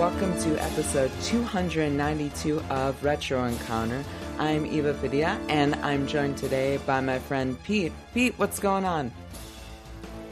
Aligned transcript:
welcome 0.00 0.32
to 0.40 0.56
episode 0.62 1.10
292 1.24 2.58
of 2.70 3.04
Retro 3.04 3.44
Encounter. 3.44 4.02
I'm 4.38 4.64
Eva 4.64 4.94
Padilla, 4.94 5.38
and 5.50 5.74
I'm 5.74 6.06
joined 6.06 6.38
today 6.38 6.78
by 6.86 7.02
my 7.02 7.18
friend 7.18 7.62
Pete. 7.64 7.92
Pete, 8.14 8.32
what's 8.38 8.58
going 8.58 8.86
on? 8.86 9.12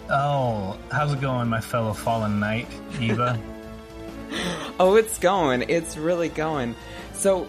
Oh, 0.09 0.79
how's 0.91 1.13
it 1.13 1.21
going, 1.21 1.51
my 1.51 1.61
fellow 1.61 1.93
fallen 1.93 2.41
knight, 2.41 2.67
Eva? 2.99 3.39
oh, 4.81 4.97
it's 4.97 5.19
going. 5.19 5.67
It's 5.69 5.99
really 5.99 6.31
going. 6.31 6.75
So, 7.13 7.47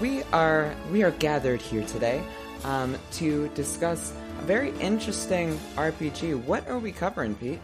we 0.00 0.24
are 0.32 0.74
we 0.90 1.04
are 1.04 1.12
gathered 1.12 1.62
here 1.62 1.86
today 1.86 2.24
um, 2.64 2.96
to 3.12 3.46
discuss 3.50 4.12
a 4.40 4.42
very 4.42 4.76
interesting 4.80 5.56
RPG. 5.76 6.42
What 6.42 6.68
are 6.68 6.80
we 6.80 6.90
covering, 6.90 7.36
Pete? 7.36 7.60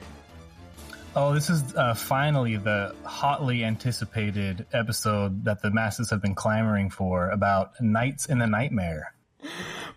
Oh, 1.17 1.35
this 1.35 1.51
is 1.51 1.75
uh, 1.75 1.95
finally 1.95 2.57
the 2.57 2.95
hotly 3.03 3.65
anticipated 3.65 4.67
episode 4.73 5.45
that 5.45 5.63
the 5.63 5.71
masses 5.71 6.11
have 6.11 6.21
been 6.21 6.35
clamoring 6.35 6.91
for 6.91 7.31
about 7.31 7.73
Knights 7.81 8.27
in 8.27 8.39
the 8.39 8.47
Nightmare. 8.47 9.15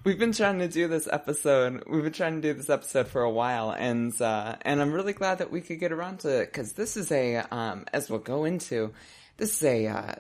We've 0.03 0.17
been 0.17 0.31
trying 0.31 0.59
to 0.59 0.67
do 0.67 0.87
this 0.87 1.07
episode. 1.11 1.83
We've 1.87 2.03
been 2.03 2.13
trying 2.13 2.41
to 2.41 2.47
do 2.47 2.53
this 2.57 2.69
episode 2.69 3.07
for 3.07 3.21
a 3.21 3.29
while, 3.29 3.71
and 3.71 4.19
uh, 4.21 4.55
and 4.61 4.81
I'm 4.81 4.93
really 4.93 5.13
glad 5.13 5.39
that 5.39 5.51
we 5.51 5.61
could 5.61 5.79
get 5.79 5.91
around 5.91 6.21
to 6.21 6.41
it 6.41 6.45
because 6.45 6.73
this 6.73 6.95
is 6.97 7.11
a 7.11 7.37
um, 7.51 7.85
as 7.93 8.09
we'll 8.09 8.19
go 8.19 8.45
into. 8.45 8.93
This 9.37 9.57
is 9.57 9.63
a 9.63 9.87
uh, 9.87 10.15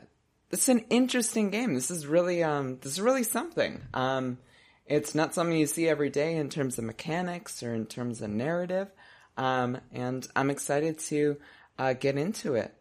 this 0.49 0.63
is 0.63 0.69
an 0.69 0.85
interesting 0.89 1.49
game. 1.49 1.73
This 1.73 1.89
is 1.89 2.05
really 2.05 2.43
um, 2.43 2.77
this 2.81 2.93
is 2.93 3.01
really 3.01 3.23
something. 3.23 3.81
Um, 3.93 4.37
it's 4.85 5.15
not 5.15 5.33
something 5.33 5.57
you 5.57 5.67
see 5.67 5.87
every 5.87 6.09
day 6.09 6.35
in 6.35 6.49
terms 6.49 6.77
of 6.77 6.83
mechanics 6.83 7.63
or 7.63 7.73
in 7.73 7.85
terms 7.85 8.21
of 8.21 8.29
narrative. 8.29 8.91
Um, 9.37 9.77
and 9.91 10.27
I'm 10.35 10.49
excited 10.49 10.99
to 10.99 11.37
uh, 11.77 11.93
get 11.93 12.17
into 12.17 12.55
it. 12.55 12.73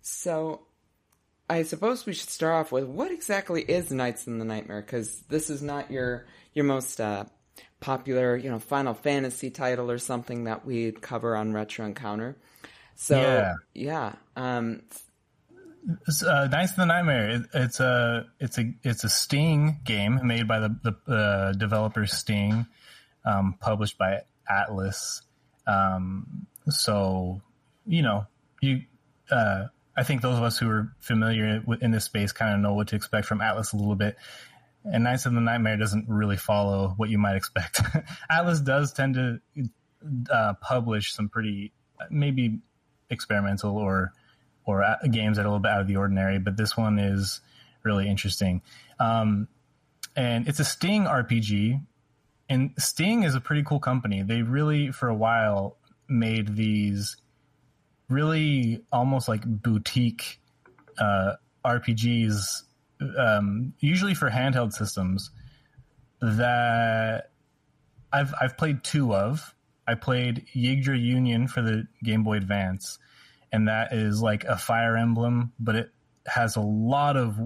So, 0.00 0.66
I 1.48 1.62
suppose 1.62 2.06
we 2.06 2.14
should 2.14 2.30
start 2.30 2.54
off 2.54 2.72
with 2.72 2.84
what 2.84 3.10
exactly 3.10 3.62
is 3.62 3.90
Knights 3.90 4.26
in 4.26 4.38
the 4.38 4.44
Nightmare, 4.44 4.80
because 4.80 5.20
this 5.28 5.50
is 5.50 5.62
not 5.62 5.90
your 5.90 6.26
your 6.54 6.64
most 6.64 7.00
uh, 7.00 7.24
popular, 7.80 8.36
you 8.36 8.50
know, 8.50 8.58
Final 8.58 8.94
Fantasy 8.94 9.50
title 9.50 9.90
or 9.90 9.98
something 9.98 10.44
that 10.44 10.64
we 10.64 10.92
cover 10.92 11.36
on 11.36 11.52
Retro 11.52 11.84
Encounter. 11.84 12.36
So, 12.96 13.20
yeah, 13.20 13.54
yeah 13.74 14.14
um, 14.36 14.82
uh, 16.26 16.48
Knights 16.50 16.72
in 16.72 16.80
the 16.80 16.86
Nightmare. 16.86 17.30
It, 17.30 17.42
it's 17.52 17.80
a 17.80 18.26
it's 18.40 18.58
a 18.58 18.72
it's 18.82 19.04
a 19.04 19.08
Sting 19.08 19.80
game 19.84 20.20
made 20.24 20.48
by 20.48 20.60
the 20.60 20.76
the 20.82 21.12
uh, 21.12 21.52
developer 21.52 22.06
Sting, 22.06 22.66
um, 23.24 23.56
published 23.60 23.98
by 23.98 24.22
Atlus. 24.50 25.22
Um, 25.66 26.46
so, 26.68 27.40
you 27.86 28.02
know, 28.02 28.26
you, 28.60 28.82
uh, 29.30 29.66
I 29.96 30.02
think 30.02 30.22
those 30.22 30.36
of 30.36 30.42
us 30.42 30.58
who 30.58 30.68
are 30.68 30.92
familiar 31.00 31.62
in 31.80 31.90
this 31.90 32.04
space 32.04 32.32
kind 32.32 32.54
of 32.54 32.60
know 32.60 32.74
what 32.74 32.88
to 32.88 32.96
expect 32.96 33.26
from 33.26 33.40
Atlus 33.40 33.72
a 33.72 33.76
little 33.76 33.94
bit. 33.94 34.16
And 34.84 35.04
Knights 35.04 35.24
of 35.26 35.32
the 35.32 35.40
Nightmare 35.40 35.76
doesn't 35.76 36.08
really 36.08 36.36
follow 36.36 36.94
what 36.96 37.08
you 37.08 37.18
might 37.18 37.36
expect. 37.36 37.80
Atlus 38.30 38.62
does 38.62 38.92
tend 38.92 39.14
to 39.14 39.40
uh, 40.30 40.54
publish 40.60 41.14
some 41.14 41.28
pretty, 41.28 41.72
maybe 42.10 42.58
experimental 43.10 43.76
or 43.78 44.12
or 44.66 44.96
games 45.10 45.36
that 45.36 45.42
are 45.42 45.48
a 45.48 45.50
little 45.50 45.60
bit 45.60 45.70
out 45.70 45.82
of 45.82 45.86
the 45.86 45.96
ordinary, 45.96 46.38
but 46.38 46.56
this 46.56 46.76
one 46.76 46.98
is 46.98 47.40
really 47.82 48.08
interesting. 48.08 48.62
Um, 48.98 49.48
and 50.16 50.48
it's 50.48 50.60
a 50.60 50.64
Sting 50.64 51.04
RPG, 51.04 51.84
and 52.48 52.72
Sting 52.78 53.22
is 53.22 53.34
a 53.34 53.40
pretty 53.40 53.62
cool 53.62 53.80
company. 53.80 54.22
They 54.22 54.42
really, 54.42 54.92
for 54.92 55.08
a 55.08 55.14
while, 55.14 55.76
made 56.08 56.56
these 56.56 57.16
really 58.08 58.82
almost 58.92 59.28
like 59.28 59.42
boutique 59.44 60.40
uh, 60.98 61.34
RPGs, 61.64 62.62
um, 63.18 63.72
usually 63.80 64.14
for 64.14 64.30
handheld 64.30 64.72
systems. 64.72 65.30
That 66.20 67.30
I've 68.12 68.34
I've 68.40 68.56
played 68.56 68.84
two 68.84 69.14
of. 69.14 69.54
I 69.86 69.94
played 69.94 70.46
Yggdra 70.54 70.98
Union 70.98 71.48
for 71.48 71.60
the 71.60 71.86
Game 72.02 72.24
Boy 72.24 72.36
Advance, 72.36 72.98
and 73.52 73.68
that 73.68 73.92
is 73.92 74.22
like 74.22 74.44
a 74.44 74.56
Fire 74.56 74.96
Emblem, 74.96 75.52
but 75.58 75.76
it 75.76 75.90
has 76.26 76.56
a 76.56 76.60
lot 76.60 77.16
of 77.16 77.38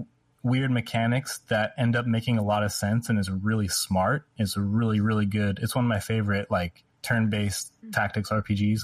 weird 0.43 0.71
mechanics 0.71 1.39
that 1.49 1.73
end 1.77 1.95
up 1.95 2.05
making 2.05 2.37
a 2.37 2.43
lot 2.43 2.63
of 2.63 2.71
sense 2.71 3.09
and 3.09 3.19
is 3.19 3.29
really 3.29 3.67
smart. 3.67 4.25
It's 4.37 4.57
really, 4.57 4.99
really 4.99 5.25
good. 5.25 5.59
It's 5.61 5.75
one 5.75 5.85
of 5.85 5.89
my 5.89 5.99
favorite 5.99 6.49
like 6.49 6.83
turn-based 7.01 7.73
tactics 7.91 8.29
RPGs, 8.29 8.81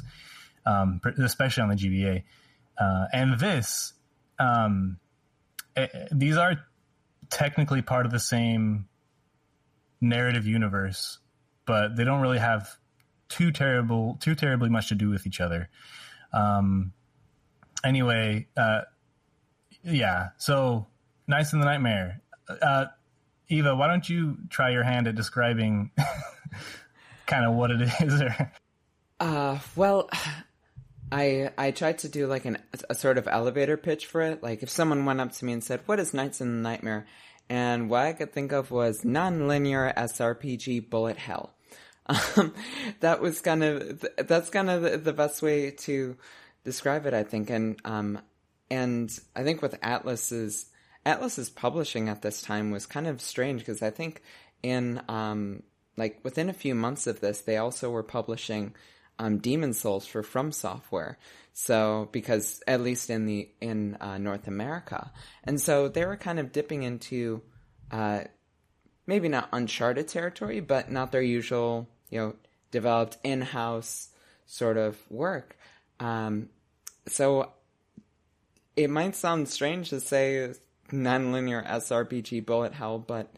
um, 0.66 1.02
especially 1.24 1.64
on 1.64 1.70
the 1.70 1.76
GBA. 1.76 2.24
Uh, 2.78 3.06
and 3.14 3.40
this, 3.40 3.94
um, 4.40 4.98
it, 5.76 5.90
eh, 5.94 6.08
these 6.12 6.36
are 6.36 6.58
technically 7.30 7.82
part 7.82 8.06
of 8.06 8.12
the 8.12 8.20
same 8.20 8.88
narrative 10.02 10.46
universe, 10.46 11.20
but 11.66 11.96
they 11.96 12.04
don't 12.04 12.22
really 12.22 12.40
have 12.40 12.70
too 13.30 13.52
terrible, 13.52 14.18
too 14.20 14.36
terribly 14.36 14.70
much 14.70 14.90
to 14.90 14.96
do 14.96 15.10
with 15.10 15.26
each 15.26 15.40
other. 15.40 15.70
Um, 16.34 16.94
anyway, 17.84 18.48
uh, 18.58 18.82
yeah. 19.84 20.30
So 20.38 20.88
Knights 21.28 21.54
in 21.54 21.60
the 21.60 21.66
Nightmare. 21.66 22.22
Uh, 22.50 22.86
Eva, 23.48 23.76
why 23.76 23.88
don't 23.88 24.08
you 24.08 24.38
try 24.50 24.72
your 24.72 24.84
hand 24.84 25.08
at 25.08 25.16
describing 25.16 25.92
kind 27.26 27.46
of 27.46 27.56
what 27.56 27.72
it 27.72 27.82
is? 27.82 28.22
uh, 29.20 29.60
well, 29.76 30.10
I 31.12 31.52
I 31.58 31.72
tried 31.72 32.00
to 32.00 32.10
do 32.10 32.26
like 32.28 32.46
an, 32.46 32.58
a 32.90 32.96
sort 32.96 33.18
of 33.18 33.28
elevator 33.28 33.78
pitch 33.78 34.08
for 34.08 34.22
it. 34.22 34.42
Like 34.42 34.64
if 34.64 34.70
someone 34.70 35.06
went 35.06 35.22
up 35.22 35.32
to 35.34 35.46
me 35.46 35.54
and 35.54 35.64
said, 35.64 35.82
"What 35.86 36.00
is 36.00 36.14
Knights 36.14 36.42
in 36.42 36.52
the 36.64 36.70
Nightmare?" 36.70 37.06
and 37.50 37.90
what 37.90 38.06
I 38.06 38.14
could 38.14 38.34
think 38.34 38.52
of 38.52 38.72
was 38.72 39.06
non-linear 39.06 39.94
SRPG 39.96 40.90
bullet 40.90 41.18
hell. 41.18 41.52
Um, 42.38 42.54
that 43.00 43.20
was 43.20 43.42
kind 43.42 43.64
of 43.64 44.06
that's 44.16 44.52
kind 44.52 44.70
of 44.70 45.04
the, 45.04 45.12
best 45.12 45.42
way 45.42 45.72
to 45.72 46.16
describe 46.64 47.08
it, 47.08 47.16
I 47.16 47.24
think. 47.24 47.50
And 47.50 47.80
um, 47.84 48.20
and 48.70 49.10
I 49.36 49.42
think 49.42 49.64
with 49.64 49.82
Atlus's 49.82 50.68
Atlus's 51.06 51.50
publishing 51.50 52.10
at 52.10 52.22
this 52.22 52.42
time 52.42 52.72
was 52.72 52.86
kind 52.86 53.08
of 53.08 53.22
strange 53.22 53.60
because 53.60 53.82
I 53.82 53.92
think 53.92 54.22
in 54.64 55.02
um, 55.08 55.64
like 55.98 56.20
within 56.24 56.50
a 56.50 56.54
few 56.54 56.76
months 56.76 57.08
of 57.08 57.20
this, 57.20 57.42
they 57.42 57.58
also 57.58 57.90
were 57.90 58.04
publishing 58.04 58.74
um, 59.20 59.38
Demon's 59.38 59.80
Souls 59.80 60.06
for 60.06 60.24
From 60.24 60.52
Software. 60.52 61.18
So 61.54 62.10
because 62.12 62.62
at 62.68 62.82
least 62.82 63.10
in 63.10 63.26
the 63.26 63.50
in 63.62 63.98
uh, 64.02 64.18
North 64.18 64.48
America, 64.48 65.12
and 65.44 65.62
so 65.62 65.88
they 65.88 66.06
were 66.06 66.18
kind 66.18 66.40
of 66.40 66.52
dipping 66.52 66.84
into 66.84 67.42
uh, 67.92 68.22
maybe 69.08 69.30
not 69.30 69.50
uncharted 69.54 70.08
territory, 70.08 70.60
but 70.60 70.92
not 70.92 71.12
their 71.12 71.22
usual 71.22 71.88
you 72.10 72.20
know 72.20 72.36
developed 72.72 73.18
in 73.24 73.42
house 73.42 74.10
sort 74.48 74.78
of 74.78 74.98
work. 75.10 75.58
Um, 76.00 76.50
so 77.08 77.52
it 78.76 78.90
might 78.90 79.16
sound 79.16 79.48
strange 79.48 79.92
to 79.92 80.02
say 80.02 80.54
non-linear 80.92 81.64
SRPG 81.64 82.46
bullet 82.46 82.74
hell, 82.74 83.00
but 83.00 83.34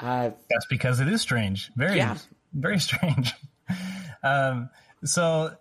uh, 0.00 0.30
that's 0.50 0.66
because 0.68 1.00
it 1.00 1.08
is 1.08 1.20
strange. 1.20 1.70
Very, 1.76 1.96
yeah. 1.96 2.16
very 2.52 2.78
strange. 2.78 3.32
um, 4.22 4.70
so 5.04 5.54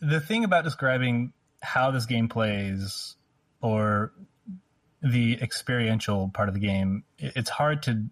the 0.00 0.20
thing 0.20 0.44
about 0.44 0.64
describing 0.64 1.32
how 1.62 1.90
this 1.90 2.06
game 2.06 2.28
plays 2.28 3.16
or 3.60 4.12
the 5.02 5.38
experiential 5.40 6.30
part 6.32 6.48
of 6.48 6.54
the 6.54 6.60
game, 6.60 7.04
it's 7.18 7.50
hard 7.50 7.82
to 7.84 8.04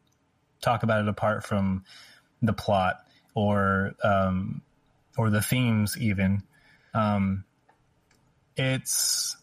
talk 0.60 0.82
about 0.82 1.02
it 1.02 1.08
apart 1.08 1.44
from 1.44 1.84
the 2.42 2.52
plot 2.52 3.04
or 3.34 3.94
um, 4.02 4.62
or 5.16 5.30
the 5.30 5.42
themes 5.42 5.96
even. 5.98 6.42
Um, 6.94 7.44
it's 8.56 9.36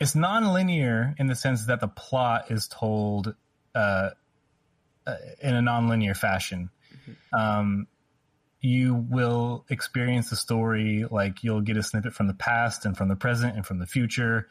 it's 0.00 0.14
non-linear 0.14 1.14
in 1.18 1.26
the 1.26 1.36
sense 1.36 1.66
that 1.66 1.80
the 1.80 1.88
plot 1.88 2.50
is 2.50 2.66
told 2.66 3.34
uh, 3.74 4.10
uh 5.06 5.16
in 5.42 5.54
a 5.54 5.62
non-linear 5.62 6.14
fashion. 6.14 6.70
Mm-hmm. 6.92 7.38
Um, 7.38 7.86
you 8.62 8.94
will 8.94 9.64
experience 9.70 10.30
the 10.30 10.36
story 10.36 11.04
like 11.10 11.44
you'll 11.44 11.60
get 11.60 11.76
a 11.76 11.82
snippet 11.82 12.14
from 12.14 12.26
the 12.26 12.34
past 12.34 12.84
and 12.84 12.96
from 12.96 13.08
the 13.08 13.16
present 13.16 13.56
and 13.56 13.64
from 13.64 13.78
the 13.78 13.86
future, 13.86 14.48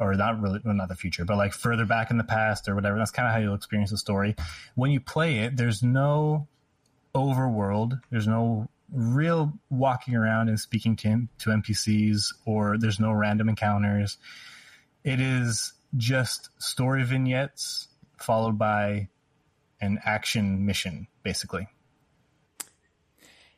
or 0.00 0.14
not 0.14 0.40
really, 0.40 0.60
well, 0.64 0.74
not 0.74 0.88
the 0.88 0.96
future, 0.96 1.24
but 1.24 1.36
like 1.36 1.52
further 1.52 1.84
back 1.84 2.10
in 2.10 2.16
the 2.16 2.24
past 2.24 2.68
or 2.68 2.74
whatever. 2.74 2.98
That's 2.98 3.12
kind 3.12 3.28
of 3.28 3.34
how 3.34 3.40
you'll 3.40 3.54
experience 3.54 3.90
the 3.90 3.98
story. 3.98 4.34
When 4.74 4.90
you 4.90 5.00
play 5.00 5.40
it, 5.40 5.56
there's 5.56 5.82
no 5.82 6.48
overworld. 7.14 8.00
There's 8.10 8.26
no 8.26 8.68
real 8.92 9.52
walking 9.70 10.16
around 10.16 10.48
and 10.48 10.58
speaking 10.58 10.96
to 10.96 11.28
to 11.38 11.50
NPCs, 11.50 12.34
or 12.44 12.78
there's 12.78 12.98
no 12.98 13.12
random 13.12 13.48
encounters 13.48 14.18
it 15.04 15.20
is 15.20 15.72
just 15.96 16.48
story 16.58 17.04
vignettes 17.04 17.88
followed 18.18 18.58
by 18.58 19.08
an 19.80 19.98
action 20.04 20.64
mission, 20.64 21.08
basically. 21.22 21.68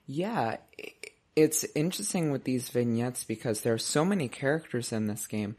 Yeah, 0.07 0.57
it's 1.37 1.65
interesting 1.75 2.31
with 2.31 2.45
these 2.45 2.69
vignettes 2.69 3.25
because 3.25 3.61
there 3.61 3.75
are 3.75 3.79
so 3.79 4.05
many 4.05 4.29
characters 4.29 4.93
in 4.93 5.07
this 5.07 5.27
game, 5.27 5.57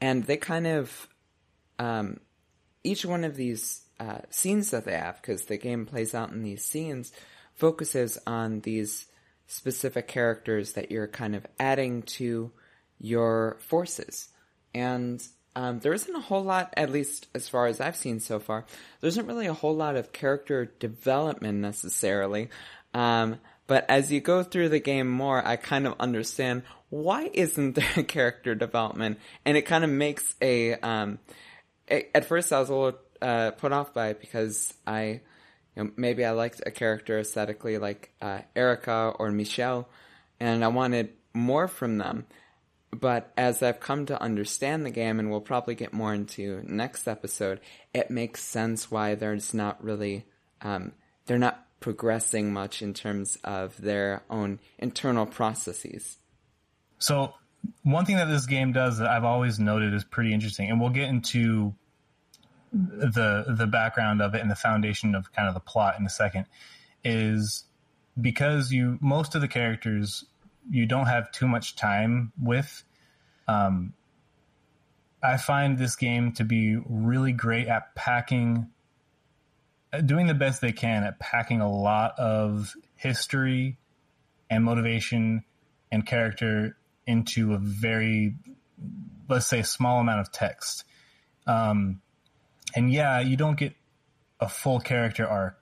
and 0.00 0.24
they 0.24 0.36
kind 0.36 0.66
of 0.66 1.08
um, 1.78 2.20
each 2.82 3.04
one 3.04 3.24
of 3.24 3.36
these 3.36 3.82
uh, 4.00 4.18
scenes 4.30 4.70
that 4.70 4.84
they 4.84 4.92
have, 4.92 5.20
because 5.20 5.44
the 5.44 5.56
game 5.56 5.86
plays 5.86 6.14
out 6.14 6.30
in 6.30 6.42
these 6.42 6.64
scenes, 6.64 7.12
focuses 7.54 8.18
on 8.26 8.60
these 8.60 9.06
specific 9.46 10.08
characters 10.08 10.72
that 10.72 10.90
you're 10.90 11.08
kind 11.08 11.34
of 11.34 11.46
adding 11.58 12.02
to 12.02 12.52
your 12.98 13.58
forces. 13.60 14.28
And 14.74 15.26
um, 15.56 15.80
there 15.80 15.92
isn't 15.92 16.14
a 16.14 16.20
whole 16.20 16.44
lot, 16.44 16.72
at 16.76 16.90
least 16.90 17.26
as 17.34 17.48
far 17.48 17.66
as 17.66 17.80
I've 17.80 17.96
seen 17.96 18.20
so 18.20 18.38
far, 18.38 18.64
there 19.00 19.08
isn't 19.08 19.26
really 19.26 19.46
a 19.46 19.54
whole 19.54 19.74
lot 19.74 19.96
of 19.96 20.12
character 20.12 20.66
development 20.78 21.58
necessarily. 21.58 22.48
Um, 22.94 23.40
but 23.66 23.84
as 23.88 24.10
you 24.10 24.20
go 24.20 24.42
through 24.42 24.70
the 24.70 24.80
game 24.80 25.08
more, 25.08 25.46
I 25.46 25.56
kind 25.56 25.86
of 25.86 25.94
understand 26.00 26.62
why 26.90 27.30
isn't 27.32 27.72
there 27.74 28.04
character 28.04 28.54
development, 28.54 29.18
and 29.44 29.56
it 29.56 29.62
kind 29.62 29.84
of 29.84 29.90
makes 29.90 30.34
a. 30.40 30.74
Um, 30.74 31.18
at 31.88 32.26
first, 32.26 32.52
I 32.52 32.60
was 32.60 32.68
a 32.68 32.74
little 32.74 32.98
uh, 33.22 33.50
put 33.52 33.72
off 33.72 33.94
by 33.94 34.08
it 34.08 34.20
because 34.20 34.74
I, 34.86 35.20
you 35.74 35.84
know, 35.84 35.90
maybe 35.96 36.24
I 36.24 36.32
liked 36.32 36.62
a 36.66 36.70
character 36.70 37.18
aesthetically 37.18 37.78
like 37.78 38.12
uh, 38.20 38.40
Erica 38.54 39.14
or 39.18 39.30
Michelle, 39.30 39.88
and 40.40 40.64
I 40.64 40.68
wanted 40.68 41.10
more 41.34 41.68
from 41.68 41.98
them. 41.98 42.26
But 42.90 43.32
as 43.36 43.62
I've 43.62 43.80
come 43.80 44.06
to 44.06 44.20
understand 44.20 44.86
the 44.86 44.90
game, 44.90 45.18
and 45.18 45.30
we'll 45.30 45.40
probably 45.40 45.74
get 45.74 45.92
more 45.92 46.14
into 46.14 46.62
next 46.66 47.06
episode, 47.06 47.60
it 47.92 48.10
makes 48.10 48.42
sense 48.42 48.90
why 48.90 49.14
there's 49.14 49.52
not 49.52 49.82
really, 49.84 50.24
um, 50.62 50.92
they're 51.26 51.38
not 51.38 51.66
progressing 51.80 52.52
much 52.52 52.82
in 52.82 52.94
terms 52.94 53.36
of 53.44 53.76
their 53.80 54.22
own 54.30 54.58
internal 54.78 55.26
processes. 55.26 56.16
So, 56.98 57.34
one 57.82 58.04
thing 58.04 58.16
that 58.16 58.28
this 58.28 58.46
game 58.46 58.72
does 58.72 58.98
that 58.98 59.08
I've 59.08 59.24
always 59.24 59.58
noted 59.58 59.92
is 59.92 60.04
pretty 60.04 60.32
interesting, 60.32 60.70
and 60.70 60.80
we'll 60.80 60.90
get 60.90 61.08
into 61.08 61.74
the 62.72 63.44
the 63.48 63.66
background 63.66 64.20
of 64.20 64.34
it 64.34 64.40
and 64.40 64.50
the 64.50 64.56
foundation 64.56 65.14
of 65.14 65.32
kind 65.32 65.48
of 65.48 65.54
the 65.54 65.60
plot 65.60 65.98
in 65.98 66.06
a 66.06 66.10
second, 66.10 66.46
is 67.04 67.64
because 68.20 68.72
you 68.72 68.98
most 69.00 69.34
of 69.34 69.40
the 69.40 69.48
characters 69.48 70.24
you 70.70 70.86
don't 70.86 71.06
have 71.06 71.30
too 71.30 71.48
much 71.48 71.76
time 71.76 72.32
with. 72.40 72.84
Um, 73.46 73.94
I 75.22 75.36
find 75.36 75.78
this 75.78 75.96
game 75.96 76.32
to 76.32 76.44
be 76.44 76.76
really 76.88 77.32
great 77.32 77.66
at 77.66 77.94
packing, 77.94 78.68
doing 80.04 80.26
the 80.26 80.34
best 80.34 80.60
they 80.60 80.72
can 80.72 81.02
at 81.02 81.18
packing 81.18 81.60
a 81.60 81.70
lot 81.70 82.18
of 82.18 82.74
history 82.94 83.78
and 84.50 84.64
motivation 84.64 85.44
and 85.90 86.06
character 86.06 86.76
into 87.06 87.54
a 87.54 87.58
very, 87.58 88.34
let's 89.28 89.46
say, 89.46 89.62
small 89.62 90.00
amount 90.00 90.20
of 90.20 90.30
text. 90.30 90.84
Um, 91.46 92.00
and 92.74 92.92
yeah, 92.92 93.20
you 93.20 93.36
don't 93.36 93.58
get 93.58 93.74
a 94.40 94.48
full 94.48 94.78
character 94.78 95.26
arc, 95.26 95.58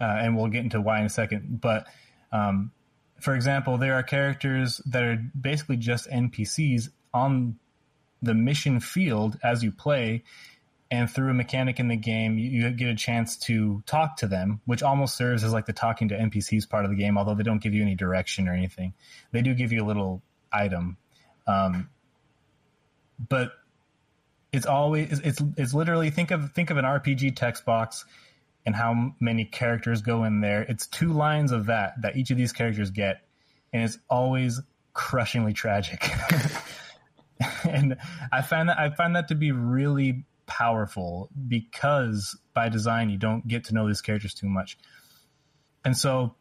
uh, 0.00 0.04
and 0.04 0.36
we'll 0.36 0.48
get 0.48 0.64
into 0.64 0.80
why 0.80 0.98
in 0.98 1.06
a 1.06 1.10
second. 1.10 1.60
But 1.60 1.86
um, 2.32 2.72
for 3.22 3.34
example, 3.34 3.78
there 3.78 3.94
are 3.94 4.02
characters 4.02 4.78
that 4.86 5.02
are 5.02 5.16
basically 5.40 5.76
just 5.76 6.10
NPCs 6.10 6.88
on 7.14 7.58
the 8.20 8.34
mission 8.34 8.80
field 8.80 9.38
as 9.42 9.62
you 9.62 9.70
play, 9.72 10.24
and 10.90 11.08
through 11.10 11.30
a 11.30 11.34
mechanic 11.34 11.80
in 11.80 11.88
the 11.88 11.96
game, 11.96 12.36
you, 12.36 12.50
you, 12.50 12.70
get 12.70 12.88
a 12.88 12.94
chance 12.94 13.36
to 13.36 13.82
talk 13.86 14.18
to 14.18 14.26
them, 14.26 14.60
which 14.66 14.82
almost 14.82 15.16
serves 15.16 15.42
as 15.42 15.52
like 15.52 15.66
the 15.66 15.72
talking 15.72 16.08
to 16.08 16.18
NPCs 16.18 16.68
part 16.68 16.84
of 16.84 16.90
the 16.90 16.96
game, 16.96 17.16
although 17.16 17.34
they 17.34 17.42
don't 17.42 17.62
give 17.62 17.72
you 17.72 17.82
any 17.82 17.94
direction 17.94 18.48
or 18.48 18.52
anything. 18.52 18.92
They 19.30 19.40
do 19.40 19.54
give 19.54 19.72
you 19.72 19.82
a 19.82 19.86
little 19.86 20.20
item. 20.52 20.98
Um, 21.46 21.88
but 23.28 23.52
it's 24.52 24.66
always 24.66 25.20
it's 25.20 25.40
it's 25.56 25.72
literally 25.72 26.10
think 26.10 26.30
of 26.30 26.52
think 26.52 26.70
of 26.70 26.76
an 26.76 26.84
RPG 26.84 27.36
text 27.36 27.64
box 27.64 28.04
and 28.64 28.74
how 28.74 29.14
many 29.20 29.44
characters 29.44 30.02
go 30.02 30.24
in 30.24 30.40
there. 30.40 30.62
It's 30.62 30.86
two 30.86 31.12
lines 31.12 31.52
of 31.52 31.66
that 31.66 32.00
that 32.02 32.16
each 32.16 32.30
of 32.30 32.36
these 32.36 32.52
characters 32.52 32.90
get, 32.90 33.22
and 33.72 33.82
it's 33.82 33.98
always 34.08 34.60
crushingly 34.94 35.52
tragic. 35.52 36.08
and 37.68 37.96
I 38.30 38.42
find 38.42 38.68
that 38.68 38.78
I 38.78 38.90
find 38.90 39.16
that 39.16 39.28
to 39.28 39.34
be 39.34 39.52
really 39.52 40.24
powerful 40.46 41.30
because 41.48 42.38
by 42.54 42.68
design 42.68 43.10
you 43.10 43.16
don't 43.16 43.46
get 43.46 43.64
to 43.64 43.74
know 43.74 43.86
these 43.86 44.02
characters 44.02 44.34
too 44.34 44.48
much. 44.48 44.78
And 45.84 45.96
so 45.96 46.34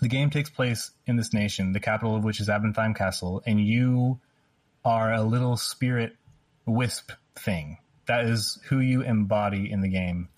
the 0.00 0.08
game 0.08 0.30
takes 0.30 0.50
place 0.50 0.90
in 1.06 1.16
this 1.16 1.32
nation, 1.32 1.72
the 1.72 1.80
capital 1.80 2.16
of 2.16 2.24
which 2.24 2.40
is 2.40 2.48
Abentheim 2.48 2.96
Castle, 2.96 3.42
and 3.46 3.60
you 3.60 4.20
are 4.84 5.12
a 5.12 5.22
little 5.22 5.56
spirit 5.56 6.16
wisp 6.66 7.12
thing. 7.36 7.78
That 8.06 8.24
is 8.24 8.58
who 8.68 8.80
you 8.80 9.02
embody 9.02 9.70
in 9.70 9.80
the 9.80 9.88
game. 9.88 10.28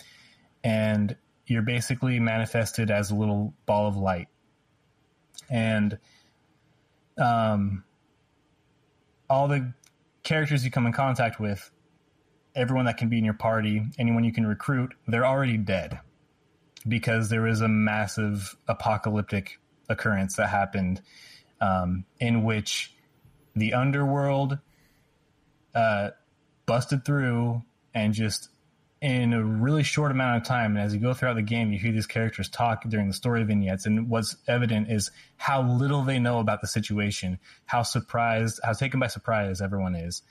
And 0.67 1.17
you're 1.47 1.63
basically 1.63 2.19
manifested 2.19 2.91
as 2.91 3.13
a 3.13 3.15
little 3.15 3.55
ball 3.67 3.87
of 3.87 3.97
light. 3.97 4.27
And 5.49 5.99
um, 7.17 7.85
all 9.31 9.47
the 9.47 9.73
characters 10.25 10.65
you 10.65 10.73
come 10.73 10.87
in 10.87 10.93
contact 10.93 11.39
with, 11.39 11.71
everyone 12.57 12.87
that 12.87 12.97
can 12.97 13.09
be 13.09 13.19
in 13.19 13.25
your 13.25 13.35
party, 13.35 13.83
anyone 13.97 14.25
you 14.25 14.33
can 14.33 14.45
recruit, 14.45 14.93
they're 15.07 15.27
already 15.27 15.57
dead 15.57 16.01
because 16.89 17.29
there 17.29 17.43
was 17.43 17.61
a 17.61 17.69
massive 17.69 18.57
apocalyptic 18.67 19.61
occurrence 19.89 20.37
that 20.37 20.49
happened 20.49 21.01
um, 21.61 22.05
in 22.19 22.43
which 22.43 22.93
the 23.55 23.73
underworld 23.75 24.59
uh, 25.75 26.11
busted 26.67 27.05
through 27.05 27.63
and 27.95 28.15
just 28.15 28.49
in 29.07 29.33
a 29.33 29.41
really 29.41 29.85
short 29.85 30.11
amount 30.11 30.37
of 30.37 30.43
time. 30.43 30.77
And 30.77 30.85
as 30.85 30.93
you 30.93 30.99
go 30.99 31.15
throughout 31.15 31.37
the 31.37 31.43
game, 31.43 31.73
you 31.73 31.79
hear 31.79 31.93
these 31.93 32.09
characters 32.09 32.49
talk 32.49 32.83
during 32.89 33.07
the 33.07 33.15
story 33.15 33.45
vignettes. 33.45 33.87
And 33.87 34.11
what's 34.11 34.35
evident 34.49 34.91
is 34.91 35.13
how 35.37 35.63
little 35.63 36.03
they 36.03 36.19
know 36.19 36.41
about 36.41 36.61
the 36.61 36.67
situation, 36.67 37.39
how 37.67 37.85
surprised, 37.85 38.59
how 38.65 38.73
taken 38.73 38.99
by 38.99 39.07
surprise 39.07 39.61
everyone 39.61 39.95
is. 39.95 40.23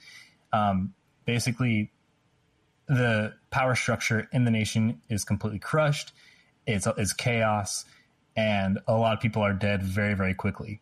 Um, 0.51 0.93
basically, 1.23 1.93
the 2.87 3.35
power 3.49 3.75
structure 3.75 4.27
in 4.33 4.43
the 4.43 4.51
nation 4.51 5.01
is 5.07 5.23
completely 5.23 5.59
crushed. 5.59 6.11
It's, 6.67 6.85
it's 6.97 7.13
chaos, 7.13 7.85
and 8.35 8.79
a 8.89 8.93
lot 8.93 9.13
of 9.13 9.21
people 9.21 9.41
are 9.41 9.53
dead 9.53 9.83
very, 9.83 10.15
very 10.15 10.33
quickly. 10.33 10.81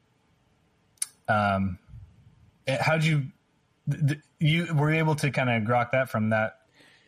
Um, 1.28 1.78
how 2.68 2.98
did 2.98 3.06
you 3.06 3.26
you 4.40 4.74
were 4.74 4.92
you 4.92 4.98
able 4.98 5.16
to 5.16 5.30
kind 5.30 5.50
of 5.52 5.62
grok 5.62 5.92
that 5.92 6.10
from 6.10 6.30
that 6.30 6.63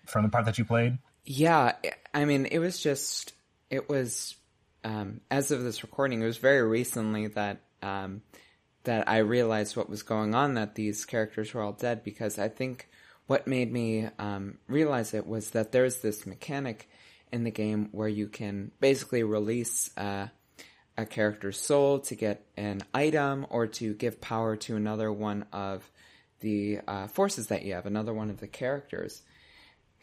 from 0.05 0.24
the 0.24 0.29
part 0.29 0.45
that 0.45 0.57
you 0.57 0.65
played? 0.65 0.97
Yeah, 1.25 1.74
I 2.13 2.25
mean, 2.25 2.45
it 2.45 2.59
was 2.59 2.79
just 2.79 3.33
it 3.69 3.89
was 3.89 4.35
um, 4.83 5.21
as 5.31 5.51
of 5.51 5.63
this 5.63 5.81
recording, 5.83 6.21
it 6.21 6.25
was 6.25 6.38
very 6.38 6.62
recently 6.62 7.27
that 7.27 7.62
um, 7.81 8.21
that 8.83 9.09
I 9.09 9.17
realized 9.17 9.75
what 9.75 9.89
was 9.89 10.03
going 10.03 10.35
on. 10.35 10.53
That 10.53 10.75
these 10.75 11.05
characters 11.05 11.53
were 11.53 11.62
all 11.62 11.74
dead 11.74 12.03
because 12.03 12.38
I 12.38 12.50
think 12.50 12.88
what 13.27 13.47
made 13.47 13.71
me 13.74 14.07
um, 14.19 14.59
realize 14.67 15.13
it 15.13 15.25
was 15.25 15.51
that 15.51 15.71
there's 15.71 15.97
this 15.97 16.27
mechanic 16.27 16.88
in 17.31 17.43
the 17.43 17.51
game 17.51 17.89
where 17.91 18.07
you 18.07 18.27
can 18.27 18.71
basically 18.79 19.24
release 19.24 19.89
uh, 19.97 20.27
a 20.97 21.05
character's 21.05 21.59
soul 21.59 22.00
to 22.00 22.15
get 22.15 22.45
an 22.55 22.83
item 22.93 23.47
or 23.50 23.67
to 23.67 23.93
give 23.95 24.21
power 24.21 24.55
to 24.55 24.75
another 24.75 25.12
one 25.12 25.45
of 25.51 25.89
the 26.41 26.79
uh, 26.88 27.07
forces 27.07 27.47
that 27.47 27.65
you 27.65 27.74
have, 27.74 27.88
another 27.88 28.13
one 28.13 28.29
of 28.29 28.39
the 28.39 28.47
characters. 28.47 29.24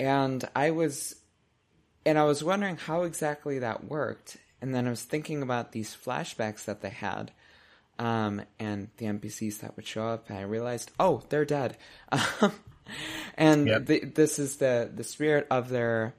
And 0.02 0.44
I 0.56 0.72
was, 0.72 1.14
and 2.04 2.18
I 2.18 2.24
was 2.24 2.42
wondering 2.42 2.76
how 2.76 3.02
exactly 3.02 3.60
that 3.60 3.84
worked. 3.84 4.36
And 4.60 4.74
then 4.74 4.88
I 4.88 4.90
was 4.90 5.04
thinking 5.04 5.42
about 5.42 5.70
these 5.70 5.94
flashbacks 5.94 6.64
that 6.64 6.80
they 6.80 6.90
had, 6.90 7.30
um, 8.00 8.42
and 8.58 8.88
the 8.96 9.06
NPCs 9.06 9.60
that 9.60 9.76
would 9.76 9.86
show 9.86 10.08
up, 10.08 10.28
and 10.28 10.38
I 10.38 10.42
realized, 10.42 10.90
oh, 10.98 11.22
they're 11.28 11.44
dead. 11.44 11.76
and 13.36 13.68
yep. 13.68 13.86
the, 13.86 14.00
this 14.00 14.40
is 14.40 14.56
the 14.56 14.90
the 14.92 15.04
spirit 15.04 15.46
of 15.52 15.68
their. 15.68 16.14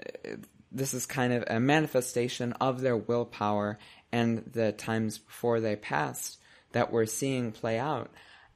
Uh, 0.00 0.36
this 0.70 0.94
is 0.94 1.04
kind 1.04 1.32
of 1.32 1.42
a 1.48 1.58
manifestation 1.58 2.52
of 2.54 2.80
their 2.80 2.96
willpower 2.96 3.76
and 4.12 4.44
the 4.52 4.70
times 4.70 5.18
before 5.18 5.58
they 5.58 5.74
passed 5.74 6.38
that 6.72 6.92
we're 6.92 7.06
seeing 7.06 7.50
play 7.50 7.76
out. 7.76 8.10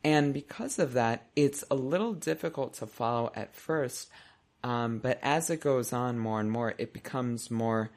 And 0.05 0.33
because 0.33 0.79
of 0.79 0.93
that, 0.93 1.27
it's 1.35 1.65
a 1.73 1.75
little 1.75 2.15
difficult 2.15 2.75
to 2.75 2.87
follow 2.87 3.33
at 3.35 3.55
first. 3.55 4.11
Um, 4.63 4.99
but 4.99 5.19
as 5.23 5.51
it 5.51 5.61
goes 5.61 5.93
on 5.93 6.19
more 6.19 6.41
and 6.41 6.51
more, 6.51 6.75
it 6.79 6.93
becomes 6.93 7.51
more 7.51 7.91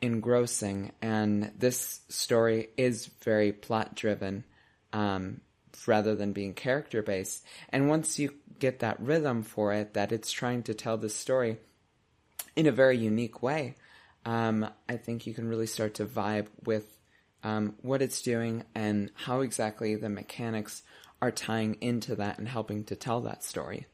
engrossing. 0.00 0.92
And 1.02 1.52
this 1.58 2.00
story 2.08 2.68
is 2.76 3.06
very 3.22 3.52
plot 3.52 3.94
driven 3.94 4.44
um, 4.92 5.40
rather 5.86 6.14
than 6.14 6.32
being 6.32 6.54
character 6.54 7.02
based. 7.02 7.44
And 7.70 7.88
once 7.88 8.18
you 8.18 8.34
get 8.58 8.80
that 8.80 9.00
rhythm 9.00 9.42
for 9.42 9.72
it, 9.72 9.94
that 9.94 10.12
it's 10.12 10.30
trying 10.30 10.62
to 10.64 10.74
tell 10.74 10.96
this 10.96 11.14
story 11.14 11.58
in 12.56 12.66
a 12.66 12.72
very 12.72 12.96
unique 12.96 13.42
way, 13.42 13.74
um, 14.24 14.68
I 14.88 14.96
think 14.96 15.26
you 15.26 15.34
can 15.34 15.48
really 15.48 15.66
start 15.66 15.94
to 15.94 16.06
vibe 16.06 16.48
with 16.64 16.98
um, 17.42 17.74
what 17.80 18.02
it's 18.02 18.20
doing 18.20 18.64
and 18.74 19.10
how 19.14 19.40
exactly 19.40 19.94
the 19.94 20.10
mechanics 20.10 20.82
are 21.22 21.30
tying 21.30 21.76
into 21.80 22.14
that 22.16 22.38
and 22.38 22.48
helping 22.48 22.84
to 22.84 22.96
tell 22.96 23.20
that 23.22 23.42
story. 23.42 23.86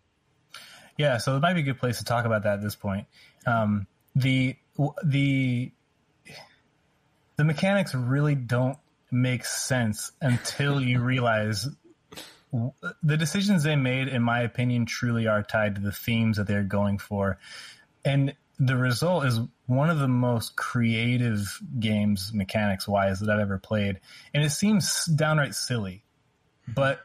Yeah, 0.96 1.18
so 1.18 1.36
it 1.36 1.40
might 1.40 1.54
be 1.54 1.60
a 1.60 1.64
good 1.64 1.78
place 1.78 1.98
to 1.98 2.04
talk 2.04 2.24
about 2.24 2.44
that 2.44 2.54
at 2.54 2.62
this 2.62 2.74
point. 2.74 3.06
Um, 3.46 3.86
the 4.14 4.56
the 5.04 5.70
the 7.36 7.44
mechanics 7.44 7.94
really 7.94 8.34
don't 8.34 8.78
make 9.10 9.44
sense 9.44 10.12
until 10.20 10.80
you 10.80 11.00
realize 11.02 11.68
the 13.02 13.16
decisions 13.16 13.62
they 13.62 13.76
made, 13.76 14.08
in 14.08 14.22
my 14.22 14.40
opinion, 14.40 14.86
truly 14.86 15.26
are 15.26 15.42
tied 15.42 15.74
to 15.74 15.80
the 15.80 15.92
themes 15.92 16.38
that 16.38 16.46
they're 16.46 16.62
going 16.62 16.98
for, 16.98 17.38
and 18.04 18.34
the 18.58 18.76
result 18.76 19.26
is 19.26 19.38
one 19.66 19.90
of 19.90 19.98
the 19.98 20.08
most 20.08 20.56
creative 20.56 21.60
games 21.78 22.32
mechanics 22.32 22.88
wise 22.88 23.20
that 23.20 23.28
I've 23.28 23.40
ever 23.40 23.58
played, 23.58 24.00
and 24.32 24.42
it 24.42 24.50
seems 24.50 25.04
downright 25.06 25.54
silly, 25.54 26.04
but 26.66 27.00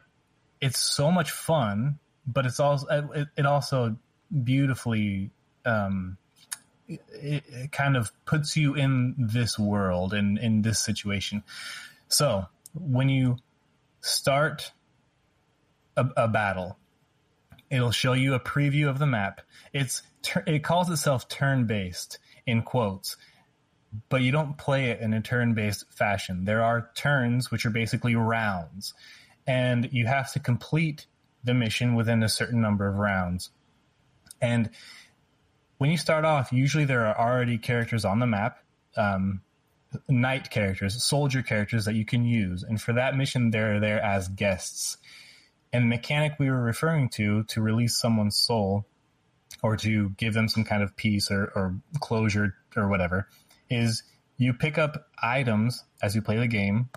it's 0.62 0.80
so 0.80 1.12
much 1.12 1.32
fun. 1.32 2.00
But 2.32 2.46
it's 2.46 2.60
also 2.60 2.88
it, 3.14 3.28
it 3.38 3.46
also 3.46 3.98
beautifully 4.44 5.32
um, 5.66 6.18
it, 6.88 7.44
it, 7.48 7.72
kind 7.72 7.96
of 7.96 8.12
puts 8.26 8.58
you 8.58 8.76
in 8.76 9.16
this 9.18 9.58
world 9.58 10.14
and 10.14 10.38
in, 10.38 10.44
in 10.44 10.62
this 10.62 10.84
situation. 10.84 11.44
So 12.08 12.46
when 12.74 13.10
you 13.10 13.38
start 14.02 14.72
a, 15.96 16.08
a 16.18 16.28
battle, 16.28 16.78
it'll 17.70 17.92
show 17.92 18.14
you 18.14 18.34
a 18.34 18.40
preview 18.40 18.90
of 18.90 19.00
the 19.00 19.08
map. 19.08 19.42
It's 19.74 20.04
it 20.46 20.64
calls 20.64 20.90
itself 20.90 21.28
turn 21.28 21.66
based 21.66 22.20
in 22.46 22.62
quotes, 22.62 23.18
but 24.10 24.22
you 24.22 24.32
don't 24.32 24.58
play 24.58 24.92
it 24.92 25.00
in 25.00 25.14
a 25.14 25.22
turn 25.22 25.54
based 25.54 25.86
fashion. 25.92 26.46
There 26.46 26.64
are 26.64 26.90
turns 26.96 27.52
which 27.52 27.66
are 27.66 27.72
basically 27.72 28.16
rounds, 28.16 28.94
and 29.48 29.90
you 29.92 30.06
have 30.08 30.32
to 30.34 30.40
complete 30.40 31.08
the 31.44 31.54
mission 31.54 31.96
within 31.96 32.24
a 32.24 32.30
certain 32.30 32.62
number 32.62 32.88
of 32.88 32.96
rounds. 32.96 33.50
And 34.42 34.70
when 35.78 35.90
you 35.90 35.98
start 35.98 36.26
off, 36.26 36.52
usually 36.52 36.86
there 36.86 37.06
are 37.08 37.18
already 37.18 37.58
characters 37.58 38.06
on 38.06 38.20
the 38.20 38.28
map, 38.28 38.60
um, 38.96 39.42
knight 40.08 40.50
characters, 40.50 41.04
soldier 41.04 41.42
characters 41.42 41.86
that 41.86 41.96
you 41.96 42.06
can 42.06 42.26
use. 42.26 42.64
And 42.64 42.80
for 42.80 42.94
that 42.94 43.16
mission, 43.16 43.52
they're 43.52 43.80
there 43.80 44.02
as 44.02 44.28
guests. 44.28 44.98
And 45.74 45.86
the 45.86 45.88
mechanic 45.88 46.34
we 46.40 46.50
were 46.50 46.62
referring 46.62 47.10
to, 47.10 47.44
to 47.46 47.62
release 47.62 47.98
someone's 47.98 48.38
soul 48.38 48.86
or 49.64 49.78
to 49.78 50.10
give 50.12 50.34
them 50.34 50.48
some 50.48 50.64
kind 50.64 50.84
of 50.84 50.96
peace 50.96 51.32
or, 51.32 51.52
or 51.56 51.76
closure 52.00 52.56
or 52.76 52.88
whatever, 52.88 53.28
is 53.70 54.04
you 54.38 54.54
pick 54.54 54.78
up 54.78 55.08
items 55.22 55.84
as 56.02 56.16
you 56.16 56.22
play 56.22 56.38
the 56.38 56.48
game 56.48 56.90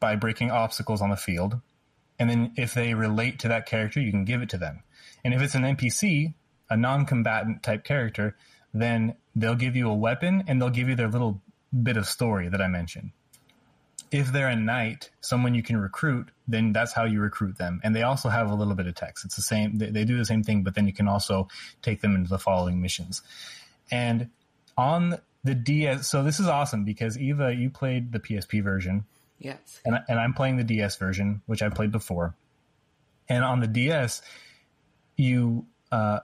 by 0.00 0.16
breaking 0.16 0.50
obstacles 0.50 1.02
on 1.02 1.10
the 1.10 1.16
field. 1.16 1.60
And 2.20 2.30
then 2.30 2.52
if 2.56 2.72
they 2.74 2.94
relate 2.94 3.40
to 3.40 3.48
that 3.48 3.66
character, 3.66 4.00
you 4.00 4.12
can 4.12 4.24
give 4.24 4.42
it 4.42 4.50
to 4.50 4.58
them. 4.58 4.84
And 5.24 5.34
if 5.34 5.42
it's 5.42 5.56
an 5.56 5.62
NPC, 5.62 6.34
a 6.68 6.76
non-combatant 6.76 7.64
type 7.64 7.82
character, 7.82 8.36
then 8.72 9.16
they'll 9.34 9.56
give 9.56 9.74
you 9.74 9.90
a 9.90 9.94
weapon 9.94 10.44
and 10.46 10.62
they'll 10.62 10.70
give 10.70 10.88
you 10.88 10.94
their 10.94 11.08
little 11.08 11.42
bit 11.82 11.96
of 11.96 12.06
story 12.06 12.48
that 12.48 12.62
I 12.62 12.68
mentioned 12.68 13.10
if 14.10 14.32
they're 14.32 14.48
a 14.48 14.56
knight, 14.56 15.10
someone 15.20 15.54
you 15.54 15.62
can 15.62 15.76
recruit, 15.76 16.30
then 16.48 16.72
that's 16.72 16.92
how 16.92 17.04
you 17.04 17.20
recruit 17.20 17.58
them. 17.58 17.80
And 17.84 17.94
they 17.94 18.02
also 18.02 18.28
have 18.28 18.50
a 18.50 18.54
little 18.54 18.74
bit 18.74 18.86
of 18.86 18.94
text. 18.94 19.24
It's 19.24 19.36
the 19.36 19.42
same, 19.42 19.78
they, 19.78 19.90
they, 19.90 20.04
do 20.04 20.18
the 20.18 20.24
same 20.24 20.42
thing, 20.42 20.62
but 20.62 20.74
then 20.74 20.86
you 20.86 20.92
can 20.92 21.06
also 21.06 21.48
take 21.82 22.00
them 22.00 22.14
into 22.14 22.28
the 22.28 22.38
following 22.38 22.82
missions. 22.82 23.22
And 23.90 24.30
on 24.76 25.18
the 25.44 25.54
DS, 25.54 26.08
so 26.08 26.22
this 26.22 26.40
is 26.40 26.46
awesome 26.46 26.84
because 26.84 27.18
Eva, 27.18 27.54
you 27.54 27.70
played 27.70 28.12
the 28.12 28.18
PSP 28.18 28.62
version. 28.62 29.04
Yes. 29.40 29.80
And, 29.84 29.98
and 30.08 30.20
I'm 30.20 30.34
playing 30.34 30.58
the 30.58 30.64
DS 30.64 30.96
version, 30.96 31.42
which 31.46 31.62
I 31.62 31.68
played 31.68 31.90
before. 31.90 32.36
And 33.28 33.42
on 33.42 33.60
the 33.60 33.66
DS, 33.66 34.22
you, 35.16 35.66
uh, 35.90 36.20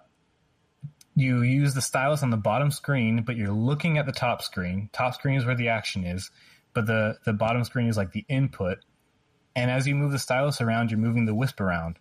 you 1.16 1.42
use 1.42 1.74
the 1.74 1.80
stylus 1.80 2.22
on 2.22 2.30
the 2.30 2.36
bottom 2.36 2.70
screen, 2.70 3.22
but 3.22 3.36
you're 3.36 3.52
looking 3.52 3.98
at 3.98 4.06
the 4.06 4.12
top 4.12 4.42
screen. 4.42 4.90
Top 4.92 5.14
screen 5.14 5.36
is 5.36 5.44
where 5.44 5.56
the 5.56 5.68
action 5.68 6.04
is 6.04 6.30
but 6.76 6.86
the 6.86 7.16
the 7.24 7.32
bottom 7.32 7.64
screen 7.64 7.88
is 7.88 7.96
like 7.96 8.12
the 8.12 8.26
input. 8.28 8.84
And 9.56 9.70
as 9.70 9.88
you 9.88 9.94
move 9.94 10.12
the 10.12 10.18
stylus 10.18 10.60
around, 10.60 10.90
you're 10.90 11.00
moving 11.00 11.24
the 11.24 11.34
wisp 11.34 11.58
around. 11.58 11.98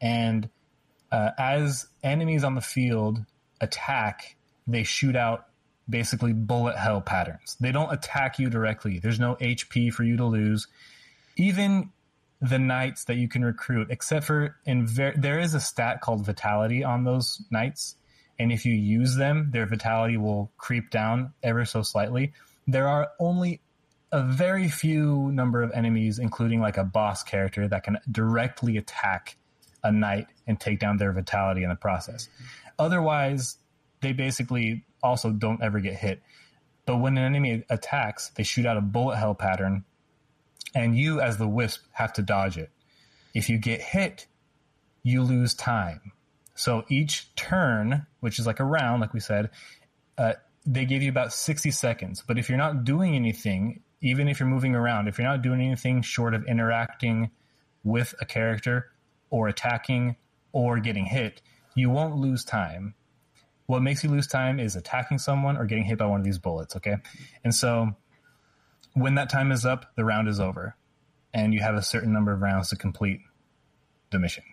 And 0.00 0.48
uh, 1.12 1.32
as 1.38 1.86
enemies 2.02 2.42
on 2.42 2.54
the 2.54 2.62
field 2.62 3.18
attack, 3.60 4.36
they 4.66 4.84
shoot 4.84 5.14
out 5.14 5.44
basically 5.90 6.32
bullet 6.32 6.76
hell 6.76 7.00
patterns. 7.00 7.56
They 7.60 7.72
don't 7.72 7.92
attack 7.92 8.38
you 8.38 8.48
directly. 8.48 8.98
There's 8.98 9.20
no 9.20 9.36
HP 9.36 9.92
for 9.92 10.04
you 10.04 10.16
to 10.16 10.24
lose. 10.24 10.68
Even 11.36 11.90
the 12.40 12.58
knights 12.58 13.04
that 13.04 13.16
you 13.16 13.28
can 13.28 13.44
recruit, 13.44 13.88
except 13.90 14.26
for 14.26 14.56
in 14.64 14.86
ver- 14.86 15.14
there 15.16 15.38
is 15.38 15.54
a 15.54 15.60
stat 15.60 16.00
called 16.00 16.24
vitality 16.24 16.82
on 16.82 17.04
those 17.04 17.42
knights, 17.50 17.96
and 18.38 18.50
if 18.50 18.64
you 18.64 18.74
use 18.74 19.16
them, 19.16 19.50
their 19.50 19.66
vitality 19.66 20.16
will 20.16 20.50
creep 20.56 20.90
down 20.90 21.34
ever 21.42 21.64
so 21.64 21.82
slightly. 21.82 22.32
There 22.66 22.88
are 22.88 23.10
only 23.18 23.60
a 24.12 24.22
very 24.22 24.68
few 24.68 25.30
number 25.32 25.62
of 25.62 25.70
enemies, 25.72 26.18
including 26.18 26.60
like 26.60 26.78
a 26.78 26.84
boss 26.84 27.22
character 27.22 27.68
that 27.68 27.84
can 27.84 27.98
directly 28.10 28.76
attack 28.76 29.36
a 29.84 29.92
knight 29.92 30.26
and 30.46 30.58
take 30.58 30.78
down 30.78 30.96
their 30.96 31.12
vitality 31.12 31.62
in 31.62 31.68
the 31.68 31.76
process. 31.76 32.28
Otherwise, 32.78 33.58
they 34.00 34.12
basically 34.12 34.84
also 35.02 35.30
don't 35.30 35.62
ever 35.62 35.80
get 35.80 35.94
hit. 35.94 36.22
But 36.86 36.98
when 36.98 37.16
an 37.18 37.24
enemy 37.24 37.64
attacks, 37.68 38.30
they 38.30 38.42
shoot 38.42 38.66
out 38.66 38.76
a 38.76 38.80
bullet 38.80 39.16
hell 39.16 39.34
pattern, 39.34 39.84
and 40.74 40.96
you, 40.96 41.20
as 41.20 41.38
the 41.38 41.48
wisp, 41.48 41.82
have 41.92 42.12
to 42.14 42.22
dodge 42.22 42.56
it. 42.56 42.70
If 43.34 43.48
you 43.48 43.58
get 43.58 43.80
hit, 43.80 44.26
you 45.02 45.22
lose 45.22 45.54
time. 45.54 46.12
So 46.54 46.84
each 46.88 47.34
turn, 47.36 48.06
which 48.20 48.38
is 48.38 48.46
like 48.46 48.60
a 48.60 48.64
round, 48.64 49.00
like 49.00 49.14
we 49.14 49.20
said, 49.20 49.50
uh, 50.18 50.34
they 50.66 50.84
give 50.84 51.02
you 51.02 51.08
about 51.08 51.32
60 51.32 51.70
seconds. 51.70 52.22
But 52.26 52.38
if 52.38 52.48
you're 52.48 52.58
not 52.58 52.84
doing 52.84 53.14
anything, 53.14 53.82
even 54.00 54.28
if 54.28 54.40
you're 54.40 54.48
moving 54.48 54.74
around, 54.74 55.08
if 55.08 55.18
you're 55.18 55.26
not 55.26 55.42
doing 55.42 55.60
anything 55.60 56.02
short 56.02 56.34
of 56.34 56.44
interacting 56.44 57.30
with 57.82 58.14
a 58.20 58.26
character 58.26 58.90
or 59.30 59.48
attacking 59.48 60.16
or 60.52 60.78
getting 60.78 61.06
hit, 61.06 61.40
you 61.74 61.88
won't 61.90 62.16
lose 62.16 62.44
time. 62.44 62.94
What 63.70 63.82
makes 63.82 64.04
you 64.04 64.10
lose 64.10 64.26
time 64.26 64.58
is 64.60 64.76
attacking 64.76 65.18
someone 65.18 65.56
or 65.56 65.64
getting 65.64 65.84
hit 65.84 65.98
by 65.98 66.06
one 66.06 66.20
of 66.20 66.24
these 66.24 66.38
bullets, 66.38 66.76
okay? 66.76 66.96
And 67.44 67.54
so 67.54 67.90
when 68.94 69.14
that 69.14 69.30
time 69.30 69.52
is 69.52 69.64
up, 69.64 69.92
the 69.96 70.04
round 70.04 70.28
is 70.28 70.40
over 70.40 70.76
and 71.32 71.54
you 71.54 71.60
have 71.60 71.74
a 71.74 71.82
certain 71.82 72.12
number 72.12 72.32
of 72.32 72.40
rounds 72.40 72.70
to 72.70 72.76
complete 72.76 73.20
the 74.10 74.18
mission. 74.18 74.44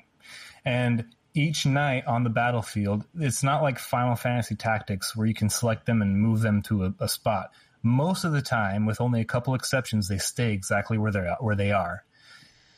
And 0.63 1.05
each 1.33 1.65
knight 1.65 2.05
on 2.05 2.23
the 2.23 2.29
battlefield, 2.29 3.05
it's 3.15 3.43
not 3.43 3.63
like 3.63 3.79
Final 3.79 4.15
Fantasy 4.15 4.55
Tactics 4.55 5.15
where 5.15 5.27
you 5.27 5.33
can 5.33 5.49
select 5.49 5.85
them 5.85 6.01
and 6.01 6.19
move 6.19 6.41
them 6.41 6.61
to 6.63 6.85
a, 6.85 6.93
a 6.99 7.09
spot 7.09 7.51
most 7.83 8.23
of 8.23 8.31
the 8.31 8.41
time, 8.41 8.85
with 8.85 9.01
only 9.01 9.21
a 9.21 9.25
couple 9.25 9.53
exceptions, 9.53 10.07
they 10.07 10.17
stay 10.17 10.53
exactly 10.53 10.97
where 10.97 11.11
they're 11.11 11.27
at, 11.27 11.43
where 11.43 11.55
they 11.55 11.71
are. 11.71 12.03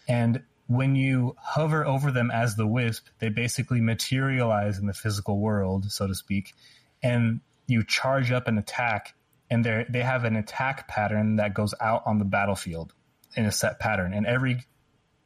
And 0.08 0.44
when 0.70 0.96
you 0.96 1.36
hover 1.40 1.84
over 1.84 2.12
them 2.12 2.30
as 2.30 2.56
the 2.56 2.68
wisp, 2.68 3.08
they 3.18 3.30
basically 3.30 3.82
materialize 3.82 4.78
in 4.78 4.86
the 4.86 4.94
physical 4.94 5.40
world, 5.40 5.92
so 5.92 6.06
to 6.06 6.14
speak, 6.14 6.54
and 7.02 7.42
you 7.66 7.84
charge 7.84 8.32
up 8.32 8.48
an 8.48 8.60
attack, 8.60 9.16
and 9.50 9.66
they 9.66 9.88
they 9.90 10.04
have 10.04 10.26
an 10.26 10.36
attack 10.36 10.88
pattern 10.88 11.38
that 11.38 11.56
goes 11.56 11.74
out 11.82 12.04
on 12.06 12.20
the 12.20 12.26
battlefield 12.26 12.94
in 13.36 13.46
a 13.46 13.52
set 13.52 13.80
pattern, 13.80 14.14
and 14.14 14.28
every 14.28 14.64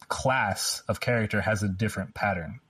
class 0.07 0.81
of 0.87 1.01
character 1.01 1.41
has 1.41 1.61
a 1.61 1.67
different 1.67 2.13
pattern. 2.13 2.61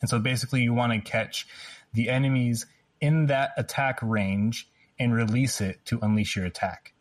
And 0.00 0.10
so 0.10 0.18
basically, 0.18 0.62
you 0.62 0.74
want 0.74 0.92
to 0.92 1.00
catch 1.00 1.46
the 1.92 2.08
enemies 2.08 2.66
in 3.00 3.26
that 3.26 3.52
attack 3.56 4.00
range 4.02 4.68
and 4.98 5.14
release 5.14 5.60
it 5.60 5.84
to 5.86 6.00
unleash 6.02 6.34
your 6.34 6.44
attack. 6.44 6.92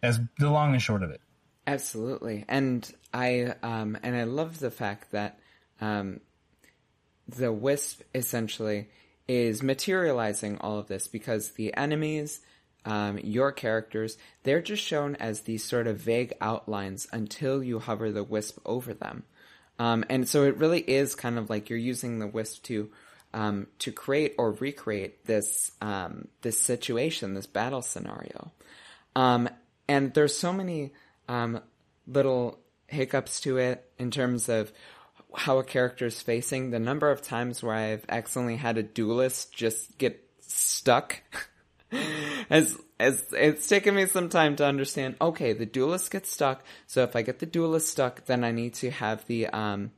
That's 0.00 0.18
the 0.38 0.50
long 0.50 0.72
and 0.72 0.80
short 0.80 1.02
of 1.02 1.10
it. 1.10 1.20
Absolutely, 1.66 2.44
and 2.48 2.90
I 3.14 3.54
um, 3.62 3.96
and 4.02 4.16
I 4.16 4.24
love 4.24 4.58
the 4.58 4.70
fact 4.70 5.12
that 5.12 5.38
um, 5.80 6.20
the 7.28 7.52
wisp 7.52 8.02
essentially 8.14 8.88
is 9.28 9.62
materializing 9.62 10.58
all 10.58 10.78
of 10.78 10.88
this 10.88 11.06
because 11.06 11.52
the 11.52 11.74
enemies, 11.76 12.40
um, 12.84 13.18
your 13.18 13.52
characters, 13.52 14.18
they're 14.42 14.60
just 14.60 14.82
shown 14.82 15.14
as 15.16 15.42
these 15.42 15.64
sort 15.64 15.86
of 15.86 15.98
vague 15.98 16.32
outlines 16.40 17.06
until 17.12 17.62
you 17.62 17.78
hover 17.78 18.10
the 18.10 18.24
wisp 18.24 18.58
over 18.66 18.92
them. 18.92 19.22
Um, 19.78 20.04
and 20.10 20.28
so 20.28 20.44
it 20.44 20.56
really 20.56 20.80
is 20.80 21.14
kind 21.14 21.38
of 21.38 21.48
like 21.48 21.70
you're 21.70 21.78
using 21.78 22.18
the 22.18 22.26
wisp 22.26 22.64
to 22.64 22.90
um, 23.32 23.68
to 23.78 23.92
create 23.92 24.34
or 24.36 24.50
recreate 24.50 25.26
this 25.26 25.70
um, 25.80 26.26
this 26.42 26.58
situation, 26.58 27.34
this 27.34 27.46
battle 27.46 27.82
scenario. 27.82 28.50
And 29.88 30.14
there's 30.14 30.36
so 30.36 30.52
many 30.52 30.92
um, 31.32 31.60
little 32.06 32.58
hiccups 32.88 33.40
to 33.40 33.56
it 33.56 33.90
in 33.98 34.10
terms 34.10 34.50
of 34.50 34.70
how 35.34 35.58
a 35.58 35.64
character 35.64 36.06
is 36.06 36.20
facing. 36.20 36.70
The 36.70 36.78
number 36.78 37.10
of 37.10 37.22
times 37.22 37.62
where 37.62 37.74
I've 37.74 38.04
accidentally 38.08 38.56
had 38.56 38.76
a 38.76 38.82
duelist 38.82 39.54
just 39.54 39.96
get 39.96 40.22
stuck 40.40 41.22
as 42.50 42.78
it's 43.00 43.32
it's 43.32 43.66
taken 43.66 43.94
me 43.94 44.04
some 44.06 44.28
time 44.28 44.56
to 44.56 44.66
understand. 44.66 45.16
Okay, 45.20 45.54
the 45.54 45.64
duelist 45.64 46.10
gets 46.10 46.30
stuck. 46.30 46.64
So 46.86 47.02
if 47.02 47.16
I 47.16 47.22
get 47.22 47.38
the 47.38 47.46
duelist 47.46 47.88
stuck, 47.88 48.26
then 48.26 48.44
I 48.44 48.52
need 48.52 48.74
to 48.74 48.90
have 48.90 49.26
the 49.26 49.46
um 49.46 49.92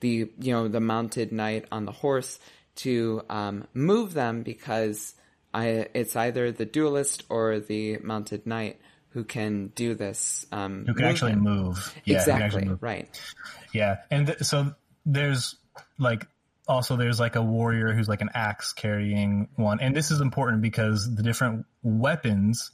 the 0.00 0.30
you 0.40 0.52
know 0.52 0.66
the 0.66 0.80
mounted 0.80 1.30
knight 1.30 1.66
on 1.70 1.84
the 1.84 1.92
horse 1.92 2.40
to 2.76 3.22
um, 3.28 3.66
move 3.74 4.14
them 4.14 4.42
because 4.42 5.14
I 5.54 5.86
it's 5.94 6.16
either 6.16 6.50
the 6.50 6.66
duelist 6.66 7.22
or 7.28 7.60
the 7.60 7.98
mounted 7.98 8.44
knight 8.44 8.80
who 9.10 9.24
can 9.24 9.68
do 9.68 9.94
this. 9.94 10.46
Um, 10.52 10.84
who 10.86 10.94
can 10.94 11.06
actually 11.06 11.34
move? 11.34 11.94
Yeah, 12.04 12.18
exactly. 12.18 12.44
Actually 12.44 12.64
move. 12.66 12.82
Right. 12.82 13.20
Yeah, 13.72 13.98
and 14.10 14.26
th- 14.28 14.40
so 14.40 14.74
there's 15.04 15.56
like 15.98 16.26
also 16.68 16.96
there's 16.96 17.18
like 17.20 17.36
a 17.36 17.42
warrior 17.42 17.92
who's 17.92 18.08
like 18.08 18.20
an 18.20 18.30
axe 18.34 18.72
carrying 18.72 19.48
one, 19.56 19.80
and 19.80 19.94
this 19.94 20.10
is 20.10 20.20
important 20.20 20.62
because 20.62 21.14
the 21.14 21.22
different 21.22 21.66
weapons. 21.82 22.70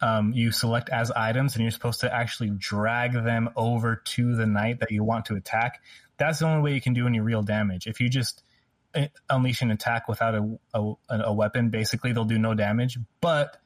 Um, 0.00 0.32
you 0.32 0.52
select 0.52 0.90
as 0.90 1.10
items 1.10 1.56
and 1.56 1.62
you're 1.62 1.72
supposed 1.72 2.02
to 2.02 2.14
actually 2.14 2.50
drag 2.50 3.14
them 3.14 3.50
over 3.56 3.96
to 3.96 4.36
the 4.36 4.46
knight 4.46 4.78
that 4.78 4.92
you 4.92 5.02
want 5.02 5.24
to 5.24 5.34
attack. 5.34 5.82
That's 6.18 6.38
the 6.38 6.46
only 6.46 6.62
way 6.62 6.74
you 6.74 6.80
can 6.80 6.94
do 6.94 7.08
any 7.08 7.18
real 7.18 7.42
damage. 7.42 7.88
If 7.88 8.00
you 8.00 8.08
just 8.08 8.44
uh, 8.94 9.06
unleash 9.28 9.60
an 9.60 9.72
attack 9.72 10.06
without 10.06 10.36
a, 10.36 10.58
a, 10.72 10.94
a 11.10 11.32
weapon, 11.32 11.70
basically 11.70 12.12
they'll 12.12 12.24
do 12.24 12.38
no 12.38 12.54
damage. 12.54 12.96
But 13.20 13.56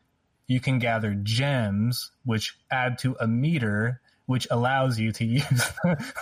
you 0.46 0.60
can 0.60 0.78
gather 0.78 1.14
gems, 1.14 2.10
which 2.24 2.56
add 2.70 2.98
to 2.98 3.16
a 3.20 3.26
meter, 3.26 4.00
which 4.26 4.46
allows 4.50 4.98
you 4.98 5.12
to 5.12 5.24
use 5.24 5.42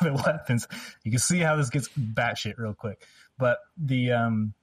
the 0.00 0.23
weapons. 0.25 0.67
You 1.05 1.11
can 1.11 1.21
see 1.21 1.41
how 1.41 1.57
this 1.57 1.71
gets 1.71 1.89
batshit 1.89 2.59
real 2.59 2.75
quick. 2.75 3.07
But 3.39 3.59
the 3.77 4.12
um, 4.12 4.55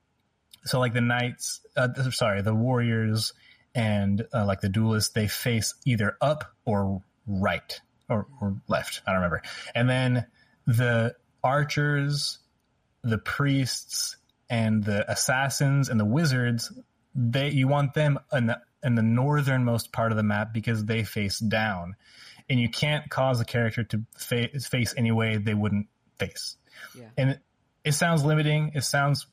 so 0.65 0.79
like 0.79 0.93
the 0.93 1.01
knights, 1.01 1.61
uh, 1.75 1.89
sorry, 2.11 2.41
the 2.41 2.53
warriors 2.53 3.33
and 3.73 4.25
uh, 4.33 4.45
like 4.45 4.61
the 4.61 4.69
duelists, 4.69 5.13
they 5.13 5.27
face 5.27 5.73
either 5.85 6.17
up 6.21 6.53
or 6.65 7.01
right 7.25 7.79
or, 8.09 8.27
or 8.41 8.55
left. 8.67 9.01
I 9.05 9.11
don't 9.11 9.21
remember. 9.21 9.41
And 9.75 9.89
then 9.89 10.25
the 10.65 11.15
archers, 11.43 12.39
the 13.03 13.17
priests, 13.17 14.17
and 14.49 14.83
the 14.83 15.09
assassins 15.09 15.89
and 15.89 15.99
the 15.99 16.05
wizards, 16.05 16.71
they 17.13 17.49
you 17.49 17.67
want 17.67 17.93
them 17.93 18.19
in 18.31 18.47
the 18.47 18.61
in 18.87 18.95
the 18.95 19.03
northernmost 19.03 19.91
part 19.91 20.11
of 20.11 20.17
the 20.17 20.23
map 20.23 20.53
because 20.53 20.85
they 20.85 21.03
face 21.03 21.37
down, 21.37 21.95
and 22.49 22.59
you 22.59 22.69
can't 22.69 23.09
cause 23.09 23.39
a 23.39 23.45
character 23.45 23.83
to 23.83 24.03
face, 24.17 24.65
face 24.65 24.93
any 24.97 25.11
way 25.11 25.37
they 25.37 25.53
wouldn't 25.53 25.87
face. 26.17 26.55
Yeah. 26.97 27.09
And 27.17 27.39
it 27.83 27.91
sounds 27.91 28.23
limiting. 28.23 28.71
It 28.73 28.83
sounds 28.83 29.27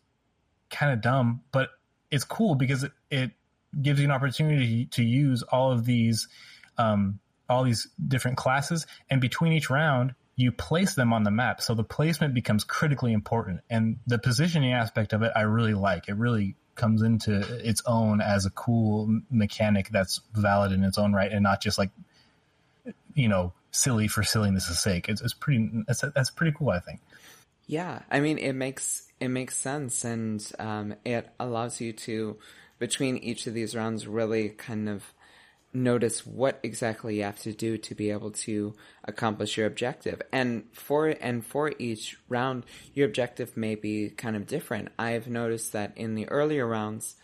kind 0.70 0.92
of 0.92 1.00
dumb, 1.00 1.42
but 1.52 1.70
it's 2.10 2.24
cool 2.24 2.56
because 2.56 2.82
it, 2.82 2.92
it 3.10 3.30
gives 3.80 4.00
you 4.00 4.06
an 4.06 4.10
opportunity 4.10 4.86
to 4.86 5.02
use 5.02 5.42
all 5.42 5.72
of 5.72 5.84
these, 5.84 6.28
um, 6.76 7.20
all 7.48 7.64
these 7.64 7.88
different 8.06 8.36
classes. 8.36 8.86
And 9.08 9.20
between 9.20 9.52
each 9.52 9.70
round, 9.70 10.14
you 10.36 10.50
place 10.50 10.94
them 10.94 11.12
on 11.12 11.22
the 11.22 11.30
map. 11.30 11.60
So 11.60 11.74
the 11.74 11.84
placement 11.84 12.34
becomes 12.34 12.64
critically 12.64 13.12
important. 13.12 13.60
And 13.70 13.98
the 14.06 14.18
positioning 14.18 14.72
aspect 14.72 15.12
of 15.12 15.22
it, 15.22 15.32
I 15.36 15.42
really 15.42 15.74
like. 15.74 16.08
It 16.08 16.16
really 16.16 16.56
comes 16.74 17.02
into 17.02 17.40
its 17.66 17.82
own 17.86 18.20
as 18.20 18.46
a 18.46 18.50
cool 18.50 19.20
mechanic 19.30 19.88
that's 19.90 20.20
valid 20.34 20.72
in 20.72 20.84
its 20.84 20.98
own 20.98 21.12
right 21.12 21.32
and 21.32 21.42
not 21.42 21.60
just 21.60 21.78
like, 21.78 21.90
you 23.14 23.28
know, 23.28 23.52
silly 23.70 24.08
for 24.08 24.22
silliness' 24.22 24.80
sake. 24.80 25.08
It's, 25.08 25.20
it's 25.20 25.34
pretty, 25.34 25.70
that's, 25.86 26.00
that's 26.14 26.30
pretty 26.30 26.54
cool, 26.56 26.70
I 26.70 26.80
think. 26.80 27.00
Yeah, 27.66 28.00
I 28.10 28.20
mean 28.20 28.38
it 28.38 28.52
makes 28.52 29.08
it 29.20 29.28
makes 29.28 29.56
sense, 29.56 30.04
and 30.04 30.44
um, 30.58 30.94
it 31.04 31.30
allows 31.40 31.80
you 31.80 31.92
to 31.92 32.36
between 32.78 33.16
each 33.16 33.46
of 33.46 33.54
these 33.54 33.74
rounds 33.74 34.06
really 34.06 34.50
kind 34.50 34.88
of 34.88 35.13
notice 35.74 36.24
what 36.24 36.60
exactly 36.62 37.16
you 37.16 37.24
have 37.24 37.40
to 37.40 37.52
do 37.52 37.76
to 37.76 37.94
be 37.94 38.10
able 38.10 38.30
to 38.30 38.74
accomplish 39.04 39.56
your 39.56 39.66
objective. 39.66 40.22
And 40.32 40.64
for 40.72 41.08
and 41.08 41.44
for 41.44 41.72
each 41.78 42.16
round, 42.28 42.64
your 42.94 43.06
objective 43.06 43.56
may 43.56 43.74
be 43.74 44.10
kind 44.10 44.36
of 44.36 44.46
different. 44.46 44.88
I've 44.98 45.26
noticed 45.26 45.72
that 45.72 45.92
in 45.96 46.14
the 46.14 46.28
earlier 46.28 46.66
rounds, 46.66 47.16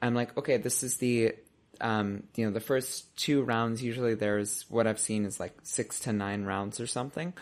I'm 0.00 0.14
like, 0.14 0.36
okay, 0.36 0.56
this 0.56 0.82
is 0.82 0.96
the 0.98 1.34
um, 1.80 2.22
you 2.36 2.44
know, 2.44 2.52
the 2.52 2.60
first 2.60 3.16
two 3.16 3.42
rounds, 3.42 3.82
usually 3.82 4.14
there's 4.14 4.64
what 4.68 4.86
I've 4.86 5.00
seen 5.00 5.24
is 5.24 5.40
like 5.40 5.54
six 5.64 6.00
to 6.00 6.12
nine 6.12 6.44
rounds 6.44 6.78
or 6.80 6.86
something. 6.86 7.32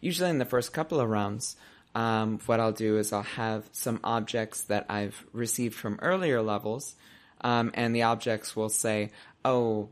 Usually 0.00 0.30
in 0.30 0.38
the 0.38 0.46
first 0.46 0.72
couple 0.72 1.00
of 1.00 1.08
rounds, 1.10 1.56
um, 1.94 2.38
what 2.46 2.60
I'll 2.60 2.72
do 2.72 2.98
is 2.98 3.12
I'll 3.12 3.22
have 3.22 3.68
some 3.72 4.00
objects 4.02 4.62
that 4.62 4.86
I've 4.88 5.22
received 5.32 5.74
from 5.74 5.98
earlier 6.00 6.40
levels, 6.40 6.94
um, 7.42 7.72
and 7.74 7.94
the 7.94 8.04
objects 8.04 8.56
will 8.56 8.68
say, 8.68 9.10
"Oh, 9.44 9.90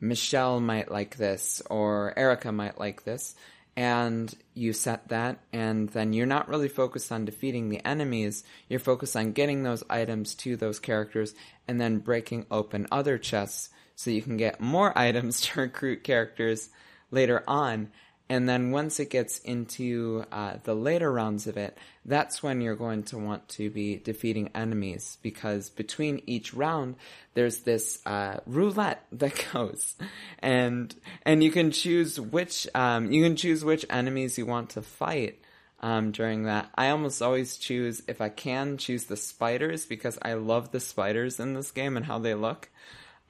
Michelle 0.00 0.60
might 0.60 0.90
like 0.90 1.16
this," 1.16 1.62
or 1.70 2.12
"Erica 2.18 2.52
might 2.52 2.78
like 2.78 3.04
this," 3.04 3.34
and 3.76 4.34
you 4.54 4.72
set 4.72 5.08
that, 5.08 5.38
and 5.52 5.88
then 5.90 6.12
you're 6.12 6.26
not 6.26 6.48
really 6.48 6.68
focused 6.68 7.12
on 7.12 7.24
defeating 7.24 7.68
the 7.68 7.84
enemies. 7.86 8.42
You're 8.68 8.80
focused 8.80 9.16
on 9.16 9.32
getting 9.32 9.62
those 9.62 9.84
items 9.88 10.34
to 10.36 10.56
those 10.56 10.78
characters, 10.80 11.34
and 11.66 11.80
then 11.80 11.98
breaking 11.98 12.46
open 12.50 12.86
other 12.90 13.18
chests 13.18 13.70
so 13.94 14.10
you 14.10 14.22
can 14.22 14.36
get 14.36 14.60
more 14.60 14.92
items 14.98 15.40
to 15.42 15.60
recruit 15.60 16.04
characters 16.04 16.70
later 17.10 17.42
on. 17.46 17.90
And 18.30 18.46
then 18.46 18.70
once 18.72 19.00
it 19.00 19.08
gets 19.08 19.38
into 19.38 20.24
uh, 20.30 20.56
the 20.64 20.74
later 20.74 21.10
rounds 21.10 21.46
of 21.46 21.56
it, 21.56 21.78
that's 22.04 22.42
when 22.42 22.60
you're 22.60 22.76
going 22.76 23.04
to 23.04 23.18
want 23.18 23.48
to 23.50 23.70
be 23.70 23.96
defeating 23.96 24.50
enemies 24.54 25.16
because 25.22 25.70
between 25.70 26.22
each 26.26 26.52
round, 26.52 26.96
there's 27.34 27.60
this 27.60 28.00
uh, 28.04 28.38
roulette 28.46 29.06
that 29.12 29.46
goes, 29.52 29.96
and 30.40 30.94
and 31.22 31.42
you 31.42 31.50
can 31.50 31.70
choose 31.70 32.20
which 32.20 32.68
um, 32.74 33.10
you 33.10 33.22
can 33.22 33.36
choose 33.36 33.64
which 33.64 33.86
enemies 33.88 34.36
you 34.36 34.46
want 34.46 34.70
to 34.70 34.82
fight. 34.82 35.40
Um, 35.80 36.10
during 36.10 36.42
that, 36.42 36.70
I 36.74 36.90
almost 36.90 37.22
always 37.22 37.56
choose, 37.56 38.02
if 38.08 38.20
I 38.20 38.30
can, 38.30 38.78
choose 38.78 39.04
the 39.04 39.16
spiders 39.16 39.86
because 39.86 40.18
I 40.20 40.34
love 40.34 40.72
the 40.72 40.80
spiders 40.80 41.38
in 41.38 41.54
this 41.54 41.70
game 41.70 41.96
and 41.96 42.04
how 42.04 42.18
they 42.18 42.34
look. 42.34 42.68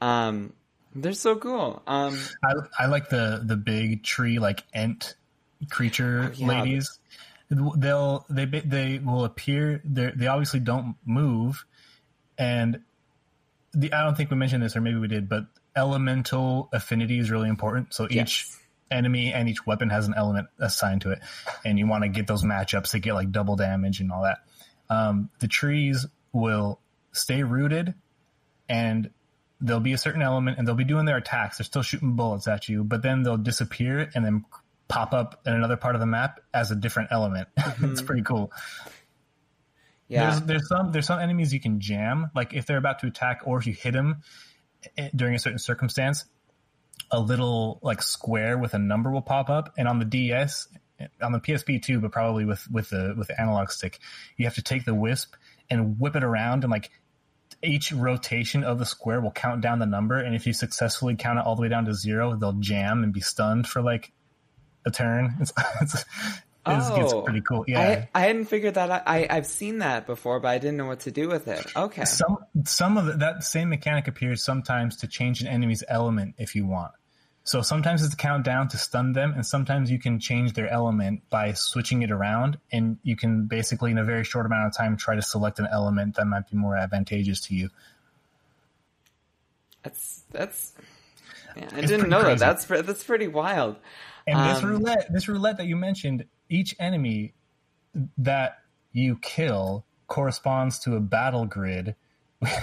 Um, 0.00 0.54
they're 1.02 1.12
so 1.12 1.36
cool. 1.36 1.82
Um, 1.86 2.18
I, 2.44 2.52
I 2.80 2.86
like 2.86 3.08
the 3.08 3.42
the 3.44 3.56
big 3.56 4.02
tree 4.02 4.38
like 4.38 4.64
ent 4.72 5.14
creature 5.70 6.30
oh, 6.30 6.34
yeah. 6.36 6.46
ladies. 6.46 6.98
They'll 7.50 8.26
they 8.28 8.44
they 8.44 8.98
will 8.98 9.24
appear. 9.24 9.80
They 9.84 10.12
they 10.14 10.26
obviously 10.26 10.60
don't 10.60 10.96
move, 11.04 11.64
and 12.36 12.80
the 13.72 13.92
I 13.92 14.04
don't 14.04 14.16
think 14.16 14.30
we 14.30 14.36
mentioned 14.36 14.62
this 14.62 14.76
or 14.76 14.80
maybe 14.80 14.98
we 14.98 15.08
did, 15.08 15.28
but 15.28 15.46
elemental 15.74 16.68
affinity 16.72 17.18
is 17.18 17.30
really 17.30 17.48
important. 17.48 17.94
So 17.94 18.06
yes. 18.10 18.22
each 18.22 18.48
enemy 18.90 19.32
and 19.32 19.48
each 19.48 19.66
weapon 19.66 19.90
has 19.90 20.08
an 20.08 20.14
element 20.16 20.48
assigned 20.58 21.02
to 21.02 21.12
it, 21.12 21.20
and 21.64 21.78
you 21.78 21.86
want 21.86 22.04
to 22.04 22.08
get 22.08 22.26
those 22.26 22.44
matchups 22.44 22.90
to 22.90 22.98
get 22.98 23.14
like 23.14 23.30
double 23.32 23.56
damage 23.56 24.00
and 24.00 24.12
all 24.12 24.24
that. 24.24 24.38
Um, 24.90 25.30
the 25.38 25.48
trees 25.48 26.06
will 26.32 26.80
stay 27.12 27.42
rooted 27.42 27.94
and 28.68 29.10
there'll 29.60 29.80
be 29.80 29.92
a 29.92 29.98
certain 29.98 30.22
element 30.22 30.58
and 30.58 30.66
they'll 30.66 30.74
be 30.74 30.84
doing 30.84 31.04
their 31.04 31.16
attacks. 31.16 31.58
They're 31.58 31.64
still 31.64 31.82
shooting 31.82 32.14
bullets 32.14 32.46
at 32.46 32.68
you, 32.68 32.84
but 32.84 33.02
then 33.02 33.22
they'll 33.22 33.36
disappear 33.36 34.10
and 34.14 34.24
then 34.24 34.44
pop 34.86 35.12
up 35.12 35.42
in 35.46 35.52
another 35.52 35.76
part 35.76 35.94
of 35.94 36.00
the 36.00 36.06
map 36.06 36.40
as 36.54 36.70
a 36.70 36.76
different 36.76 37.10
element. 37.12 37.48
Mm-hmm. 37.58 37.92
it's 37.92 38.02
pretty 38.02 38.22
cool. 38.22 38.52
Yeah. 40.08 40.30
There's, 40.30 40.42
there's 40.42 40.68
some 40.68 40.90
there's 40.90 41.06
some 41.06 41.20
enemies 41.20 41.52
you 41.52 41.60
can 41.60 41.80
jam, 41.80 42.30
like 42.34 42.54
if 42.54 42.66
they're 42.66 42.78
about 42.78 43.00
to 43.00 43.06
attack 43.06 43.42
or 43.44 43.58
if 43.58 43.66
you 43.66 43.72
hit 43.74 43.92
them 43.92 44.22
eh, 44.96 45.10
during 45.14 45.34
a 45.34 45.38
certain 45.38 45.58
circumstance, 45.58 46.24
a 47.10 47.20
little 47.20 47.78
like 47.82 48.02
square 48.02 48.58
with 48.58 48.74
a 48.74 48.78
number 48.78 49.10
will 49.10 49.22
pop 49.22 49.50
up, 49.50 49.74
and 49.76 49.86
on 49.86 49.98
the 49.98 50.04
DS, 50.06 50.66
on 51.22 51.32
the 51.32 51.40
PSP 51.40 51.82
too, 51.82 52.00
but 52.00 52.10
probably 52.10 52.44
with 52.44 52.66
with 52.70 52.90
the 52.90 53.14
with 53.16 53.28
the 53.28 53.40
analog 53.40 53.70
stick, 53.70 53.98
you 54.36 54.46
have 54.46 54.54
to 54.54 54.62
take 54.62 54.84
the 54.84 54.94
wisp 54.94 55.34
and 55.70 56.00
whip 56.00 56.16
it 56.16 56.24
around 56.24 56.64
and 56.64 56.70
like 56.70 56.90
each 57.62 57.92
rotation 57.92 58.64
of 58.64 58.78
the 58.78 58.86
square 58.86 59.20
will 59.20 59.32
count 59.32 59.60
down 59.60 59.78
the 59.78 59.86
number, 59.86 60.18
and 60.18 60.34
if 60.34 60.46
you 60.46 60.52
successfully 60.52 61.16
count 61.16 61.38
it 61.38 61.44
all 61.44 61.56
the 61.56 61.62
way 61.62 61.68
down 61.68 61.84
to 61.86 61.94
zero, 61.94 62.36
they'll 62.36 62.52
jam 62.52 63.02
and 63.02 63.12
be 63.12 63.20
stunned 63.20 63.66
for 63.66 63.82
like 63.82 64.12
a 64.86 64.90
turn. 64.90 65.34
It's, 65.40 65.52
it's, 66.70 66.90
it's, 66.90 67.12
oh, 67.14 67.22
pretty 67.22 67.40
cool. 67.40 67.64
Yeah, 67.66 68.04
I, 68.14 68.20
I, 68.22 68.26
hadn't 68.26 68.44
figured 68.44 68.74
that 68.74 68.90
out. 68.90 69.02
I 69.06 69.26
I've 69.30 69.46
seen 69.46 69.78
that 69.78 70.06
before, 70.06 70.38
but 70.38 70.48
I 70.48 70.58
didn't 70.58 70.76
know 70.76 70.84
what 70.84 71.00
to 71.00 71.10
do 71.10 71.26
with 71.26 71.48
it. 71.48 71.64
Okay, 71.74 72.04
some 72.04 72.36
some 72.64 72.98
of 72.98 73.06
the, 73.06 73.12
that 73.14 73.42
same 73.42 73.70
mechanic 73.70 74.06
appears 74.06 74.42
sometimes 74.42 74.96
to 74.98 75.06
change 75.06 75.40
an 75.40 75.46
enemy's 75.46 75.82
element 75.88 76.34
if 76.36 76.54
you 76.54 76.66
want. 76.66 76.92
So 77.48 77.62
sometimes 77.62 78.02
it's 78.04 78.12
a 78.12 78.16
countdown 78.18 78.68
to 78.68 78.76
stun 78.76 79.14
them, 79.14 79.32
and 79.32 79.46
sometimes 79.46 79.90
you 79.90 79.98
can 79.98 80.20
change 80.20 80.52
their 80.52 80.68
element 80.68 81.22
by 81.30 81.54
switching 81.54 82.02
it 82.02 82.10
around, 82.10 82.58
and 82.70 82.98
you 83.02 83.16
can 83.16 83.46
basically, 83.46 83.90
in 83.90 83.96
a 83.96 84.04
very 84.04 84.22
short 84.22 84.44
amount 84.44 84.66
of 84.66 84.76
time, 84.76 84.98
try 84.98 85.14
to 85.14 85.22
select 85.22 85.58
an 85.58 85.66
element 85.72 86.16
that 86.16 86.26
might 86.26 86.50
be 86.50 86.58
more 86.58 86.76
advantageous 86.76 87.40
to 87.46 87.54
you. 87.54 87.70
That's 89.82 90.24
that's. 90.30 90.74
Yeah, 91.56 91.70
I 91.72 91.78
it's 91.78 91.88
didn't 91.88 92.10
know 92.10 92.20
crazy. 92.20 92.40
that. 92.40 92.68
That's 92.68 92.86
that's 92.86 93.04
pretty 93.04 93.28
wild. 93.28 93.76
And 94.26 94.38
um, 94.38 94.48
this 94.52 94.62
roulette, 94.62 95.10
this 95.10 95.26
roulette 95.26 95.56
that 95.56 95.66
you 95.66 95.76
mentioned, 95.76 96.26
each 96.50 96.76
enemy 96.78 97.32
that 98.18 98.58
you 98.92 99.16
kill 99.22 99.86
corresponds 100.06 100.80
to 100.80 100.96
a 100.96 101.00
battle 101.00 101.46
grid, 101.46 101.96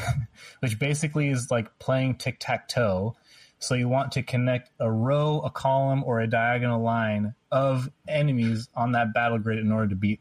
which 0.59 0.77
basically 0.77 1.29
is 1.29 1.49
like 1.49 1.79
playing 1.79 2.17
tic 2.17 2.37
tac 2.39 2.67
toe 2.67 3.15
So 3.59 3.75
you 3.75 3.87
want 3.87 4.13
to 4.13 4.23
connect 4.23 4.69
a 4.79 4.91
row, 4.91 5.41
a 5.43 5.49
column, 5.49 6.03
or 6.03 6.19
a 6.19 6.27
diagonal 6.27 6.81
line 6.81 7.35
of 7.51 7.89
enemies 8.07 8.69
on 8.75 8.91
that 8.91 9.13
battle 9.13 9.39
grid 9.39 9.59
in 9.59 9.71
order 9.71 9.87
to 9.87 9.95
beat 9.95 10.19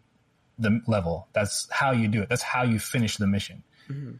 the 0.58 0.80
level. 0.86 1.28
That's 1.32 1.68
how 1.70 1.92
you 1.92 2.08
do 2.08 2.22
it. 2.22 2.28
That's 2.28 2.42
how 2.42 2.62
you 2.62 2.78
finish 2.78 3.16
the 3.16 3.26
mission. 3.26 3.62
Mm-hmm. 3.88 4.12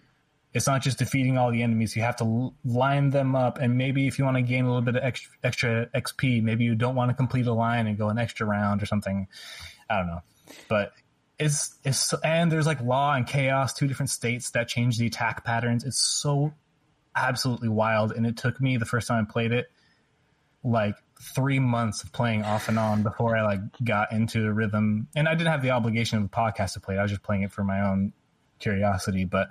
It's 0.53 0.66
not 0.68 0.83
just 0.83 0.98
defeating 0.98 1.37
all 1.37 1.50
the 1.50 1.62
enemies. 1.62 1.96
You 1.96 2.03
have 2.03 2.16
to 2.16 2.55
line 2.64 3.11
them 3.11 3.35
up, 3.35 3.59
and 3.59 3.77
maybe 3.77 4.07
if 4.07 4.18
you 4.18 4.24
want 4.24 4.37
to 4.37 4.42
gain 4.42 4.64
a 4.64 4.68
little 4.68 4.83
bit 4.83 4.94
of 4.94 5.03
extra, 5.03 5.33
extra 5.42 5.87
XP, 5.94 6.42
maybe 6.42 6.64
you 6.64 6.77
don't 6.77 6.94
want 6.94 7.11
to 7.11 7.14
complete 7.14 7.46
a 7.46 7.53
line 7.53 7.88
and 7.88 7.98
go 7.98 8.09
an 8.09 8.18
extra 8.18 8.46
round 8.46 8.81
or 8.81 8.87
something. 8.87 9.27
I 9.90 9.98
don't 9.98 10.07
know, 10.07 10.22
but 10.68 10.92
it's 11.38 11.74
it's 11.85 12.14
and 12.22 12.53
there's 12.53 12.66
like 12.66 12.81
law 12.81 13.14
and 13.14 13.27
chaos, 13.27 13.74
two 13.74 13.88
different 13.88 14.11
states 14.11 14.50
that 14.50 14.68
change 14.68 14.96
the 14.96 15.07
attack 15.07 15.44
patterns. 15.44 15.83
It's 15.83 15.98
so 15.98 16.55
absolutely 17.16 17.68
wild, 17.68 18.12
and 18.12 18.27
it 18.27 18.37
took 18.37 18.61
me 18.61 18.77
the 18.77 18.85
first 18.85 19.09
time 19.09 19.27
I 19.29 19.33
played 19.33 19.53
it 19.53 19.70
like 20.64 20.96
three 21.20 21.59
months 21.59 22.03
of 22.03 22.12
playing 22.12 22.42
off 22.42 22.68
and 22.68 22.79
on 22.79 23.03
before 23.03 23.37
I 23.37 23.42
like 23.42 23.61
got 23.83 24.12
into 24.12 24.46
a 24.46 24.53
rhythm. 24.53 25.09
And 25.14 25.29
I 25.29 25.35
didn't 25.35 25.50
have 25.50 25.62
the 25.62 25.70
obligation 25.70 26.18
of 26.18 26.24
a 26.24 26.29
podcast 26.29 26.72
to 26.72 26.81
play. 26.81 26.96
it. 26.96 26.98
I 26.98 27.03
was 27.03 27.11
just 27.11 27.22
playing 27.22 27.42
it 27.42 27.53
for 27.53 27.62
my 27.62 27.81
own 27.87 28.12
curiosity. 28.59 29.24
But 29.24 29.48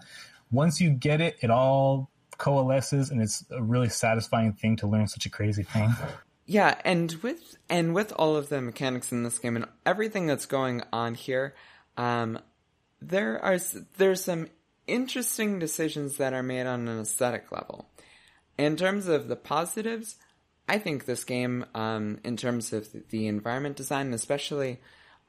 once 0.52 0.82
you 0.82 0.90
get 0.90 1.22
it, 1.22 1.38
it 1.42 1.50
all 1.50 2.10
coalesces, 2.38 3.10
and 3.10 3.22
it's 3.22 3.46
a 3.52 3.62
really 3.62 3.90
satisfying 3.90 4.54
thing 4.54 4.76
to 4.78 4.88
learn 4.88 5.08
such 5.08 5.26
a 5.26 5.30
crazy 5.30 5.64
thing. 5.64 5.94
Yeah, 6.46 6.76
and 6.84 7.14
with 7.24 7.56
and 7.70 7.96
with 7.96 8.12
all 8.18 8.36
of 8.36 8.50
the 8.50 8.60
mechanics 8.60 9.14
in 9.14 9.24
this 9.24 9.40
game 9.40 9.56
and 9.56 9.66
everything 9.86 10.28
that's 10.28 10.46
going 10.46 10.84
on 10.92 11.14
here, 11.16 11.56
um, 11.96 12.38
there 13.02 13.42
are 13.42 13.58
there's 13.98 14.24
some 14.24 14.48
interesting 14.88 15.60
decisions 15.60 16.18
that 16.18 16.34
are 16.34 16.44
made 16.44 16.66
on 16.66 16.88
an 16.88 17.00
aesthetic 17.00 17.52
level. 17.52 17.90
In 18.58 18.76
terms 18.76 19.08
of 19.08 19.28
the 19.28 19.36
positives, 19.36 20.18
I 20.68 20.78
think 20.78 21.06
this 21.06 21.24
game, 21.24 21.66
um, 21.74 22.20
in 22.24 22.38
terms 22.38 22.72
of 22.74 22.88
the 23.10 23.28
environment 23.28 23.76
design, 23.76 24.14
especially 24.14 24.80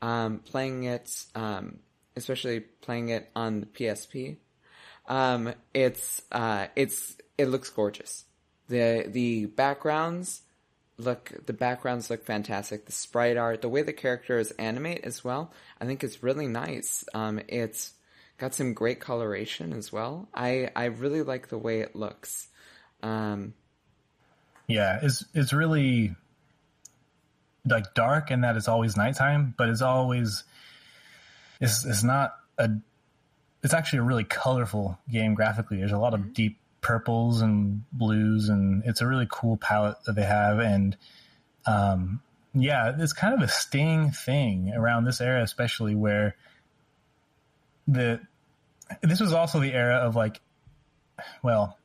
um, 0.03 0.41
playing 0.41 0.85
it, 0.85 1.25
um, 1.35 1.81
especially 2.17 2.61
playing 2.61 3.09
it 3.09 3.31
on 3.35 3.61
the 3.61 3.67
PSP, 3.67 4.37
um, 5.07 5.53
it's 5.73 6.23
uh, 6.33 6.67
it's 6.77 7.17
it 7.37 7.47
looks 7.47 7.71
gorgeous. 7.71 8.25
the 8.69 9.07
The 9.09 9.47
backgrounds 9.47 10.43
look 10.97 11.33
the 11.47 11.53
backgrounds 11.53 12.11
look 12.11 12.25
fantastic. 12.25 12.87
The 12.87 12.93
sprite 12.93 13.37
art, 13.37 13.63
the 13.63 13.69
way 13.69 13.83
the 13.83 13.93
characters 13.93 14.51
animate 14.53 15.05
as 15.05 15.25
well, 15.25 15.53
I 15.81 15.87
think 15.87 16.05
is 16.05 16.23
really 16.23 16.47
nice. 16.47 17.05
Um, 17.15 17.41
it's 17.49 17.93
got 18.39 18.55
some 18.55 18.75
great 18.75 19.01
coloration 19.01 19.73
as 19.73 19.93
well. 19.93 20.29
I 20.35 20.71
I 20.75 20.87
really 20.87 21.23
like 21.23 21.49
the 21.49 21.59
way 21.59 21.81
it 21.81 21.95
looks. 21.95 22.49
Um, 23.03 23.55
yeah, 24.67 25.01
it's 25.03 25.25
it's 25.35 25.53
really 25.53 26.15
like 27.67 27.95
dark 27.95 28.31
and 28.31 28.45
that 28.45 28.57
it's 28.57 28.69
always 28.69 28.97
nighttime, 28.97 29.55
but 29.57 29.69
it's 29.69 29.83
always 29.83 30.45
it's 31.61 31.85
it's 31.85 32.03
not 32.03 32.35
a 32.59 32.71
it's 33.63 33.75
actually 33.75 34.01
a 34.01 34.03
really 34.03 34.25
colorful 34.25 34.99
game 35.11 35.35
graphically. 35.35 35.79
There's 35.79 35.93
a 35.93 35.99
lot 35.99 36.15
of 36.15 36.21
mm-hmm. 36.21 36.33
deep 36.33 36.59
purples 36.81 37.41
and 37.41 37.83
blues, 37.93 38.49
and 38.49 38.83
it's 38.85 39.01
a 39.01 39.07
really 39.07 39.27
cool 39.31 39.57
palette 39.57 39.97
that 40.05 40.15
they 40.15 40.25
have. 40.25 40.59
And 40.59 40.97
um, 41.67 42.21
yeah, 42.53 42.95
it's 42.99 43.15
kind 43.15 43.35
of 43.35 43.41
a 43.41 43.49
sting 43.49 44.11
thing 44.11 44.73
around 44.75 45.05
this 45.05 45.21
era, 45.21 45.43
especially 45.43 45.95
where 45.95 46.37
the 47.87 48.21
this 49.03 49.21
was 49.21 49.33
also 49.33 49.61
the 49.61 49.73
era 49.73 49.97
of 49.97 50.17
like, 50.17 50.41
well, 51.43 51.79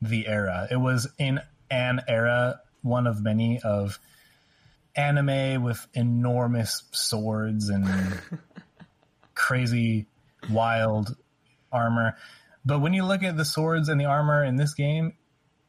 the 0.00 0.26
era. 0.26 0.68
It 0.70 0.76
was 0.76 1.08
in 1.18 1.40
an 1.70 2.02
era, 2.06 2.60
one 2.82 3.06
of 3.06 3.22
many 3.22 3.60
of 3.60 3.98
anime 4.96 5.62
with 5.62 5.86
enormous 5.94 6.84
swords 6.92 7.68
and 7.68 7.86
crazy 9.34 10.06
wild 10.50 11.16
armor. 11.72 12.16
But 12.64 12.80
when 12.80 12.92
you 12.92 13.04
look 13.04 13.22
at 13.22 13.36
the 13.36 13.44
swords 13.44 13.88
and 13.88 14.00
the 14.00 14.06
armor 14.06 14.44
in 14.44 14.56
this 14.56 14.74
game, 14.74 15.14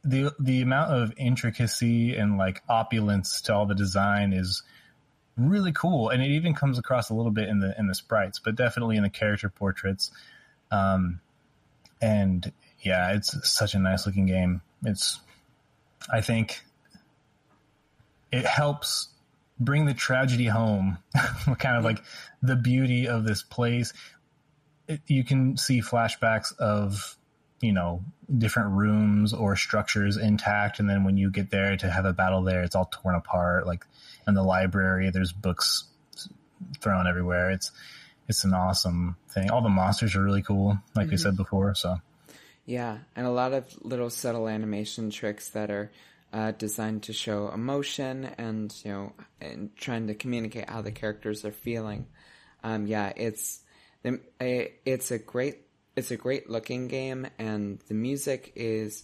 the 0.04 0.34
the 0.40 0.62
amount 0.62 0.94
of 0.94 1.14
intricacy 1.18 2.16
and 2.16 2.38
like 2.38 2.62
opulence 2.70 3.42
to 3.42 3.56
all 3.56 3.66
the 3.66 3.76
design 3.76 4.34
is 4.34 4.62
really 5.38 5.72
cool, 5.72 6.10
and 6.10 6.22
it 6.22 6.32
even 6.32 6.54
comes 6.54 6.80
across 6.80 7.10
a 7.10 7.14
little 7.14 7.32
bit 7.32 7.50
in 7.50 7.60
the 7.60 7.78
in 7.78 7.88
the 7.88 7.96
sprites, 7.96 8.40
but 8.40 8.56
definitely 8.56 8.98
in 8.98 9.04
the 9.04 9.10
character 9.10 9.50
portraits. 9.50 10.12
Um, 10.72 11.20
and 12.02 12.52
yeah, 12.82 13.14
it's 13.14 13.50
such 13.50 13.74
a 13.74 13.80
nice 13.80 14.06
looking 14.06 14.26
game. 14.26 14.62
It's 14.84 15.20
I 16.12 16.22
think 16.22 16.62
it 18.32 18.46
helps 18.46 19.10
bring 19.60 19.86
the 19.86 19.94
tragedy 19.94 20.46
home, 20.46 20.98
kind 21.60 21.78
of 21.78 21.84
like 21.84 22.04
the 22.42 22.56
beauty 22.56 23.08
of 23.08 23.24
this 23.24 23.42
place. 23.42 23.94
It, 24.88 25.02
you 25.08 25.24
can 25.24 25.58
see 25.58 25.82
flashbacks 25.82 26.56
of, 26.60 27.18
you 27.62 27.74
know, 27.74 28.04
different 28.38 28.72
rooms 28.72 29.34
or 29.34 29.56
structures 29.56 30.18
intact. 30.18 30.80
And 30.80 30.90
then 30.90 31.04
when 31.04 31.18
you 31.18 31.32
get 31.32 31.50
there 31.50 31.76
to 31.78 31.90
have 31.90 32.06
a 32.06 32.14
battle 32.14 32.44
there, 32.44 32.64
it's 32.64 32.76
all 32.76 32.90
torn 32.92 33.16
apart. 33.16 33.66
Like 33.66 33.86
in 34.28 34.34
the 34.34 34.44
library, 34.44 35.10
there's 35.10 35.32
books 35.32 35.86
thrown 36.80 37.08
everywhere. 37.08 37.52
It's, 37.52 37.72
it's 38.28 38.44
an 38.44 38.54
awesome 38.54 39.18
thing. 39.30 39.52
All 39.52 39.62
the 39.62 39.70
monsters 39.70 40.16
are 40.16 40.24
really 40.24 40.42
cool, 40.42 40.78
like 40.96 41.06
mm-hmm. 41.06 41.12
we 41.12 41.18
said 41.18 41.38
before. 41.38 41.76
So 41.76 41.98
yeah, 42.66 42.98
and 43.16 43.28
a 43.28 43.32
lot 43.32 43.54
of 43.54 43.66
little 43.84 44.10
subtle 44.10 44.48
animation 44.48 45.12
tricks 45.12 45.50
that 45.50 45.70
are 45.70 45.92
uh, 46.34 46.52
designed 46.52 47.04
to 47.04 47.14
show 47.14 47.50
emotion 47.50 48.26
and 48.38 48.74
you 48.84 48.92
know 48.92 49.14
and 49.40 49.76
trying 49.76 50.08
to 50.08 50.16
communicate 50.16 50.70
how 50.70 50.82
the 50.82 50.92
characters 50.92 51.46
are 51.46 51.52
feeling. 51.52 52.08
Um, 52.64 52.88
yeah, 52.88 53.14
it's 53.16 53.62
it's 54.40 55.12
a 55.12 55.20
great 55.20 55.60
it's 55.96 56.12
a 56.12 56.18
great 56.18 56.50
looking 56.50 56.88
game, 56.88 57.28
and 57.38 57.80
the 57.88 57.94
music 57.94 58.52
is 58.56 59.04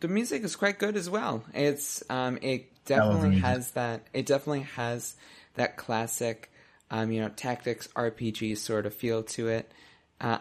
the 0.00 0.08
music 0.08 0.44
is 0.44 0.56
quite 0.56 0.78
good 0.78 0.96
as 0.96 1.10
well. 1.10 1.44
It's 1.54 2.02
um, 2.10 2.38
it 2.42 2.84
definitely 2.84 3.38
has 3.38 3.70
that 3.72 4.06
it 4.12 4.26
definitely 4.26 4.66
has 4.76 5.16
that 5.54 5.76
classic 5.76 6.50
um, 6.90 7.10
you 7.10 7.20
know 7.20 7.28
tactics 7.28 7.88
RPG 7.88 8.58
sort 8.58 8.86
of 8.86 8.94
feel 8.94 9.22
to 9.24 9.48
it. 9.48 9.70
Uh, 10.20 10.38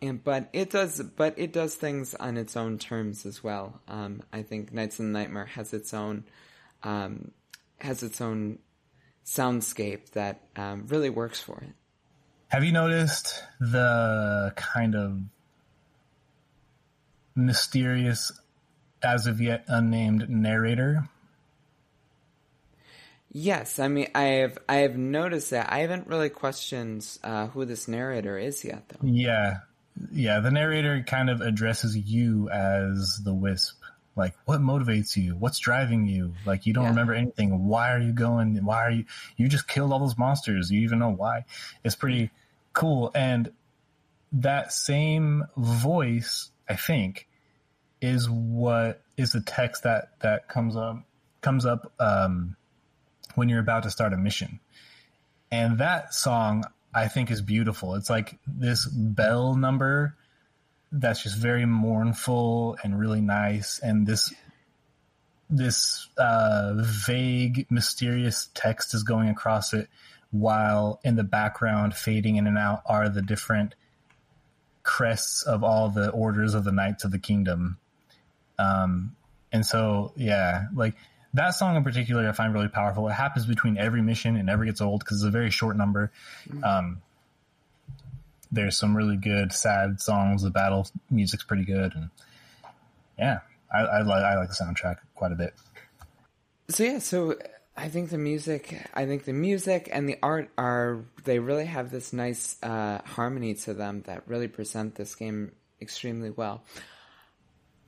and 0.00 0.22
but 0.22 0.48
it 0.52 0.70
does 0.70 1.00
but 1.00 1.34
it 1.36 1.52
does 1.52 1.74
things 1.74 2.14
on 2.14 2.36
its 2.36 2.56
own 2.56 2.78
terms 2.78 3.26
as 3.26 3.42
well. 3.42 3.80
Um, 3.88 4.22
I 4.32 4.42
think 4.42 4.72
Knights 4.72 5.00
in 5.00 5.12
the 5.12 5.18
Nightmare 5.18 5.46
has 5.46 5.72
its 5.72 5.92
own 5.92 6.24
um, 6.82 7.32
has 7.80 8.02
its 8.02 8.20
own 8.20 8.58
soundscape 9.24 10.10
that 10.10 10.40
um, 10.56 10.86
really 10.88 11.10
works 11.10 11.40
for 11.40 11.58
it. 11.60 11.74
Have 12.48 12.64
you 12.64 12.72
noticed 12.72 13.42
the 13.60 14.52
kind 14.56 14.94
of 14.94 15.20
mysterious, 17.38 18.32
as 19.02 19.26
of 19.26 19.40
yet 19.40 19.64
unnamed 19.68 20.28
narrator? 20.28 21.08
Yes, 23.30 23.78
I 23.78 23.88
mean 23.88 24.08
I 24.14 24.22
have 24.22 24.58
I 24.68 24.76
have 24.76 24.96
noticed 24.96 25.50
that. 25.50 25.70
I 25.70 25.80
haven't 25.80 26.06
really 26.06 26.30
questioned 26.30 27.06
uh, 27.22 27.48
who 27.48 27.64
this 27.64 27.86
narrator 27.86 28.38
is 28.38 28.64
yet, 28.64 28.88
though. 28.88 29.06
Yeah, 29.06 29.58
yeah, 30.12 30.40
the 30.40 30.50
narrator 30.50 31.04
kind 31.06 31.28
of 31.28 31.40
addresses 31.40 31.96
you 31.96 32.48
as 32.50 33.20
the 33.24 33.34
wisp. 33.34 33.76
Like, 34.16 34.34
what 34.46 34.60
motivates 34.60 35.16
you? 35.16 35.36
What's 35.36 35.60
driving 35.60 36.08
you? 36.08 36.34
Like, 36.44 36.66
you 36.66 36.72
don't 36.72 36.84
yeah. 36.84 36.90
remember 36.90 37.14
anything. 37.14 37.68
Why 37.68 37.92
are 37.92 38.00
you 38.00 38.12
going? 38.12 38.64
Why 38.64 38.84
are 38.84 38.90
you? 38.90 39.04
You 39.36 39.46
just 39.46 39.68
killed 39.68 39.92
all 39.92 40.00
those 40.00 40.18
monsters. 40.18 40.72
You 40.72 40.80
even 40.80 40.98
know 40.98 41.10
why? 41.10 41.44
It's 41.84 41.94
pretty 41.94 42.30
cool. 42.72 43.12
And 43.14 43.52
that 44.32 44.72
same 44.72 45.44
voice, 45.56 46.50
I 46.68 46.74
think, 46.74 47.28
is 48.00 48.28
what 48.28 49.02
is 49.16 49.32
the 49.32 49.40
text 49.40 49.82
that 49.82 50.20
that 50.20 50.48
comes 50.48 50.76
up 50.76 51.02
comes 51.40 51.66
up 51.66 51.92
um, 51.98 52.56
when 53.34 53.48
you're 53.48 53.60
about 53.60 53.84
to 53.84 53.90
start 53.90 54.12
a 54.12 54.16
mission. 54.16 54.60
And 55.50 55.78
that 55.78 56.12
song, 56.12 56.64
I 56.94 57.08
think 57.08 57.30
is 57.30 57.40
beautiful. 57.40 57.94
It's 57.94 58.10
like 58.10 58.38
this 58.46 58.86
bell 58.86 59.54
number 59.54 60.16
that's 60.90 61.22
just 61.22 61.36
very 61.36 61.66
mournful 61.66 62.76
and 62.82 62.98
really 62.98 63.20
nice, 63.20 63.78
and 63.78 64.06
this 64.06 64.32
this 65.50 66.08
uh, 66.18 66.74
vague, 66.76 67.66
mysterious 67.70 68.48
text 68.54 68.94
is 68.94 69.02
going 69.02 69.28
across 69.28 69.72
it, 69.72 69.88
while 70.30 71.00
in 71.04 71.16
the 71.16 71.24
background, 71.24 71.94
fading 71.94 72.36
in 72.36 72.46
and 72.46 72.58
out, 72.58 72.82
are 72.86 73.08
the 73.08 73.22
different 73.22 73.74
crests 74.82 75.42
of 75.42 75.64
all 75.64 75.88
the 75.88 76.10
orders 76.10 76.54
of 76.54 76.64
the 76.64 76.72
Knights 76.72 77.04
of 77.04 77.10
the 77.10 77.18
Kingdom. 77.18 77.78
Um, 78.58 79.16
and 79.52 79.64
so, 79.64 80.12
yeah, 80.16 80.66
like 80.74 80.94
that 81.34 81.50
song 81.50 81.76
in 81.76 81.84
particular, 81.84 82.28
I 82.28 82.32
find 82.32 82.52
really 82.52 82.68
powerful. 82.68 83.08
It 83.08 83.12
happens 83.12 83.46
between 83.46 83.78
every 83.78 84.02
mission 84.02 84.36
and 84.36 84.46
never 84.46 84.64
gets 84.64 84.80
old 84.80 85.00
because 85.00 85.18
it's 85.22 85.28
a 85.28 85.30
very 85.30 85.50
short 85.50 85.76
number. 85.76 86.10
Mm-hmm. 86.48 86.64
Um, 86.64 87.02
there's 88.50 88.76
some 88.76 88.96
really 88.96 89.16
good 89.16 89.52
sad 89.52 90.00
songs. 90.00 90.42
The 90.42 90.50
battle 90.50 90.88
music's 91.10 91.44
pretty 91.44 91.64
good, 91.64 91.94
and 91.94 92.10
yeah, 93.18 93.40
I, 93.72 93.80
I, 93.80 94.02
like, 94.02 94.24
I 94.24 94.38
like 94.38 94.48
the 94.48 94.54
soundtrack 94.54 94.96
quite 95.14 95.32
a 95.32 95.34
bit. 95.34 95.54
So 96.70 96.84
yeah, 96.84 96.98
so 96.98 97.36
I 97.76 97.88
think 97.88 98.10
the 98.10 98.18
music, 98.18 98.74
I 98.94 99.06
think 99.06 99.24
the 99.24 99.32
music 99.32 99.88
and 99.92 100.08
the 100.08 100.16
art 100.22 100.50
are 100.58 101.04
they 101.24 101.38
really 101.38 101.66
have 101.66 101.90
this 101.90 102.12
nice 102.12 102.56
uh, 102.62 103.00
harmony 103.04 103.54
to 103.54 103.74
them 103.74 104.02
that 104.06 104.22
really 104.26 104.48
present 104.48 104.94
this 104.94 105.14
game 105.14 105.52
extremely 105.80 106.30
well. 106.30 106.64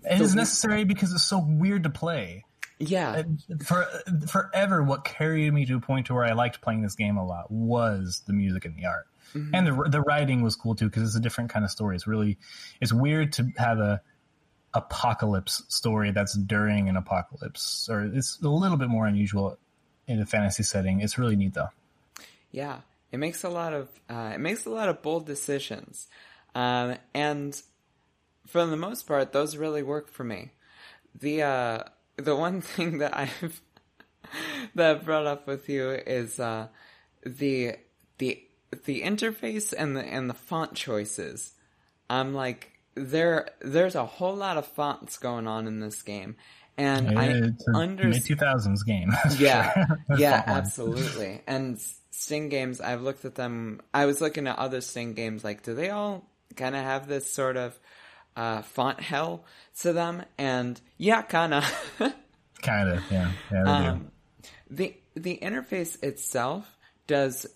It 0.05 0.21
is 0.21 0.35
necessary 0.35 0.85
because 0.85 1.13
it's 1.13 1.25
so 1.25 1.39
weird 1.39 1.85
to 1.85 1.91
play. 1.91 2.45
Yeah, 2.79 3.23
for 3.65 3.87
forever, 4.27 4.83
what 4.83 5.05
carried 5.05 5.53
me 5.53 5.67
to 5.67 5.77
a 5.77 5.81
point 5.81 6.07
to 6.07 6.15
where 6.15 6.25
I 6.25 6.33
liked 6.33 6.63
playing 6.63 6.81
this 6.81 6.95
game 6.95 7.19
a 7.19 7.27
lot 7.27 7.51
was 7.51 8.23
the 8.27 8.33
music 8.33 8.65
and 8.65 8.75
the 8.75 8.87
art, 8.87 9.07
mm-hmm. 9.35 9.55
and 9.55 9.67
the 9.67 9.91
the 9.91 10.01
writing 10.01 10.41
was 10.41 10.57
cool 10.57 10.75
too 10.75 10.87
because 10.87 11.03
it's 11.03 11.15
a 11.15 11.21
different 11.21 11.51
kind 11.51 11.63
of 11.63 11.71
story. 11.71 11.95
It's 11.95 12.07
really 12.07 12.39
it's 12.81 12.93
weird 12.93 13.35
to 13.35 13.51
have 13.59 13.79
a 13.79 14.01
apocalypse 14.73 15.63
story 15.69 16.11
that's 16.13 16.35
during 16.35 16.89
an 16.89 16.97
apocalypse, 16.97 17.89
or 17.91 18.03
it's 18.03 18.41
a 18.43 18.49
little 18.49 18.79
bit 18.79 18.89
more 18.89 19.07
unusual 19.07 19.59
in 20.07 20.21
a 20.21 20.27
fantasy 20.27 20.63
setting. 20.63 21.01
It's 21.01 21.19
really 21.19 21.37
neat 21.37 21.55
though. 21.55 21.69
Yeah, 22.51 22.79
it 23.13 23.19
makes 23.19 23.45
a 23.45 23.49
lot 23.49 23.75
of 23.75 23.89
uh, 24.09 24.33
it 24.35 24.41
makes 24.41 24.65
a 24.65 24.71
lot 24.71 24.89
of 24.89 25.03
bold 25.03 25.27
decisions, 25.27 26.09
um, 26.55 26.97
and 27.15 27.61
for 28.51 28.67
the 28.67 28.77
most 28.77 29.07
part, 29.07 29.33
those 29.33 29.57
really 29.57 29.83
work 29.83 30.09
for 30.09 30.25
me. 30.25 30.51
The 31.19 31.43
uh, 31.43 31.83
the 32.17 32.37
one 32.37 32.61
thing 32.61 32.99
that 32.99 33.17
I've 33.17 33.61
that 34.75 34.97
I've 34.97 35.05
brought 35.05 35.27
up 35.27 35.47
with 35.47 35.69
you 35.69 35.91
is 35.91 36.41
uh, 36.41 36.69
the 37.25 37.77
the 38.19 38.43
the 38.85 39.03
interface 39.03 39.73
and 39.77 39.97
the 39.97 40.05
and 40.05 40.29
the 40.29 40.35
font 40.35 40.75
choices. 40.75 41.53
I'm 42.09 42.35
like 42.35 42.73
there 42.95 43.51
there's 43.61 43.95
a 43.95 44.05
whole 44.05 44.35
lot 44.35 44.57
of 44.57 44.67
fonts 44.67 45.17
going 45.17 45.47
on 45.47 45.67
in 45.67 45.81
this 45.81 46.03
game. 46.03 46.37
And 46.77 47.13
yeah, 47.13 47.21
I 47.21 47.29
understand 47.29 48.25
two 48.25 48.37
thousands 48.37 48.83
game. 48.85 49.13
yeah, 49.39 49.87
yeah, 50.17 50.43
absolutely. 50.47 51.43
And 51.47 51.79
Sting 52.11 52.49
games, 52.49 52.81
I've 52.81 53.03
looked 53.03 53.25
at 53.25 53.35
them. 53.35 53.83
I 53.93 54.07
was 54.07 54.21
looking 54.21 54.47
at 54.47 54.59
other 54.59 54.81
Sting 54.81 55.13
games. 55.13 55.45
Like, 55.45 55.63
do 55.63 55.75
they 55.75 55.91
all 55.91 56.25
kind 56.57 56.75
of 56.75 56.83
have 56.83 57.07
this 57.07 57.31
sort 57.31 57.57
of 57.57 57.79
uh, 58.37 58.63
font 58.63 59.01
hell 59.01 59.45
to 59.81 59.93
them? 59.93 60.25
And 60.39 60.81
yeah, 60.97 61.23
kind 61.23 61.55
of. 61.55 61.65
kind 62.63 62.89
of, 62.89 63.03
yeah. 63.11 63.33
yeah 63.53 63.63
um, 63.63 64.11
the 64.69 64.95
the 65.15 65.39
interface 65.43 66.03
itself 66.03 66.77
does, 67.07 67.47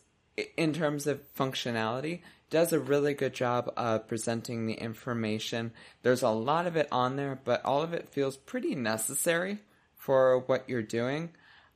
in 0.56 0.72
terms 0.72 1.06
of 1.06 1.20
functionality, 1.34 2.20
does 2.50 2.72
a 2.72 2.80
really 2.80 3.14
good 3.14 3.34
job 3.34 3.72
of 3.76 4.06
presenting 4.08 4.66
the 4.66 4.74
information. 4.74 5.72
There's 6.02 6.22
a 6.22 6.30
lot 6.30 6.66
of 6.66 6.76
it 6.76 6.88
on 6.92 7.16
there, 7.16 7.38
but 7.42 7.64
all 7.64 7.82
of 7.82 7.94
it 7.94 8.10
feels 8.10 8.36
pretty 8.36 8.74
necessary 8.74 9.58
for 9.96 10.40
what 10.40 10.68
you're 10.68 10.82
doing. 10.82 11.30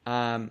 Um, 0.06 0.50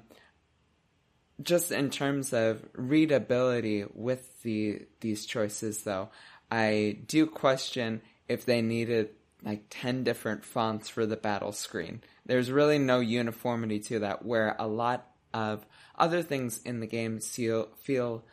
just 1.41 1.71
in 1.71 1.89
terms 1.89 2.33
of 2.33 2.65
readability 2.73 3.85
with 3.93 4.41
the 4.41 4.81
these 5.01 5.25
choices, 5.25 5.83
though, 5.83 6.09
I 6.49 6.97
do 7.05 7.27
question 7.27 8.01
if 8.27 8.45
they 8.45 8.61
needed 8.61 9.09
like 9.43 9.65
10 9.69 10.03
different 10.03 10.43
fonts 10.43 10.89
for 10.89 11.05
the 11.05 11.15
battle 11.15 11.51
screen. 11.51 12.01
There's 12.25 12.51
really 12.51 12.79
no 12.79 12.99
uniformity 12.99 13.79
to 13.81 13.99
that, 13.99 14.25
where 14.25 14.55
a 14.57 14.67
lot 14.67 15.07
of 15.33 15.65
other 15.97 16.23
things 16.23 16.59
in 16.63 16.79
the 16.79 16.87
game 16.87 17.19
feel, 17.19 17.69
feel 17.77 18.23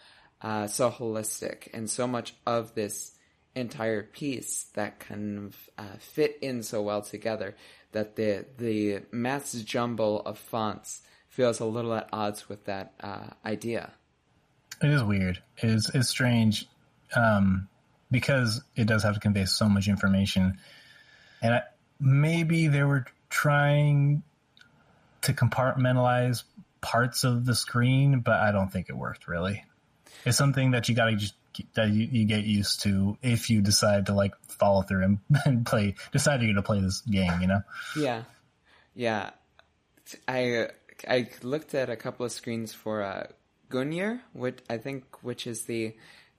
uh, 0.40 0.66
so 0.66 0.90
holistic 0.90 1.68
and 1.74 1.88
so 1.88 2.06
much 2.06 2.34
of 2.46 2.74
this 2.74 3.12
entire 3.54 4.02
piece 4.02 4.64
that 4.74 4.98
kind 4.98 5.38
of 5.38 5.70
uh, 5.78 5.96
fit 5.98 6.38
in 6.42 6.62
so 6.62 6.82
well 6.82 7.02
together 7.02 7.54
that 7.92 8.16
the 8.16 8.44
the 8.58 9.00
mass 9.12 9.52
jumble 9.52 10.20
of 10.22 10.36
fonts 10.38 11.02
feels 11.28 11.60
a 11.60 11.64
little 11.64 11.94
at 11.94 12.08
odds 12.12 12.48
with 12.48 12.64
that 12.64 12.92
uh, 13.00 13.28
idea. 13.44 13.92
It 14.82 14.90
is 14.90 15.02
weird. 15.02 15.42
It 15.62 15.70
is 15.70 15.90
it's 15.94 16.08
strange 16.08 16.66
um, 17.16 17.68
because 18.14 18.62
it 18.76 18.86
does 18.86 19.02
have 19.02 19.14
to 19.14 19.20
convey 19.20 19.44
so 19.44 19.68
much 19.68 19.88
information, 19.88 20.56
and 21.42 21.54
I, 21.54 21.62
maybe 21.98 22.68
they 22.68 22.84
were 22.84 23.06
trying 23.28 24.22
to 25.22 25.32
compartmentalize 25.32 26.44
parts 26.80 27.24
of 27.24 27.44
the 27.44 27.56
screen, 27.56 28.20
but 28.20 28.34
I 28.34 28.52
don't 28.52 28.70
think 28.70 28.88
it 28.88 28.96
worked 28.96 29.26
really. 29.26 29.64
It's 30.24 30.38
something 30.38 30.70
that 30.70 30.88
you 30.88 30.94
got 30.94 31.06
to 31.06 31.16
just 31.16 31.34
that 31.74 31.88
you, 31.88 32.08
you, 32.10 32.24
get 32.24 32.44
used 32.44 32.82
to 32.82 33.18
if 33.20 33.50
you 33.50 33.60
decide 33.60 34.06
to 34.06 34.14
like 34.14 34.32
follow 34.48 34.82
through 34.82 35.04
and, 35.04 35.18
and 35.44 35.66
play 35.66 35.96
decide 36.12 36.40
you're 36.40 36.52
going 36.52 36.56
to 36.56 36.62
play 36.62 36.80
this 36.80 37.00
game 37.00 37.40
you 37.40 37.46
know? 37.46 37.62
Yeah. 37.96 38.22
Yeah. 38.94 39.30
I 40.28 40.68
i 41.08 41.28
looked 41.42 41.74
at 41.74 41.90
a 41.90 41.96
couple 41.96 42.26
of 42.26 42.32
screens 42.32 42.72
for 42.72 43.02
uh 43.02 43.26
which 44.32 44.58
i 44.70 44.78
think 44.78 45.04
which 45.22 45.46
is 45.46 45.64
the 45.64 45.94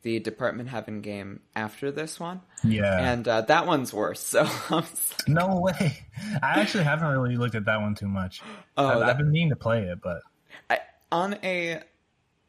the 0.05 0.19
department 0.19 0.69
heaven 0.69 1.01
game 1.01 1.39
after 1.55 1.91
this 1.91 2.19
one. 2.19 2.39
Yeah. 2.63 3.11
And 3.11 3.27
uh, 3.27 3.41
that 3.41 3.65
one's 3.65 3.91
worse 3.91 4.19
so 4.19 4.47
no 5.27 5.59
way. 5.59 5.97
I 6.43 6.61
actually 6.61 6.83
haven't 6.83 7.07
really 7.07 7.37
looked 7.37 7.55
at 7.55 7.65
that 7.65 7.81
one 7.81 7.95
too 7.95 8.07
much. 8.07 8.43
Oh 8.77 8.85
i've, 8.85 8.99
that, 8.99 9.09
I've 9.09 9.17
been 9.17 9.31
meaning 9.31 9.49
to 9.49 9.55
play 9.55 9.81
it 9.81 9.99
but 10.03 10.21
I, 10.69 10.79
on 11.11 11.39
a 11.43 11.81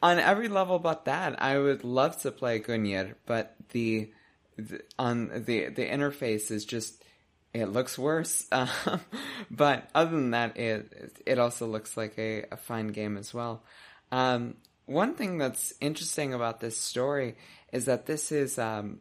on 0.02 0.18
every 0.18 0.48
level 0.48 0.78
but 0.78 1.06
that, 1.06 1.42
I 1.42 1.58
would 1.58 1.82
love 1.82 2.20
to 2.22 2.30
play 2.30 2.60
Gungnir, 2.60 3.14
but 3.24 3.56
the, 3.70 4.10
the 4.58 4.82
on 4.98 5.28
the 5.28 5.68
the 5.70 5.88
interface 5.88 6.50
is 6.50 6.66
just 6.66 7.02
it 7.54 7.66
looks 7.66 7.98
worse. 7.98 8.46
Um, 8.52 9.00
but 9.50 9.88
other 9.94 10.10
than 10.10 10.32
that, 10.32 10.58
it 10.58 11.22
it 11.24 11.38
also 11.38 11.66
looks 11.66 11.96
like 11.96 12.18
a, 12.18 12.44
a 12.52 12.58
fine 12.58 12.88
game 12.88 13.16
as 13.16 13.32
well. 13.32 13.62
Um, 14.12 14.56
one 14.86 15.14
thing 15.14 15.38
that's 15.38 15.74
interesting 15.80 16.32
about 16.34 16.60
this 16.60 16.78
story 16.78 17.36
is 17.72 17.84
that 17.84 18.06
this 18.06 18.32
is 18.32 18.58
um, 18.58 19.00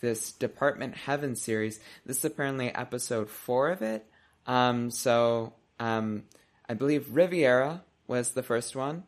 this 0.00 0.32
Department 0.32 0.94
Heaven 0.96 1.36
series. 1.36 1.78
This 2.04 2.18
is 2.18 2.24
apparently 2.24 2.74
episode 2.74 3.28
four 3.28 3.70
of 3.70 3.82
it. 3.82 4.06
Um, 4.46 4.90
so 4.90 5.54
um, 5.78 6.24
I 6.68 6.74
believe 6.74 7.14
Riviera 7.14 7.82
was 8.06 8.32
the 8.32 8.42
first 8.42 8.74
one 8.76 9.02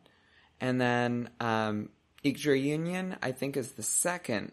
and 0.60 0.80
then 0.80 1.30
um, 1.40 1.90
Union, 2.22 3.16
I 3.22 3.32
think, 3.32 3.56
is 3.56 3.72
the 3.72 3.82
second. 3.82 4.52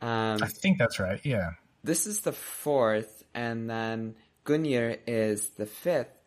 Um, 0.00 0.42
I 0.42 0.46
think 0.46 0.78
that's 0.78 0.98
right. 0.98 1.20
Yeah. 1.24 1.50
This 1.84 2.06
is 2.06 2.20
the 2.20 2.32
fourth, 2.32 3.22
and 3.34 3.68
then 3.68 4.14
Gungnir 4.44 4.98
is 5.06 5.50
the 5.50 5.66
fifth. 5.66 6.18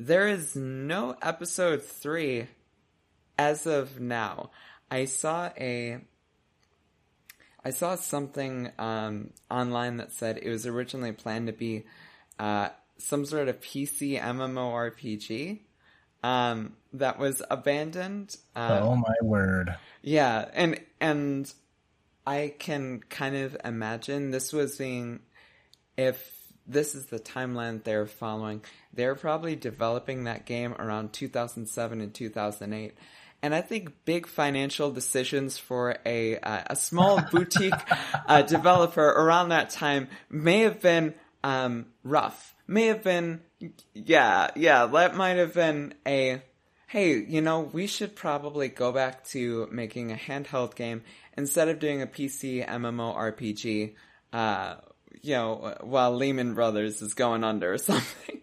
There 0.00 0.28
is 0.28 0.56
no 0.56 1.16
episode 1.20 1.82
three 1.82 2.48
as 3.38 3.66
of 3.66 4.00
now. 4.00 4.50
I 4.90 5.06
saw 5.06 5.50
a 5.58 6.00
I 7.64 7.70
saw 7.70 7.94
something 7.94 8.72
um, 8.78 9.30
online 9.50 9.98
that 9.98 10.12
said 10.12 10.38
it 10.42 10.50
was 10.50 10.66
originally 10.66 11.12
planned 11.12 11.46
to 11.46 11.52
be 11.52 11.84
uh, 12.38 12.70
some 12.98 13.24
sort 13.24 13.48
of 13.48 13.60
PC 13.60 14.20
MMORPG, 14.20 15.60
um, 16.22 16.74
that 16.92 17.18
was 17.18 17.42
abandoned. 17.50 18.36
Um, 18.54 18.82
oh 18.82 18.96
my 18.96 19.14
word! 19.22 19.74
Yeah, 20.02 20.48
and 20.52 20.80
and 21.00 21.52
I 22.26 22.54
can 22.58 23.00
kind 23.08 23.36
of 23.36 23.56
imagine 23.64 24.30
this 24.30 24.52
was 24.52 24.76
being 24.76 25.20
if 25.96 26.32
this 26.66 26.94
is 26.94 27.06
the 27.06 27.18
timeline 27.18 27.82
they're 27.82 28.06
following. 28.06 28.62
They're 28.92 29.14
probably 29.14 29.56
developing 29.56 30.24
that 30.24 30.46
game 30.46 30.74
around 30.74 31.12
2007 31.12 32.00
and 32.00 32.14
2008. 32.14 32.94
And 33.42 33.54
I 33.54 33.60
think 33.60 34.04
big 34.04 34.26
financial 34.28 34.92
decisions 34.92 35.58
for 35.58 35.96
a 36.06 36.38
uh, 36.38 36.62
a 36.70 36.76
small 36.76 37.20
boutique 37.32 37.74
uh, 38.26 38.42
developer 38.42 39.04
around 39.04 39.48
that 39.48 39.70
time 39.70 40.08
may 40.30 40.60
have 40.60 40.80
been 40.80 41.14
um, 41.42 41.86
rough. 42.04 42.54
May 42.68 42.86
have 42.86 43.02
been 43.02 43.40
yeah, 43.94 44.50
yeah, 44.56 44.86
that 44.86 45.16
might 45.16 45.38
have 45.38 45.54
been 45.54 45.94
a 46.06 46.42
hey, 46.86 47.24
you 47.24 47.40
know, 47.40 47.60
we 47.60 47.86
should 47.86 48.14
probably 48.14 48.68
go 48.68 48.92
back 48.92 49.24
to 49.24 49.66
making 49.72 50.12
a 50.12 50.14
handheld 50.14 50.74
game 50.74 51.02
instead 51.38 51.68
of 51.68 51.78
doing 51.78 52.02
a 52.02 52.06
PC 52.06 52.68
MMORPG, 52.68 53.94
uh, 54.34 54.74
you 55.22 55.32
know, 55.34 55.74
while 55.80 56.14
Lehman 56.14 56.52
Brothers 56.52 57.00
is 57.00 57.14
going 57.14 57.44
under 57.44 57.72
or 57.72 57.78
something. 57.78 58.42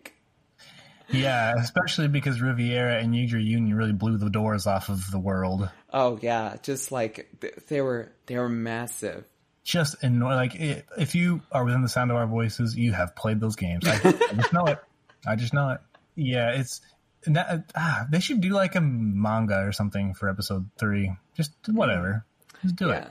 Yeah, 1.11 1.55
especially 1.57 2.07
because 2.07 2.41
Riviera 2.41 2.97
and 3.01 3.13
Yggdra 3.13 3.43
Union 3.43 3.75
really 3.75 3.93
blew 3.93 4.17
the 4.17 4.29
doors 4.29 4.67
off 4.67 4.89
of 4.89 5.11
the 5.11 5.19
world. 5.19 5.69
Oh 5.91 6.19
yeah, 6.21 6.57
just 6.61 6.91
like 6.91 7.29
they 7.67 7.81
were 7.81 8.11
they 8.27 8.37
were 8.37 8.49
massive. 8.49 9.25
Just 9.63 10.03
annoying. 10.03 10.35
Like 10.35 10.55
if 10.55 11.15
you 11.15 11.41
are 11.51 11.65
within 11.65 11.81
the 11.81 11.89
sound 11.89 12.11
of 12.11 12.17
our 12.17 12.27
voices, 12.27 12.75
you 12.75 12.93
have 12.93 13.15
played 13.15 13.39
those 13.39 13.55
games. 13.55 13.87
I, 13.87 13.95
I 13.95 14.33
just 14.35 14.53
know 14.53 14.65
it. 14.65 14.79
I 15.27 15.35
just 15.35 15.53
know 15.53 15.71
it. 15.71 15.79
Yeah, 16.15 16.51
it's 16.51 16.81
that, 17.25 17.71
ah, 17.75 18.05
they 18.09 18.19
should 18.19 18.41
do 18.41 18.49
like 18.49 18.75
a 18.75 18.81
manga 18.81 19.59
or 19.59 19.71
something 19.71 20.13
for 20.13 20.29
episode 20.29 20.69
three. 20.77 21.11
Just 21.35 21.51
whatever. 21.67 22.25
Just 22.61 22.75
do 22.75 22.87
yeah. 22.87 22.99
it. 22.99 23.07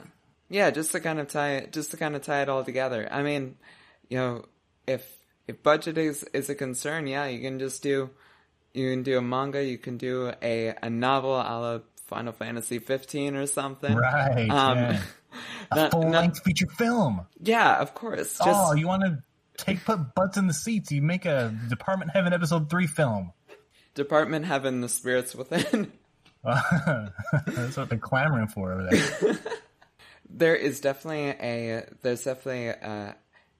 Yeah, 0.49 0.71
just 0.71 0.91
to 0.93 0.99
kind 0.99 1.19
of 1.19 1.27
tie 1.27 1.57
it, 1.57 1.73
just 1.73 1.91
to 1.91 1.97
kind 1.97 2.15
of 2.15 2.23
tie 2.23 2.41
it 2.41 2.49
all 2.49 2.63
together. 2.63 3.07
I 3.11 3.21
mean, 3.21 3.55
you 4.09 4.17
know, 4.17 4.45
if 4.87 5.18
if 5.49 5.63
budget 5.63 5.97
is 5.97 6.23
is 6.33 6.49
a 6.49 6.55
concern, 6.55 7.07
yeah, 7.07 7.25
you 7.25 7.41
can 7.41 7.57
just 7.59 7.81
do 7.81 8.11
you 8.73 8.91
can 8.91 9.03
do 9.03 9.17
a 9.17 9.21
manga, 9.21 9.63
you 9.63 9.77
can 9.77 9.97
do 9.97 10.31
a 10.41 10.75
a 10.81 10.89
novel 10.89 11.35
a 11.35 11.55
la 11.59 11.79
Final 12.05 12.33
Fantasy 12.33 12.79
15 12.79 13.35
or 13.35 13.45
something. 13.45 13.95
Right. 13.95 14.49
Um, 14.49 14.77
yeah. 14.77 15.01
A 15.71 15.91
full 15.91 16.09
length 16.09 16.41
feature 16.43 16.65
film. 16.65 17.27
yeah, 17.39 17.79
of 17.79 17.93
course. 17.93 18.39
Just 18.39 18.49
oh, 18.49 18.73
you 18.73 18.87
want 18.87 19.03
to 19.03 19.21
take 19.63 19.85
put 19.85 20.15
butts 20.15 20.37
in 20.37 20.47
the 20.47 20.55
seats? 20.55 20.91
You 20.91 21.03
make 21.03 21.25
a 21.25 21.55
Department 21.69 22.09
Heaven 22.09 22.33
episode 22.33 22.67
three 22.67 22.87
film. 22.87 23.31
Department 23.93 24.45
Heaven, 24.45 24.81
the 24.81 24.89
spirits 24.89 25.35
within. 25.35 25.91
That's 26.43 27.77
what 27.77 27.89
they're 27.89 27.99
clamoring 27.99 28.47
for 28.47 28.73
over 28.73 28.89
there. 28.89 29.39
there 30.31 30.55
is 30.55 30.79
definitely 30.79 31.29
a 31.29 31.85
there's 32.01 32.23
definitely 32.23 32.69
a, 32.69 33.15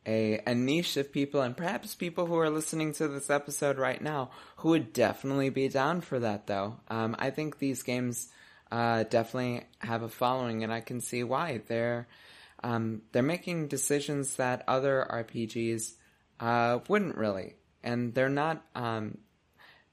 a 0.10 0.42
a 0.46 0.56
niche 0.56 0.98
of 0.98 1.12
people 1.12 1.42
and 1.42 1.56
perhaps 1.56 1.94
people 1.96 2.26
who 2.26 2.38
are 2.38 2.50
listening 2.50 2.94
to 2.94 3.08
this 3.08 3.30
episode 3.30 3.78
right 3.78 4.02
now 4.02 4.32
who 4.58 4.70
would 4.70 4.92
definitely 4.92 5.50
be 5.50 5.70
down 5.70 6.02
for 6.02 6.20
that 6.20 6.48
though. 6.48 6.78
Um, 6.90 7.16
i 7.20 7.30
think 7.30 7.60
these 7.60 7.84
games 7.84 8.30
uh, 8.72 9.04
definitely 9.04 9.64
have 9.80 10.04
a 10.04 10.10
following 10.10 10.64
and 10.64 10.74
i 10.74 10.82
can 10.82 11.02
see 11.02 11.24
why. 11.24 11.62
They're 11.68 12.08
um, 12.64 13.04
they're 13.12 13.24
making 13.24 13.68
decisions 13.68 14.36
that 14.36 14.64
other 14.68 15.08
rpgs 15.10 15.94
uh, 16.40 16.80
wouldn't 16.88 17.16
really. 17.16 17.56
And 17.84 18.14
they're 18.14 18.30
not 18.30 18.64
um, 18.76 19.20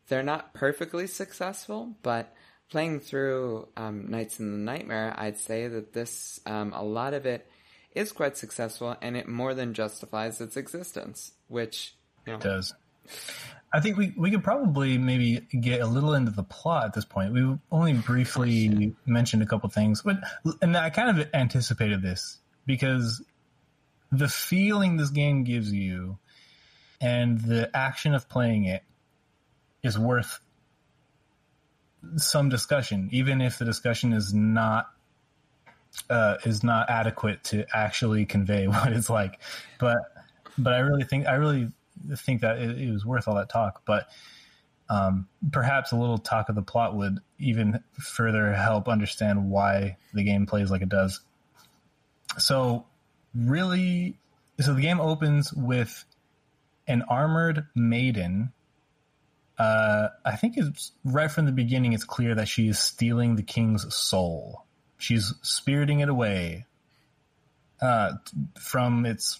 they're 0.08 0.22
not 0.22 0.54
perfectly 0.54 1.06
successful, 1.06 1.96
but 2.02 2.34
playing 2.70 3.00
through 3.00 3.68
um, 3.76 4.10
Knights 4.10 4.40
in 4.40 4.50
the 4.50 4.72
Nightmare, 4.72 5.14
I'd 5.16 5.38
say 5.38 5.68
that 5.68 5.92
this 5.92 6.40
um, 6.46 6.72
a 6.72 6.82
lot 6.82 7.14
of 7.14 7.26
it 7.26 7.48
is 7.96 8.12
quite 8.12 8.36
successful, 8.36 8.96
and 9.00 9.16
it 9.16 9.28
more 9.28 9.54
than 9.54 9.74
justifies 9.74 10.40
its 10.40 10.56
existence. 10.56 11.32
Which 11.48 11.94
you 12.26 12.34
know, 12.34 12.38
does. 12.38 12.74
I 13.72 13.80
think 13.80 13.96
we, 13.96 14.14
we 14.16 14.30
could 14.30 14.44
probably 14.44 14.96
maybe 14.98 15.46
get 15.60 15.80
a 15.80 15.86
little 15.86 16.14
into 16.14 16.30
the 16.30 16.42
plot 16.42 16.86
at 16.86 16.94
this 16.94 17.04
point. 17.04 17.32
We 17.32 17.58
only 17.70 17.94
briefly 17.94 18.94
oh, 18.96 19.10
mentioned 19.10 19.42
a 19.42 19.46
couple 19.46 19.68
things, 19.70 20.02
but 20.02 20.16
and 20.62 20.76
I 20.76 20.90
kind 20.90 21.18
of 21.18 21.28
anticipated 21.34 22.02
this 22.02 22.38
because 22.64 23.22
the 24.12 24.28
feeling 24.28 24.96
this 24.96 25.10
game 25.10 25.44
gives 25.44 25.72
you 25.72 26.18
and 27.00 27.40
the 27.40 27.70
action 27.74 28.14
of 28.14 28.28
playing 28.28 28.64
it 28.64 28.82
is 29.82 29.98
worth 29.98 30.38
some 32.16 32.48
discussion, 32.48 33.08
even 33.12 33.40
if 33.40 33.58
the 33.58 33.64
discussion 33.64 34.12
is 34.12 34.32
not 34.32 34.86
uh, 36.10 36.36
is 36.44 36.62
not 36.62 36.90
adequate 36.90 37.42
to 37.44 37.64
actually 37.74 38.26
convey 38.26 38.66
what 38.68 38.92
it's 38.92 39.10
like. 39.10 39.40
But 39.78 39.98
but 40.58 40.72
I 40.72 40.78
really 40.78 41.04
think 41.04 41.26
I 41.26 41.34
really 41.34 41.70
think 42.16 42.42
that 42.42 42.58
it, 42.58 42.78
it 42.78 42.92
was 42.92 43.04
worth 43.04 43.28
all 43.28 43.34
that 43.36 43.48
talk. 43.48 43.82
But 43.86 44.08
um, 44.88 45.28
perhaps 45.52 45.92
a 45.92 45.96
little 45.96 46.18
talk 46.18 46.48
of 46.48 46.54
the 46.54 46.62
plot 46.62 46.94
would 46.94 47.18
even 47.38 47.82
further 47.92 48.52
help 48.54 48.88
understand 48.88 49.50
why 49.50 49.96
the 50.14 50.22
game 50.22 50.46
plays 50.46 50.70
like 50.70 50.82
it 50.82 50.88
does. 50.88 51.20
So 52.38 52.86
really, 53.34 54.18
so 54.60 54.74
the 54.74 54.80
game 54.80 55.00
opens 55.00 55.52
with 55.52 56.04
an 56.86 57.02
armored 57.08 57.66
maiden. 57.74 58.52
Uh, 59.58 60.08
I 60.24 60.36
think 60.36 60.56
it's 60.56 60.92
right 61.04 61.30
from 61.30 61.46
the 61.46 61.52
beginning. 61.52 61.92
It's 61.92 62.04
clear 62.04 62.34
that 62.34 62.46
she 62.46 62.68
is 62.68 62.78
stealing 62.78 63.36
the 63.36 63.42
king's 63.42 63.92
soul. 63.94 64.65
She's 65.06 65.32
spiriting 65.42 66.00
it 66.00 66.08
away 66.08 66.66
uh, 67.80 68.14
from 68.58 69.06
its 69.06 69.38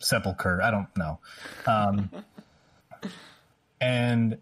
sepulcher. 0.00 0.62
I 0.62 0.70
don't 0.70 0.96
know. 0.96 1.18
Um, 1.66 2.10
and 3.80 4.38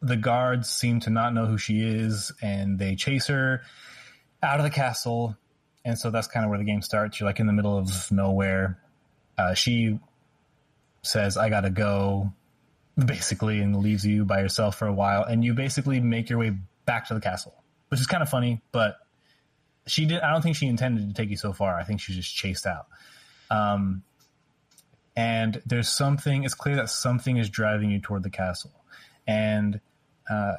the 0.00 0.16
guards 0.16 0.70
seem 0.70 1.00
to 1.00 1.10
not 1.10 1.34
know 1.34 1.44
who 1.44 1.58
she 1.58 1.80
is, 1.82 2.32
and 2.40 2.78
they 2.78 2.96
chase 2.96 3.26
her 3.26 3.60
out 4.42 4.58
of 4.58 4.64
the 4.64 4.70
castle. 4.70 5.36
And 5.84 5.98
so 5.98 6.10
that's 6.10 6.26
kind 6.26 6.44
of 6.44 6.48
where 6.48 6.58
the 6.58 6.64
game 6.64 6.80
starts. 6.80 7.20
You're 7.20 7.28
like 7.28 7.40
in 7.40 7.46
the 7.46 7.52
middle 7.52 7.76
of 7.76 8.10
nowhere. 8.10 8.78
Uh, 9.36 9.52
she 9.52 9.98
says, 11.02 11.36
I 11.36 11.50
gotta 11.50 11.68
go, 11.68 12.32
basically, 12.96 13.60
and 13.60 13.76
leaves 13.76 14.06
you 14.06 14.24
by 14.24 14.40
yourself 14.40 14.78
for 14.78 14.86
a 14.86 14.94
while. 14.94 15.24
And 15.24 15.44
you 15.44 15.52
basically 15.52 16.00
make 16.00 16.30
your 16.30 16.38
way 16.38 16.56
back 16.86 17.08
to 17.08 17.14
the 17.14 17.20
castle, 17.20 17.54
which 17.88 18.00
is 18.00 18.06
kind 18.06 18.22
of 18.22 18.30
funny, 18.30 18.62
but 18.72 18.96
she 19.86 20.06
did, 20.06 20.20
I 20.20 20.32
don't 20.32 20.42
think 20.42 20.56
she 20.56 20.66
intended 20.66 21.08
to 21.08 21.14
take 21.14 21.30
you 21.30 21.36
so 21.36 21.52
far. 21.52 21.78
I 21.78 21.84
think 21.84 22.00
she 22.00 22.12
just 22.14 22.34
chased 22.34 22.66
out. 22.66 22.86
Um, 23.50 24.02
and 25.16 25.60
there's 25.66 25.88
something, 25.88 26.44
it's 26.44 26.54
clear 26.54 26.76
that 26.76 26.90
something 26.90 27.36
is 27.36 27.50
driving 27.50 27.90
you 27.90 28.00
toward 28.00 28.22
the 28.22 28.30
castle. 28.30 28.72
And, 29.26 29.80
uh, 30.28 30.56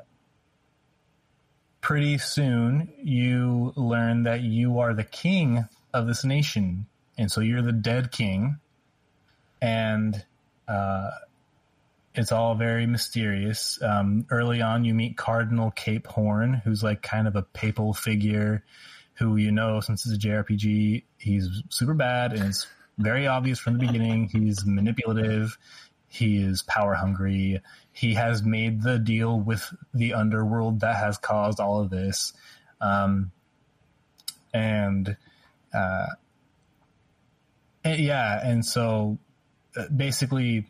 pretty 1.80 2.18
soon 2.18 2.94
you 3.02 3.74
learn 3.76 4.24
that 4.24 4.42
you 4.42 4.80
are 4.80 4.94
the 4.94 5.04
king 5.04 5.66
of 5.94 6.08
this 6.08 6.24
nation. 6.24 6.86
And 7.18 7.32
so 7.32 7.42
you're 7.42 7.62
the 7.62 7.72
dead 7.72 8.12
king. 8.12 8.58
And, 9.62 10.24
uh, 10.68 11.12
it's 12.14 12.32
all 12.32 12.56
very 12.56 12.86
mysterious. 12.86 13.82
Um, 13.82 14.26
early 14.30 14.62
on, 14.62 14.84
you 14.84 14.94
meet 14.94 15.16
Cardinal 15.16 15.72
Capehorn, 15.72 16.62
who's 16.62 16.84
like 16.84 17.02
kind 17.02 17.28
of 17.28 17.38
a 17.38 17.42
papal 17.42 17.94
figure 17.94 18.64
who 19.22 19.36
you 19.36 19.52
know 19.52 19.80
since 19.80 20.06
it's 20.06 20.16
a 20.16 20.28
JRPG, 20.28 21.04
he's 21.18 21.48
super 21.70 21.94
bad 21.94 22.34
and 22.34 22.46
it's 22.46 22.68
very 22.98 23.28
obvious 23.28 23.60
from 23.60 23.74
the 23.78 23.86
beginning. 23.86 24.28
He's 24.28 24.66
manipulative. 24.66 25.58
He 26.08 26.42
is 26.42 26.64
power 26.64 26.96
hungry. 26.96 27.62
He 27.94 28.16
has 28.16 28.42
made 28.42 28.82
the 28.82 28.98
deal 28.98 29.40
with 29.40 29.64
the 29.94 30.16
underworld 30.16 30.80
that 30.80 30.98
has 30.98 31.20
caused 31.20 31.60
all 31.60 31.82
of 31.82 31.92
this. 31.92 32.34
Um, 32.82 33.32
and, 34.54 35.16
uh, 35.72 36.08
and 37.84 38.00
yeah, 38.00 38.40
and 38.44 38.66
so 38.66 39.20
uh, 39.78 39.88
basically 39.96 40.68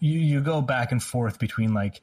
you, 0.00 0.20
you 0.20 0.40
go 0.40 0.62
back 0.62 0.92
and 0.92 1.02
forth 1.02 1.40
between 1.40 1.74
like, 1.74 2.00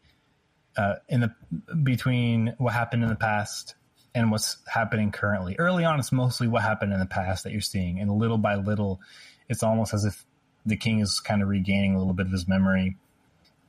uh, 0.76 0.96
in 1.08 1.22
the, 1.22 1.34
between 1.74 2.54
what 2.58 2.74
happened 2.74 3.04
in 3.04 3.10
the 3.10 3.15
past 3.15 3.76
and 4.15 4.32
what's 4.32 4.58
happening 4.67 5.12
currently. 5.12 5.56
Early 5.58 5.86
on, 5.86 5.99
it's 5.99 6.12
mostly 6.12 6.47
what 6.47 6.62
happened 6.62 6.93
in 6.93 6.99
the 6.99 7.06
past 7.06 7.43
that 7.43 7.52
you're 7.52 7.62
seeing, 7.62 7.99
and 7.99 8.12
little 8.12 8.38
by 8.38 8.56
little, 8.56 9.02
it's 9.49 9.63
almost 9.63 9.93
as 9.93 10.06
if 10.06 10.26
the 10.65 10.78
king 10.78 10.99
is 10.99 11.19
kind 11.19 11.41
of 11.41 11.49
regaining 11.49 11.95
a 11.95 11.97
little 11.97 12.13
bit 12.13 12.26
of 12.26 12.32
his 12.32 12.47
memory. 12.47 12.97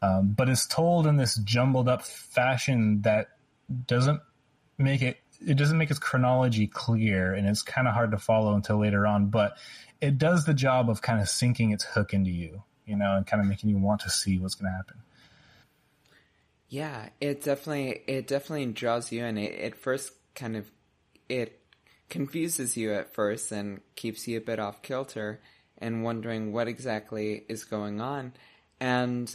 Um, 0.02 0.34
but 0.36 0.48
it's 0.48 0.66
told 0.66 1.06
in 1.06 1.16
this 1.16 1.36
jumbled 1.36 1.88
up 1.88 2.02
fashion 2.02 3.02
that 3.02 3.28
doesn't 3.86 4.20
make 4.76 5.02
it. 5.02 5.18
It 5.46 5.56
doesn't 5.56 5.78
make 5.78 5.90
its 5.90 5.98
chronology 5.98 6.66
clear, 6.66 7.32
and 7.32 7.46
it's 7.46 7.62
kind 7.62 7.88
of 7.88 7.94
hard 7.94 8.10
to 8.12 8.18
follow 8.18 8.54
until 8.54 8.78
later 8.78 9.06
on. 9.06 9.26
But 9.26 9.56
it 10.00 10.18
does 10.18 10.44
the 10.44 10.54
job 10.54 10.90
of 10.90 11.00
kind 11.00 11.20
of 11.20 11.28
sinking 11.28 11.72
its 11.72 11.84
hook 11.84 12.12
into 12.12 12.30
you, 12.30 12.62
you 12.86 12.96
know, 12.96 13.16
and 13.16 13.26
kind 13.26 13.40
of 13.40 13.48
making 13.48 13.70
you 13.70 13.78
want 13.78 14.02
to 14.02 14.10
see 14.10 14.38
what's 14.38 14.54
going 14.54 14.70
to 14.70 14.76
happen. 14.76 14.96
Yeah, 16.68 17.08
it 17.20 17.42
definitely 17.42 18.02
it 18.06 18.26
definitely 18.26 18.66
draws 18.66 19.10
you 19.10 19.24
in. 19.24 19.38
It, 19.38 19.52
it 19.52 19.74
first 19.76 20.12
kind 20.34 20.56
of 20.56 20.70
it 21.28 21.60
confuses 22.10 22.76
you 22.76 22.92
at 22.92 23.14
first 23.14 23.50
and 23.52 23.80
keeps 23.96 24.28
you 24.28 24.38
a 24.38 24.40
bit 24.40 24.58
off 24.58 24.82
kilter 24.82 25.40
and 25.78 26.04
wondering 26.04 26.52
what 26.52 26.68
exactly 26.68 27.44
is 27.48 27.64
going 27.64 28.00
on. 28.00 28.32
And 28.80 29.34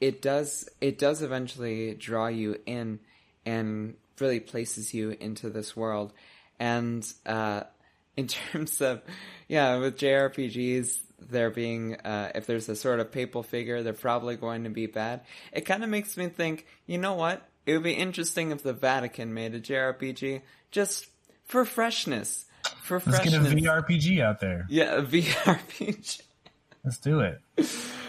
it 0.00 0.22
does 0.22 0.68
it 0.80 0.98
does 0.98 1.22
eventually 1.22 1.94
draw 1.94 2.28
you 2.28 2.56
in 2.66 3.00
and 3.44 3.94
really 4.18 4.40
places 4.40 4.94
you 4.94 5.16
into 5.18 5.50
this 5.50 5.76
world. 5.76 6.12
And 6.58 7.06
uh, 7.26 7.62
in 8.16 8.26
terms 8.26 8.80
of 8.80 9.02
yeah, 9.48 9.78
with 9.78 9.98
JRPGs, 9.98 10.98
there 11.18 11.50
being 11.50 11.96
uh, 11.96 12.32
if 12.34 12.46
there's 12.46 12.68
a 12.68 12.76
sort 12.76 13.00
of 13.00 13.12
papal 13.12 13.42
figure, 13.42 13.82
they're 13.82 13.92
probably 13.92 14.36
going 14.36 14.64
to 14.64 14.70
be 14.70 14.86
bad. 14.86 15.22
It 15.52 15.62
kind 15.62 15.82
of 15.82 15.90
makes 15.90 16.16
me 16.16 16.28
think, 16.28 16.66
you 16.86 16.98
know 16.98 17.14
what? 17.14 17.46
It 17.70 17.74
would 17.74 17.84
be 17.84 17.92
interesting 17.92 18.50
if 18.50 18.64
the 18.64 18.72
Vatican 18.72 19.32
made 19.32 19.54
a 19.54 19.60
JRPG 19.60 20.42
just 20.72 21.06
for 21.44 21.64
freshness. 21.64 22.44
For 22.82 22.96
Let's 22.96 23.20
freshness. 23.20 23.48
get 23.48 23.52
a 23.52 23.62
VRPG 23.62 24.20
out 24.20 24.40
there. 24.40 24.66
Yeah, 24.68 24.96
a 24.96 25.02
VRPG. 25.04 26.20
Let's 26.84 26.98
do 26.98 27.20
it. 27.20 27.40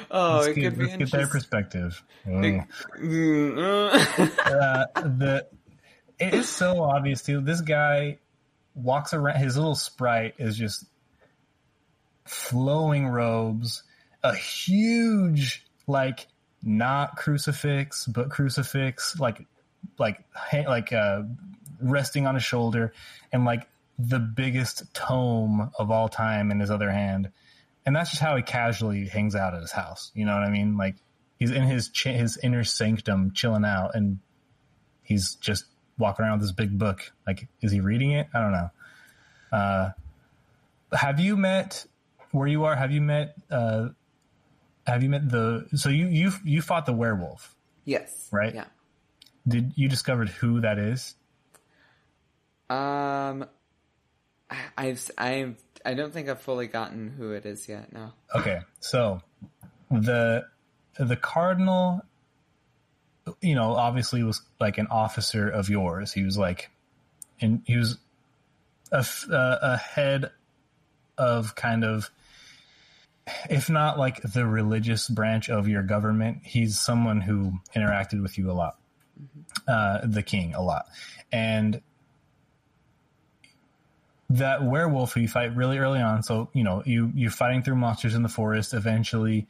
Oh, 0.09 0.37
let's 0.37 0.47
it 0.47 0.55
get, 0.55 0.63
could 0.63 0.79
be 0.79 0.85
let's 0.87 0.97
get 0.97 1.11
their 1.11 1.27
perspective. 1.27 2.01
Mm, 2.25 2.65
uh, 4.45 4.87
the 4.95 5.45
it 6.17 6.33
is 6.33 6.49
so 6.49 6.81
obvious 6.81 7.21
too. 7.21 7.39
This 7.41 7.61
guy 7.61 8.17
walks 8.73 9.13
around. 9.13 9.37
His 9.37 9.57
little 9.57 9.75
sprite 9.75 10.33
is 10.39 10.57
just 10.57 10.85
flowing 12.25 13.09
robes, 13.09 13.83
a 14.23 14.33
huge 14.33 15.67
like 15.85 16.25
not 16.63 17.15
crucifix 17.15 18.07
but 18.07 18.31
crucifix, 18.31 19.19
like 19.19 19.45
like 19.97 20.23
ha- 20.33 20.67
like 20.67 20.91
uh, 20.93 21.23
resting 21.81 22.27
on 22.27 22.35
his 22.35 22.43
shoulder, 22.43 22.93
and 23.31 23.45
like 23.45 23.67
the 23.99 24.19
biggest 24.19 24.93
tome 24.93 25.69
of 25.77 25.91
all 25.91 26.09
time 26.09 26.49
in 26.51 26.59
his 26.59 26.71
other 26.71 26.89
hand. 26.91 27.29
and 27.85 27.95
that's 27.95 28.09
just 28.11 28.21
how 28.21 28.35
he 28.35 28.41
casually 28.43 29.07
hangs 29.07 29.35
out 29.35 29.53
at 29.53 29.61
his 29.61 29.71
house. 29.71 30.11
You 30.15 30.25
know 30.25 30.33
what 30.33 30.43
I 30.43 30.49
mean? 30.49 30.77
Like 30.77 30.95
he's 31.39 31.51
in 31.51 31.63
his 31.63 31.89
ch- 31.89 32.05
his 32.05 32.37
inner 32.37 32.63
sanctum, 32.63 33.31
chilling 33.33 33.65
out, 33.65 33.95
and 33.95 34.19
he's 35.03 35.35
just 35.35 35.65
walking 35.97 36.25
around 36.25 36.39
with 36.39 36.41
this 36.41 36.51
big 36.51 36.77
book. 36.79 37.11
Like, 37.27 37.47
is 37.61 37.71
he 37.71 37.79
reading 37.79 38.11
it? 38.11 38.27
I 38.33 38.39
don't 38.39 38.51
know. 38.53 38.69
Uh, 39.51 39.89
have 40.95 41.19
you 41.19 41.35
met 41.37 41.85
where 42.31 42.47
you 42.47 42.63
are? 42.65 42.75
Have 42.75 42.91
you 42.91 43.01
met? 43.01 43.35
Uh, 43.49 43.89
have 44.87 45.03
you 45.03 45.09
met 45.09 45.29
the? 45.29 45.67
So 45.75 45.89
you 45.89 46.07
you 46.07 46.31
you 46.43 46.61
fought 46.61 46.85
the 46.85 46.93
werewolf, 46.93 47.55
Yes. 47.85 48.27
Right? 48.31 48.53
Yeah. 48.55 48.65
Did 49.47 49.73
you 49.75 49.89
discovered 49.89 50.29
who 50.29 50.61
that 50.61 50.77
is? 50.77 51.15
Um, 52.69 53.45
I- 54.49 54.57
I've 54.77 55.11
I've 55.17 55.55
I 55.83 55.93
don't 55.93 56.13
think 56.13 56.29
I've 56.29 56.41
fully 56.41 56.67
gotten 56.67 57.09
who 57.09 57.31
it 57.31 57.45
is 57.45 57.67
yet. 57.67 57.91
No. 57.91 58.11
Okay, 58.35 58.61
so 58.79 59.21
the 59.89 60.45
the 60.99 61.15
cardinal, 61.15 62.01
you 63.41 63.55
know, 63.55 63.73
obviously 63.73 64.23
was 64.23 64.41
like 64.59 64.77
an 64.77 64.87
officer 64.87 65.49
of 65.49 65.69
yours. 65.69 66.13
He 66.13 66.23
was 66.23 66.37
like, 66.37 66.69
and 67.39 67.61
he 67.65 67.77
was 67.77 67.97
a, 68.91 69.05
uh, 69.31 69.57
a 69.61 69.77
head 69.77 70.31
of 71.17 71.55
kind 71.55 71.83
of, 71.83 72.09
if 73.49 73.69
not 73.69 73.97
like 73.97 74.21
the 74.21 74.45
religious 74.45 75.07
branch 75.07 75.49
of 75.49 75.67
your 75.67 75.81
government, 75.83 76.39
he's 76.43 76.79
someone 76.79 77.21
who 77.21 77.53
interacted 77.75 78.21
with 78.21 78.37
you 78.37 78.51
a 78.51 78.53
lot, 78.53 78.77
uh, 79.67 79.99
the 80.03 80.23
king 80.23 80.53
a 80.53 80.61
lot, 80.61 80.85
and 81.31 81.81
that 84.29 84.63
werewolf 84.63 85.13
who 85.13 85.21
you 85.21 85.27
fight 85.27 85.55
really 85.55 85.77
early 85.77 85.99
on. 85.99 86.23
So 86.23 86.49
you 86.53 86.63
know 86.63 86.83
you 86.85 87.11
you're 87.15 87.31
fighting 87.31 87.63
through 87.63 87.75
monsters 87.75 88.15
in 88.15 88.23
the 88.23 88.29
forest. 88.29 88.73
Eventually, 88.73 89.47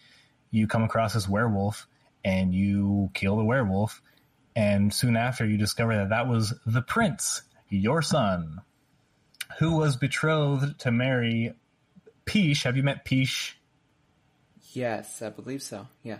you 0.49 0.67
come 0.67 0.83
across 0.83 1.13
this 1.13 1.27
werewolf 1.27 1.87
and 2.23 2.53
you 2.53 3.09
kill 3.13 3.37
the 3.37 3.43
werewolf. 3.43 4.01
And 4.55 4.93
soon 4.93 5.15
after, 5.15 5.45
you 5.45 5.57
discover 5.57 5.95
that 5.95 6.09
that 6.09 6.27
was 6.27 6.53
the 6.65 6.81
prince, 6.81 7.41
your 7.69 8.01
son, 8.01 8.61
who 9.59 9.77
was 9.77 9.95
betrothed 9.95 10.79
to 10.79 10.91
marry 10.91 11.53
Peach. 12.25 12.63
Have 12.63 12.75
you 12.77 12.83
met 12.83 13.05
Peach? 13.05 13.57
Yes, 14.73 15.21
I 15.21 15.29
believe 15.29 15.61
so. 15.61 15.87
Yeah. 16.03 16.19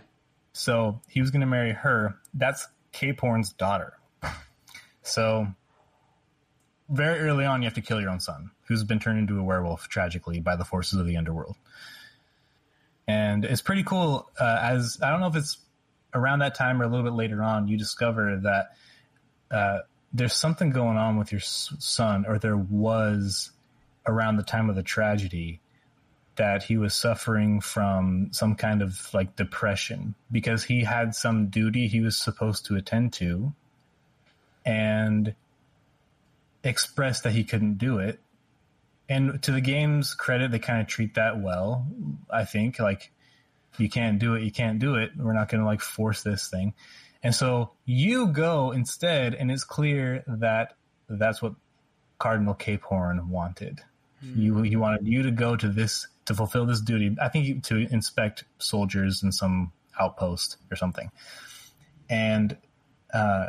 So 0.54 1.00
he 1.08 1.20
was 1.20 1.30
going 1.30 1.40
to 1.40 1.46
marry 1.46 1.72
her. 1.72 2.16
That's 2.34 2.66
Capehorn's 2.92 3.52
daughter. 3.52 3.94
So 5.02 5.48
very 6.88 7.20
early 7.20 7.44
on, 7.44 7.62
you 7.62 7.66
have 7.66 7.74
to 7.74 7.80
kill 7.80 8.00
your 8.00 8.10
own 8.10 8.20
son, 8.20 8.50
who's 8.66 8.84
been 8.84 9.00
turned 9.00 9.18
into 9.18 9.38
a 9.38 9.42
werewolf 9.42 9.88
tragically 9.88 10.40
by 10.40 10.56
the 10.56 10.64
forces 10.64 10.98
of 10.98 11.06
the 11.06 11.16
underworld. 11.16 11.56
And 13.08 13.44
it's 13.44 13.62
pretty 13.62 13.82
cool. 13.82 14.30
Uh, 14.38 14.58
as 14.62 14.98
I 15.02 15.10
don't 15.10 15.20
know 15.20 15.26
if 15.26 15.36
it's 15.36 15.58
around 16.14 16.40
that 16.40 16.54
time 16.54 16.80
or 16.80 16.84
a 16.84 16.88
little 16.88 17.04
bit 17.04 17.14
later 17.14 17.42
on, 17.42 17.66
you 17.66 17.76
discover 17.76 18.36
that 18.42 18.76
uh, 19.50 19.78
there's 20.12 20.34
something 20.34 20.70
going 20.70 20.96
on 20.96 21.16
with 21.16 21.32
your 21.32 21.40
son, 21.40 22.26
or 22.28 22.38
there 22.38 22.56
was 22.56 23.50
around 24.06 24.36
the 24.36 24.42
time 24.42 24.68
of 24.70 24.76
the 24.76 24.82
tragedy 24.82 25.60
that 26.36 26.62
he 26.62 26.76
was 26.76 26.94
suffering 26.94 27.60
from 27.60 28.28
some 28.32 28.54
kind 28.54 28.82
of 28.82 29.12
like 29.12 29.36
depression 29.36 30.14
because 30.30 30.64
he 30.64 30.84
had 30.84 31.14
some 31.14 31.48
duty 31.48 31.88
he 31.88 32.00
was 32.00 32.16
supposed 32.16 32.66
to 32.66 32.76
attend 32.76 33.12
to 33.12 33.52
and 34.64 35.34
expressed 36.64 37.24
that 37.24 37.32
he 37.32 37.44
couldn't 37.44 37.78
do 37.78 37.98
it. 37.98 38.18
And 39.08 39.42
to 39.42 39.52
the 39.52 39.60
game's 39.60 40.14
credit, 40.14 40.50
they 40.50 40.58
kind 40.58 40.80
of 40.80 40.86
treat 40.86 41.16
that 41.16 41.40
well. 41.40 41.86
I 42.30 42.44
think 42.44 42.78
like 42.78 43.10
you 43.78 43.90
can't 43.90 44.18
do 44.18 44.34
it, 44.34 44.42
you 44.42 44.52
can't 44.52 44.78
do 44.78 44.94
it. 44.94 45.12
We're 45.16 45.32
not 45.32 45.48
going 45.48 45.60
to 45.60 45.66
like 45.66 45.80
force 45.80 46.22
this 46.22 46.48
thing. 46.48 46.74
And 47.22 47.34
so 47.34 47.72
you 47.84 48.28
go 48.28 48.72
instead, 48.72 49.34
and 49.34 49.50
it's 49.50 49.64
clear 49.64 50.24
that 50.26 50.74
that's 51.08 51.40
what 51.42 51.54
Cardinal 52.18 52.54
Capehorn 52.54 53.28
wanted. 53.28 53.80
Hmm. 54.20 54.40
You 54.40 54.62
he 54.62 54.76
wanted 54.76 55.06
you 55.06 55.24
to 55.24 55.30
go 55.30 55.56
to 55.56 55.68
this 55.68 56.06
to 56.26 56.34
fulfill 56.34 56.66
this 56.66 56.80
duty. 56.80 57.16
I 57.20 57.28
think 57.28 57.64
to 57.64 57.76
inspect 57.76 58.44
soldiers 58.58 59.22
in 59.22 59.32
some 59.32 59.72
outpost 59.98 60.56
or 60.70 60.76
something. 60.76 61.10
And 62.08 62.56
uh, 63.12 63.46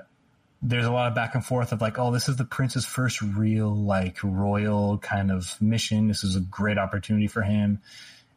there's 0.62 0.86
a 0.86 0.92
lot 0.92 1.10
of 1.10 1.16
back 1.16 1.36
and 1.36 1.46
forth 1.46 1.72
of 1.72 1.82
like, 1.82 2.00
oh, 2.00 2.12
this 2.12 2.30
is 2.30 2.38
the 2.38 2.46
prince's 2.46 2.86
first 2.86 3.22
real 3.22 3.76
like 3.76 4.18
royal 4.24 4.98
kind 4.98 5.32
of 5.32 5.62
mission. 5.62 6.08
This 6.08 6.24
is 6.24 6.36
a 6.36 6.42
great 6.42 6.78
opportunity 6.78 7.28
for 7.28 7.42
him. 7.42 7.82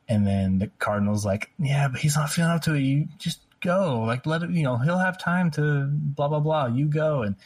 And 0.09 0.27
then 0.27 0.59
the 0.59 0.69
cardinal's 0.79 1.25
like, 1.25 1.51
yeah, 1.59 1.89
but 1.89 2.01
he's 2.01 2.17
not 2.17 2.31
feeling 2.31 2.53
up 2.53 2.63
to 2.63 2.75
it. 2.75 2.81
You 2.81 3.09
just 3.19 3.41
go, 3.61 4.01
like, 4.01 4.27
let 4.27 4.43
it. 4.43 4.51
You 4.51 4.63
know, 4.63 4.77
he'll 4.77 4.99
have 4.99 5.19
time 5.19 5.51
to 5.53 5.89
blah 5.91 6.29
blah 6.29 6.41
blah. 6.41 6.67
You 6.67 6.87
go, 6.87 7.23
and 7.23 7.37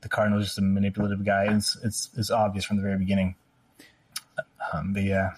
the 0.00 0.08
cardinal's 0.08 0.44
just 0.44 0.58
a 0.58 0.62
manipulative 0.62 1.24
guy. 1.24 1.52
It's 1.54 1.76
it's 1.82 2.10
it's 2.16 2.30
obvious 2.30 2.64
from 2.64 2.76
the 2.76 2.82
very 2.82 2.98
beginning. 2.98 3.34
Um, 4.72 4.92
but 4.92 5.02
yeah, 5.02 5.30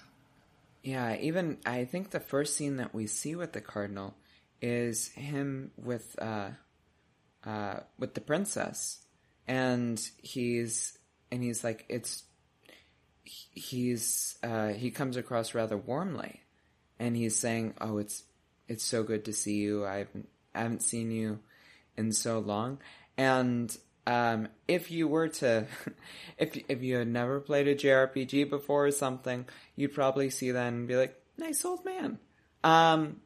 Yeah, 0.83 1.15
even 1.15 1.57
I 1.65 1.85
think 1.85 2.11
the 2.11 2.19
first 2.19 2.55
scene 2.57 2.77
that 2.77 2.93
we 2.93 3.07
see 3.07 3.35
with 3.35 3.53
the 3.53 3.61
cardinal 3.61 4.15
is 4.61 5.09
him 5.09 5.71
with 5.77 6.15
uh 6.21 6.49
uh 7.45 7.79
with 7.99 8.13
the 8.13 8.21
princess 8.21 9.03
and 9.47 9.99
he's 10.21 10.97
and 11.31 11.43
he's 11.43 11.63
like 11.63 11.85
it's 11.89 12.23
he's 13.23 14.37
uh 14.43 14.69
he 14.69 14.91
comes 14.91 15.17
across 15.17 15.53
rather 15.53 15.77
warmly 15.77 16.41
and 16.99 17.15
he's 17.15 17.35
saying, 17.35 17.73
"Oh, 17.81 17.97
it's 17.97 18.23
it's 18.67 18.83
so 18.83 19.03
good 19.03 19.25
to 19.25 19.33
see 19.33 19.55
you. 19.55 19.85
I 19.85 19.97
haven't, 19.97 20.29
I 20.55 20.61
haven't 20.61 20.83
seen 20.83 21.11
you 21.11 21.39
in 21.97 22.11
so 22.11 22.39
long." 22.39 22.79
And 23.17 23.75
um, 24.07 24.47
if 24.67 24.91
you 24.91 25.07
were 25.07 25.29
to, 25.29 25.65
if 26.37 26.57
if 26.69 26.81
you 26.83 26.97
had 26.97 27.07
never 27.07 27.39
played 27.39 27.67
a 27.67 27.75
JRPG 27.75 28.49
before 28.49 28.87
or 28.87 28.91
something, 28.91 29.45
you'd 29.75 29.93
probably 29.93 30.29
see 30.29 30.51
that 30.51 30.67
and 30.67 30.87
be 30.87 30.95
like, 30.95 31.19
"Nice 31.37 31.63
old 31.65 31.85
man." 31.85 32.19
Um, 32.63 33.17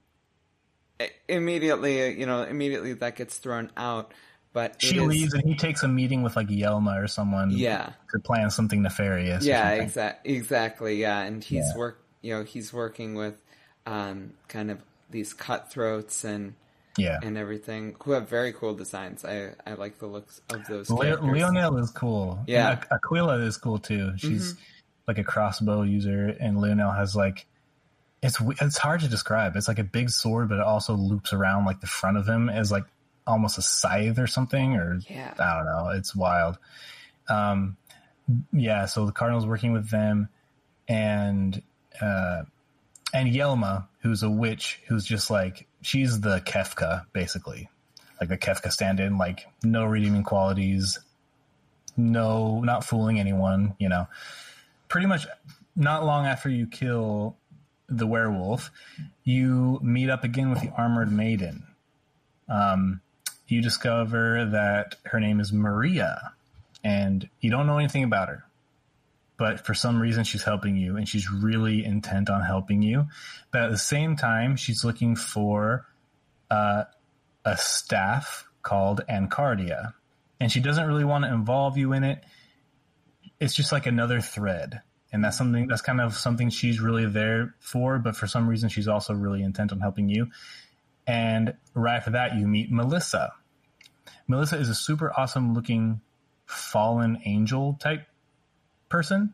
immediately, 1.27 2.19
you 2.19 2.25
know, 2.25 2.43
immediately 2.43 2.93
that 2.93 3.15
gets 3.15 3.37
thrown 3.37 3.71
out. 3.77 4.13
But 4.53 4.81
she 4.81 4.97
is- 4.97 5.03
leaves 5.05 5.33
and 5.33 5.43
he 5.47 5.55
takes 5.55 5.83
a 5.83 5.87
meeting 5.87 6.23
with 6.23 6.35
like 6.35 6.47
Yelma 6.47 7.03
or 7.03 7.07
someone. 7.07 7.51
Yeah. 7.51 7.91
to 8.11 8.19
plan 8.19 8.49
something 8.49 8.81
nefarious. 8.81 9.43
Yeah, 9.45 9.71
exactly. 9.71 10.35
Exactly. 10.35 10.95
Yeah, 11.01 11.21
and 11.21 11.43
he's 11.43 11.65
Yeah. 11.71 11.77
work. 11.77 12.03
You 12.21 12.33
know, 12.35 12.43
he's 12.43 12.73
working 12.73 13.13
with 13.15 13.39
um, 13.85 14.33
kind 14.47 14.71
of 14.71 14.79
these 15.11 15.33
cutthroats 15.33 16.23
and 16.23 16.55
yeah. 16.97 17.19
and 17.21 17.37
everything 17.37 17.95
who 18.03 18.11
have 18.11 18.27
very 18.29 18.53
cool 18.53 18.73
designs. 18.73 19.23
I 19.23 19.51
I 19.65 19.73
like 19.73 19.99
the 19.99 20.07
looks 20.07 20.41
of 20.49 20.65
those. 20.67 20.89
Le- 20.89 21.21
Leonel 21.21 21.77
is 21.77 21.91
cool. 21.91 22.39
Yeah. 22.47 22.71
And 22.71 22.85
Aquila 22.91 23.39
is 23.41 23.57
cool 23.57 23.79
too. 23.79 24.13
She's 24.17 24.55
like 25.07 25.17
a 25.17 25.23
crossbow 25.23 25.83
user, 25.83 26.35
and 26.39 26.59
Leonel 26.59 26.91
has 26.91 27.15
like 27.15 27.45
it's 28.21 28.37
it's 28.61 28.77
hard 28.77 29.01
to 29.01 29.07
describe. 29.07 29.55
It's 29.55 29.67
like 29.67 29.79
a 29.79 29.83
big 29.83 30.09
sword, 30.09 30.49
but 30.49 30.55
it 30.55 30.63
also 30.63 30.93
loops 30.95 31.33
around 31.33 31.65
like 31.65 31.79
the 31.79 31.87
front 31.87 32.17
of 32.17 32.27
him 32.27 32.49
as 32.49 32.71
like 32.71 32.85
almost 33.25 33.57
a 33.57 33.61
scythe 33.61 34.19
or 34.19 34.27
something, 34.27 34.75
or 34.75 34.99
Yeah. 35.07 35.33
I 35.39 35.57
don't 35.57 35.65
know. 35.65 35.89
It's 35.89 36.15
wild. 36.15 36.57
Um, 37.29 37.77
yeah. 38.51 38.85
So 38.85 39.05
the 39.05 39.11
Cardinals 39.11 39.45
working 39.45 39.73
with 39.73 39.89
them, 39.89 40.29
and 40.87 41.61
uh, 42.01 42.43
and 43.13 43.33
Yelma, 43.33 43.87
who's 44.01 44.23
a 44.23 44.29
witch, 44.29 44.81
who's 44.87 45.05
just 45.05 45.29
like 45.29 45.66
she's 45.81 46.19
the 46.21 46.39
Kefka 46.41 47.05
basically, 47.13 47.69
like 48.19 48.29
the 48.29 48.37
Kefka 48.37 48.71
stand-in, 48.71 49.17
like 49.17 49.47
no 49.63 49.85
redeeming 49.85 50.23
qualities, 50.23 50.99
no, 51.95 52.61
not 52.61 52.83
fooling 52.83 53.19
anyone, 53.19 53.75
you 53.79 53.89
know. 53.89 54.07
Pretty 54.87 55.07
much 55.07 55.27
not 55.75 56.05
long 56.05 56.25
after 56.25 56.49
you 56.49 56.67
kill 56.67 57.35
the 57.89 58.07
werewolf, 58.07 58.71
you 59.23 59.79
meet 59.81 60.09
up 60.09 60.23
again 60.23 60.49
with 60.49 60.61
the 60.61 60.71
armored 60.77 61.11
maiden. 61.11 61.63
Um, 62.49 63.01
you 63.47 63.61
discover 63.61 64.45
that 64.45 64.95
her 65.05 65.19
name 65.19 65.39
is 65.39 65.53
Maria, 65.53 66.33
and 66.83 67.27
you 67.39 67.49
don't 67.49 67.67
know 67.67 67.77
anything 67.77 68.03
about 68.03 68.27
her. 68.29 68.43
But 69.37 69.65
for 69.65 69.75
some 69.75 70.01
reason, 70.01 70.23
she's 70.23 70.43
helping 70.43 70.75
you, 70.75 70.97
and 70.97 71.07
she's 71.07 71.29
really 71.31 71.85
intent 71.85 72.29
on 72.29 72.41
helping 72.41 72.81
you. 72.81 73.05
But 73.51 73.63
at 73.63 73.71
the 73.71 73.77
same 73.77 74.15
time, 74.15 74.55
she's 74.55 74.83
looking 74.83 75.15
for 75.15 75.85
uh, 76.49 76.85
a 77.45 77.57
staff 77.57 78.47
called 78.63 79.01
Ancardia, 79.07 79.93
and 80.39 80.51
she 80.51 80.59
doesn't 80.59 80.87
really 80.87 81.05
want 81.05 81.23
to 81.25 81.31
involve 81.31 81.77
you 81.77 81.93
in 81.93 82.03
it. 82.03 82.23
It's 83.39 83.53
just 83.53 83.71
like 83.71 83.85
another 83.85 84.21
thread, 84.21 84.81
and 85.11 85.23
that's 85.23 85.37
something 85.37 85.67
that's 85.67 85.83
kind 85.83 86.01
of 86.01 86.15
something 86.15 86.49
she's 86.49 86.79
really 86.79 87.05
there 87.05 87.53
for. 87.59 87.99
But 87.99 88.15
for 88.15 88.25
some 88.25 88.49
reason, 88.49 88.69
she's 88.69 88.87
also 88.87 89.13
really 89.13 89.43
intent 89.43 89.71
on 89.71 89.79
helping 89.79 90.09
you. 90.09 90.27
And 91.05 91.55
right 91.75 91.95
after 91.95 92.11
that, 92.11 92.35
you 92.35 92.47
meet 92.47 92.71
Melissa. 92.71 93.33
Melissa 94.27 94.57
is 94.57 94.69
a 94.69 94.75
super 94.75 95.13
awesome 95.15 95.53
looking 95.53 96.01
fallen 96.47 97.21
angel 97.25 97.77
type 97.79 98.07
person 98.89 99.33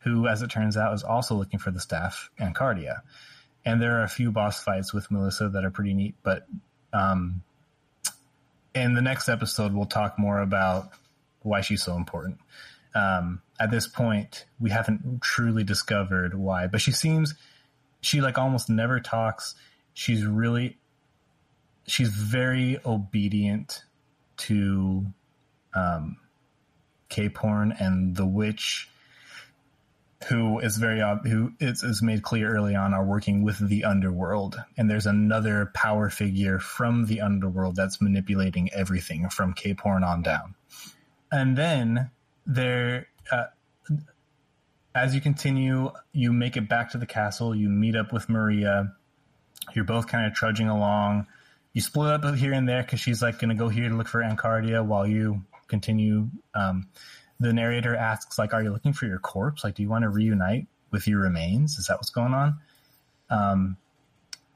who, 0.00 0.26
as 0.26 0.42
it 0.42 0.50
turns 0.50 0.76
out, 0.76 0.94
is 0.94 1.02
also 1.02 1.34
looking 1.34 1.58
for 1.58 1.70
the 1.70 1.80
staff 1.80 2.30
Ancardia. 2.38 3.00
and 3.64 3.80
there 3.80 3.98
are 3.98 4.04
a 4.04 4.08
few 4.08 4.30
boss 4.30 4.62
fights 4.62 4.94
with 4.94 5.10
Melissa 5.10 5.48
that 5.50 5.64
are 5.64 5.70
pretty 5.70 5.94
neat. 5.94 6.14
But 6.22 6.46
um, 6.92 7.42
in 8.74 8.94
the 8.94 9.02
next 9.02 9.28
episode, 9.28 9.74
we'll 9.74 9.86
talk 9.86 10.18
more 10.18 10.40
about 10.40 10.90
why 11.42 11.60
she's 11.60 11.82
so 11.82 11.96
important. 11.96 12.38
Um, 12.94 13.42
at 13.58 13.70
this 13.70 13.86
point, 13.86 14.46
we 14.58 14.70
haven't 14.70 15.20
truly 15.22 15.64
discovered 15.64 16.34
why, 16.34 16.66
but 16.66 16.80
she 16.80 16.92
seems 16.92 17.34
she 18.00 18.20
like 18.20 18.38
almost 18.38 18.68
never 18.68 19.00
talks. 19.00 19.54
She's 19.94 20.24
really 20.24 20.78
she's 21.86 22.08
very 22.08 22.78
obedient 22.84 23.84
to 24.38 25.06
um, 25.74 26.16
Capehorn 27.10 27.78
and 27.80 28.16
the 28.16 28.26
witch 28.26 28.88
who 30.28 30.58
is 30.58 30.76
very 30.76 31.00
who 31.22 31.52
is, 31.60 31.82
is 31.82 32.02
made 32.02 32.22
clear 32.22 32.54
early 32.54 32.74
on 32.74 32.92
are 32.92 33.04
working 33.04 33.42
with 33.42 33.58
the 33.58 33.84
underworld. 33.84 34.62
And 34.76 34.90
there's 34.90 35.06
another 35.06 35.70
power 35.74 36.10
figure 36.10 36.58
from 36.58 37.06
the 37.06 37.22
underworld 37.22 37.76
that's 37.76 38.02
manipulating 38.02 38.70
everything 38.72 39.28
from 39.30 39.54
Capehorn 39.54 40.06
on 40.06 40.22
down. 40.22 40.54
And 41.32 41.56
then 41.56 42.10
there 42.46 43.08
uh, 43.32 43.46
as 44.94 45.14
you 45.14 45.20
continue 45.20 45.90
you 46.12 46.32
make 46.32 46.56
it 46.56 46.68
back 46.68 46.90
to 46.90 46.98
the 46.98 47.06
castle. 47.06 47.54
You 47.54 47.68
meet 47.68 47.96
up 47.96 48.12
with 48.12 48.28
Maria. 48.28 48.94
You're 49.74 49.84
both 49.84 50.06
kind 50.06 50.26
of 50.26 50.34
trudging 50.34 50.68
along. 50.68 51.26
You 51.72 51.80
split 51.80 52.24
up 52.24 52.34
here 52.34 52.52
and 52.52 52.68
there 52.68 52.82
because 52.82 53.00
she's 53.00 53.22
like 53.22 53.38
going 53.38 53.50
to 53.50 53.54
go 53.54 53.68
here 53.68 53.88
to 53.88 53.94
look 53.94 54.08
for 54.08 54.20
Ancardia 54.20 54.84
while 54.84 55.06
you 55.06 55.44
continue 55.70 56.28
um, 56.54 56.88
the 57.38 57.52
narrator 57.52 57.96
asks 57.96 58.38
like 58.38 58.52
are 58.52 58.62
you 58.62 58.70
looking 58.70 58.92
for 58.92 59.06
your 59.06 59.18
corpse? 59.18 59.64
Like 59.64 59.74
do 59.74 59.82
you 59.82 59.88
want 59.88 60.02
to 60.02 60.10
reunite 60.10 60.66
with 60.90 61.06
your 61.06 61.20
remains? 61.20 61.78
Is 61.78 61.86
that 61.86 61.96
what's 61.96 62.10
going 62.10 62.34
on? 62.34 62.58
Um, 63.30 63.76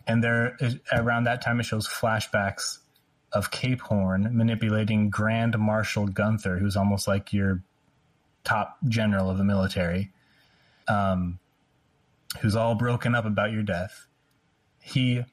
and 0.07 0.23
there 0.23 0.59
around 0.93 1.25
that 1.25 1.41
time 1.41 1.61
it 1.61 1.65
shows 1.65 1.89
flashbacks 1.89 2.79
of 3.33 3.51
Capehorn 3.51 4.31
manipulating 4.33 5.11
grand 5.11 5.59
marshal 5.59 6.07
gunther 6.07 6.59
who's 6.59 6.77
almost 6.77 7.09
like 7.09 7.33
your 7.33 7.63
top 8.45 8.77
general 8.87 9.31
of 9.31 9.39
the 9.39 9.45
military 9.45 10.13
um, 10.89 11.39
who's 12.41 12.57
all 12.57 12.75
broken 12.75 13.15
up 13.15 13.25
about 13.25 13.53
your 13.53 13.63
death. 13.63 14.07
He 14.81 15.25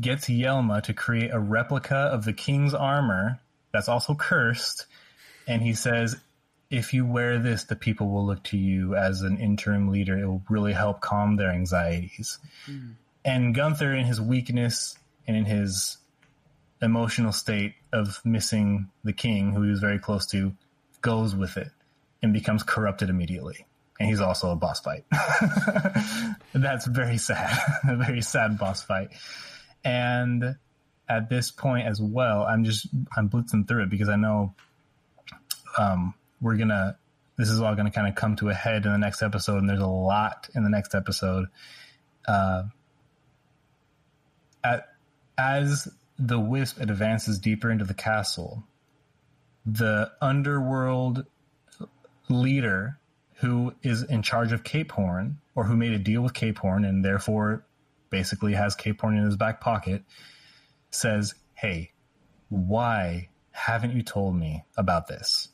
gets 0.00 0.28
yelma 0.28 0.82
to 0.82 0.92
create 0.92 1.30
a 1.32 1.38
replica 1.38 1.94
of 1.94 2.24
the 2.24 2.32
king's 2.32 2.74
armor 2.74 3.40
that's 3.72 3.88
also 3.88 4.14
cursed 4.14 4.86
and 5.46 5.62
he 5.62 5.74
says 5.74 6.16
if 6.72 6.94
you 6.94 7.04
wear 7.04 7.38
this, 7.38 7.64
the 7.64 7.76
people 7.76 8.08
will 8.08 8.24
look 8.24 8.42
to 8.44 8.56
you 8.56 8.96
as 8.96 9.20
an 9.20 9.36
interim 9.38 9.88
leader. 9.88 10.18
It 10.18 10.26
will 10.26 10.42
really 10.48 10.72
help 10.72 11.02
calm 11.02 11.36
their 11.36 11.50
anxieties. 11.50 12.38
Mm. 12.66 12.94
And 13.26 13.54
Gunther, 13.54 13.94
in 13.94 14.06
his 14.06 14.18
weakness 14.18 14.96
and 15.28 15.36
in 15.36 15.44
his 15.44 15.98
emotional 16.80 17.32
state 17.32 17.74
of 17.92 18.22
missing 18.24 18.88
the 19.04 19.12
king, 19.12 19.52
who 19.52 19.62
he 19.62 19.70
was 19.70 19.80
very 19.80 19.98
close 19.98 20.26
to, 20.28 20.54
goes 21.02 21.36
with 21.36 21.58
it 21.58 21.68
and 22.22 22.32
becomes 22.32 22.62
corrupted 22.62 23.10
immediately. 23.10 23.66
And 24.00 24.08
he's 24.08 24.22
also 24.22 24.50
a 24.50 24.56
boss 24.56 24.80
fight. 24.80 25.04
That's 26.54 26.86
very 26.86 27.18
sad. 27.18 27.54
a 27.86 27.96
very 27.96 28.22
sad 28.22 28.58
boss 28.58 28.82
fight. 28.82 29.10
And 29.84 30.56
at 31.08 31.28
this 31.28 31.50
point 31.50 31.86
as 31.86 32.00
well, 32.00 32.42
I'm 32.42 32.64
just 32.64 32.86
I'm 33.16 33.28
blitzing 33.28 33.66
through 33.66 33.84
it 33.84 33.90
because 33.90 34.08
I 34.08 34.16
know 34.16 34.54
um, 35.78 36.14
we're 36.40 36.56
gonna 36.56 36.96
this 37.36 37.48
is 37.48 37.60
all 37.60 37.74
gonna 37.74 37.90
kind 37.90 38.08
of 38.08 38.14
come 38.14 38.36
to 38.36 38.48
a 38.48 38.54
head 38.54 38.84
in 38.84 38.92
the 38.92 38.98
next 38.98 39.22
episode, 39.22 39.58
and 39.58 39.68
there's 39.68 39.80
a 39.80 39.86
lot 39.86 40.48
in 40.54 40.64
the 40.64 40.70
next 40.70 40.94
episode. 40.94 41.46
Uh, 42.26 42.64
at, 44.62 44.88
as 45.36 45.88
the 46.18 46.38
wisp 46.38 46.80
advances 46.80 47.38
deeper 47.38 47.70
into 47.70 47.84
the 47.84 47.94
castle, 47.94 48.62
the 49.66 50.10
underworld 50.20 51.26
leader 52.28 52.98
who 53.36 53.74
is 53.82 54.04
in 54.04 54.22
charge 54.22 54.52
of 54.52 54.62
Capehorn, 54.62 55.34
or 55.54 55.64
who 55.64 55.76
made 55.76 55.92
a 55.92 55.98
deal 55.98 56.22
with 56.22 56.32
Capehorn 56.32 56.88
and 56.88 57.04
therefore 57.04 57.64
basically 58.08 58.52
has 58.54 58.76
Capehorn 58.76 59.18
in 59.18 59.24
his 59.24 59.36
back 59.36 59.60
pocket, 59.60 60.04
says, 60.92 61.34
Hey, 61.54 61.92
why 62.48 63.28
haven't 63.50 63.94
you 63.94 64.02
told 64.02 64.36
me 64.36 64.64
about 64.76 65.08
this? 65.08 65.48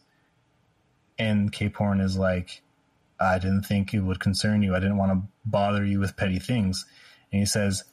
And 1.19 1.53
Capehorn 1.53 2.03
is 2.03 2.17
like, 2.17 2.63
I 3.21 3.39
didn't 3.39 3.63
think 3.63 3.93
it 3.93 4.01
would 4.01 4.21
concern 4.21 4.63
you. 4.63 4.75
I 4.75 4.81
didn't 4.81 4.99
want 4.99 5.13
to 5.13 5.29
bother 5.45 5.85
you 5.85 6.01
with 6.01 6.17
petty 6.17 6.39
things. 6.39 6.87
And 7.33 7.41
he 7.41 7.47
says, 7.47 7.85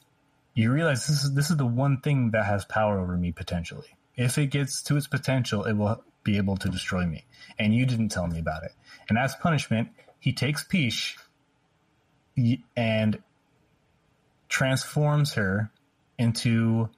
you 0.54 0.72
realize 0.72 1.06
this 1.06 1.24
is, 1.24 1.34
this 1.34 1.50
is 1.50 1.56
the 1.56 1.66
one 1.66 2.00
thing 2.00 2.30
that 2.30 2.46
has 2.46 2.64
power 2.64 2.98
over 2.98 3.16
me 3.16 3.32
potentially. 3.32 3.96
If 4.16 4.38
it 4.38 4.46
gets 4.46 4.82
to 4.84 4.96
its 4.96 5.06
potential, 5.06 5.64
it 5.64 5.74
will 5.74 6.02
be 6.24 6.38
able 6.38 6.56
to 6.56 6.68
destroy 6.68 7.04
me. 7.04 7.26
And 7.58 7.74
you 7.74 7.84
didn't 7.84 8.08
tell 8.08 8.26
me 8.26 8.38
about 8.38 8.62
it. 8.64 8.72
And 9.08 9.18
as 9.18 9.34
punishment, 9.36 9.90
he 10.18 10.32
takes 10.32 10.64
Peach 10.64 11.16
and 12.76 13.22
transforms 14.48 15.34
her 15.34 15.70
into 16.18 16.88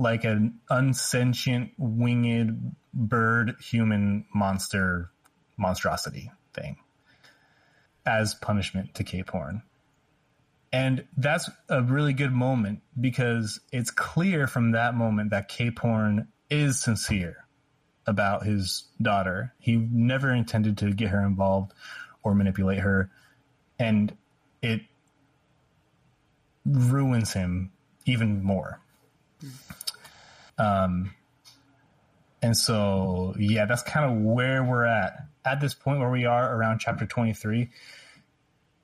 like 0.00 0.24
an 0.24 0.58
unsentient 0.70 1.72
winged 1.76 2.74
bird 2.94 3.54
human 3.60 4.24
monster 4.34 5.10
monstrosity 5.58 6.32
thing 6.54 6.78
as 8.06 8.34
punishment 8.34 8.94
to 8.94 9.04
Capehorn. 9.04 9.62
And 10.72 11.04
that's 11.18 11.50
a 11.68 11.82
really 11.82 12.14
good 12.14 12.32
moment 12.32 12.80
because 12.98 13.60
it's 13.72 13.90
clear 13.90 14.46
from 14.46 14.70
that 14.70 14.94
moment 14.94 15.30
that 15.30 15.50
Capehorn 15.50 16.28
is 16.48 16.80
sincere 16.80 17.44
about 18.06 18.46
his 18.46 18.84
daughter. 19.02 19.52
He 19.58 19.76
never 19.76 20.32
intended 20.32 20.78
to 20.78 20.92
get 20.92 21.10
her 21.10 21.24
involved 21.26 21.74
or 22.22 22.34
manipulate 22.34 22.78
her. 22.78 23.10
And 23.78 24.16
it 24.62 24.80
ruins 26.64 27.34
him 27.34 27.72
even 28.06 28.42
more. 28.42 28.80
Hmm. 29.40 29.48
Um, 30.60 31.14
and 32.42 32.56
so, 32.56 33.34
yeah, 33.38 33.66
that's 33.66 33.82
kind 33.82 34.10
of 34.10 34.18
where 34.22 34.62
we're 34.62 34.84
at 34.84 35.14
at 35.44 35.60
this 35.60 35.74
point 35.74 36.00
where 36.00 36.10
we 36.10 36.26
are 36.26 36.54
around 36.54 36.80
chapter 36.80 37.06
23. 37.06 37.70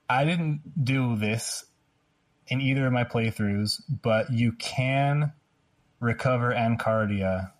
I 0.09 0.24
didn't 0.24 0.85
do 0.85 1.16
this 1.16 1.64
in 2.49 2.61
either 2.61 2.87
of 2.87 2.93
my 2.93 3.05
playthroughs, 3.05 3.83
but 3.89 4.33
you 4.33 4.53
can 4.53 5.33
recover 6.01 6.53
Ancardia 6.53 7.53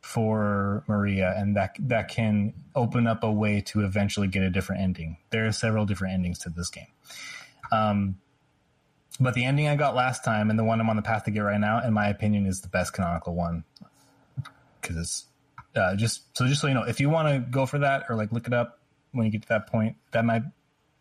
for 0.00 0.84
Maria, 0.86 1.34
and 1.36 1.56
that 1.56 1.76
that 1.80 2.08
can 2.08 2.54
open 2.74 3.06
up 3.06 3.22
a 3.22 3.30
way 3.30 3.60
to 3.60 3.80
eventually 3.84 4.28
get 4.28 4.42
a 4.42 4.50
different 4.50 4.82
ending. 4.82 5.18
There 5.30 5.46
are 5.46 5.52
several 5.52 5.86
different 5.86 6.14
endings 6.14 6.38
to 6.40 6.50
this 6.50 6.70
game. 6.70 6.86
Um, 7.72 8.18
but 9.20 9.34
the 9.34 9.44
ending 9.44 9.68
I 9.68 9.76
got 9.76 9.94
last 9.94 10.24
time 10.24 10.50
and 10.50 10.58
the 10.58 10.64
one 10.64 10.80
I'm 10.80 10.88
on 10.88 10.96
the 10.96 11.02
path 11.02 11.24
to 11.24 11.30
get 11.30 11.40
right 11.40 11.58
now, 11.58 11.84
in 11.84 11.92
my 11.92 12.08
opinion, 12.08 12.46
is 12.46 12.60
the 12.60 12.68
best 12.68 12.92
canonical 12.92 13.34
one. 13.34 13.64
Because 14.80 14.96
it's 14.96 15.24
uh, 15.74 15.96
just 15.96 16.36
so 16.36 16.46
just 16.46 16.60
so 16.60 16.68
you 16.68 16.74
know, 16.74 16.84
if 16.84 17.00
you 17.00 17.10
want 17.10 17.28
to 17.28 17.50
go 17.50 17.66
for 17.66 17.80
that 17.80 18.04
or 18.08 18.16
like 18.16 18.32
look 18.32 18.46
it 18.46 18.52
up 18.52 18.80
when 19.12 19.26
you 19.26 19.32
get 19.32 19.42
to 19.42 19.48
that 19.48 19.66
point, 19.66 19.96
that 20.12 20.24
might 20.24 20.42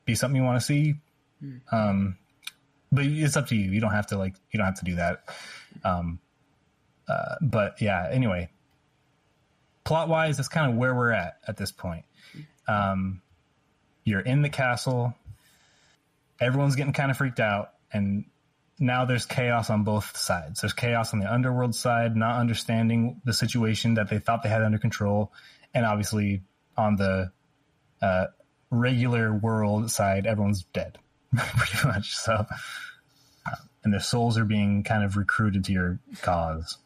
be 0.05 0.15
something 0.15 0.35
you 0.35 0.43
want 0.43 0.59
to 0.59 0.65
see. 0.65 0.95
Mm. 1.43 1.61
Um, 1.71 2.17
but 2.91 3.05
it's 3.05 3.37
up 3.37 3.47
to 3.47 3.55
you. 3.55 3.71
You 3.71 3.79
don't 3.79 3.91
have 3.91 4.07
to 4.07 4.17
like 4.17 4.33
you 4.51 4.57
don't 4.57 4.65
have 4.65 4.79
to 4.79 4.85
do 4.85 4.95
that. 4.95 5.23
Um, 5.83 6.19
uh, 7.07 7.35
but 7.41 7.81
yeah. 7.81 8.09
Anyway, 8.11 8.49
plot 9.83 10.09
wise, 10.09 10.37
that's 10.37 10.49
kind 10.49 10.71
of 10.71 10.77
where 10.77 10.95
we're 10.95 11.11
at 11.11 11.37
at 11.47 11.57
this 11.57 11.71
point. 11.71 12.05
Um, 12.67 13.21
you're 14.03 14.21
in 14.21 14.41
the 14.41 14.49
castle. 14.49 15.13
Everyone's 16.39 16.75
getting 16.75 16.93
kind 16.93 17.11
of 17.11 17.17
freaked 17.17 17.39
out 17.39 17.71
and 17.91 18.25
now 18.79 19.05
there's 19.05 19.25
chaos 19.25 19.69
on 19.69 19.83
both 19.83 20.15
sides. 20.15 20.61
There's 20.61 20.73
chaos 20.73 21.13
on 21.13 21.19
the 21.19 21.31
underworld 21.31 21.75
side, 21.75 22.15
not 22.15 22.39
understanding 22.39 23.21
the 23.25 23.33
situation 23.33 23.95
that 23.95 24.09
they 24.09 24.19
thought 24.19 24.43
they 24.43 24.49
had 24.49 24.61
under 24.61 24.77
control, 24.77 25.31
and 25.73 25.85
obviously 25.85 26.41
on 26.77 26.95
the 26.95 27.31
uh, 28.01 28.25
regular 28.69 29.33
world 29.33 29.89
side, 29.89 30.27
everyone's 30.27 30.63
dead, 30.73 30.97
pretty 31.35 31.87
much. 31.87 32.15
So, 32.15 32.33
uh, 32.33 33.55
and 33.83 33.93
their 33.93 33.99
souls 33.99 34.37
are 34.37 34.45
being 34.45 34.83
kind 34.83 35.03
of 35.03 35.17
recruited 35.17 35.65
to 35.65 35.71
your 35.71 35.99
cause. 36.21 36.77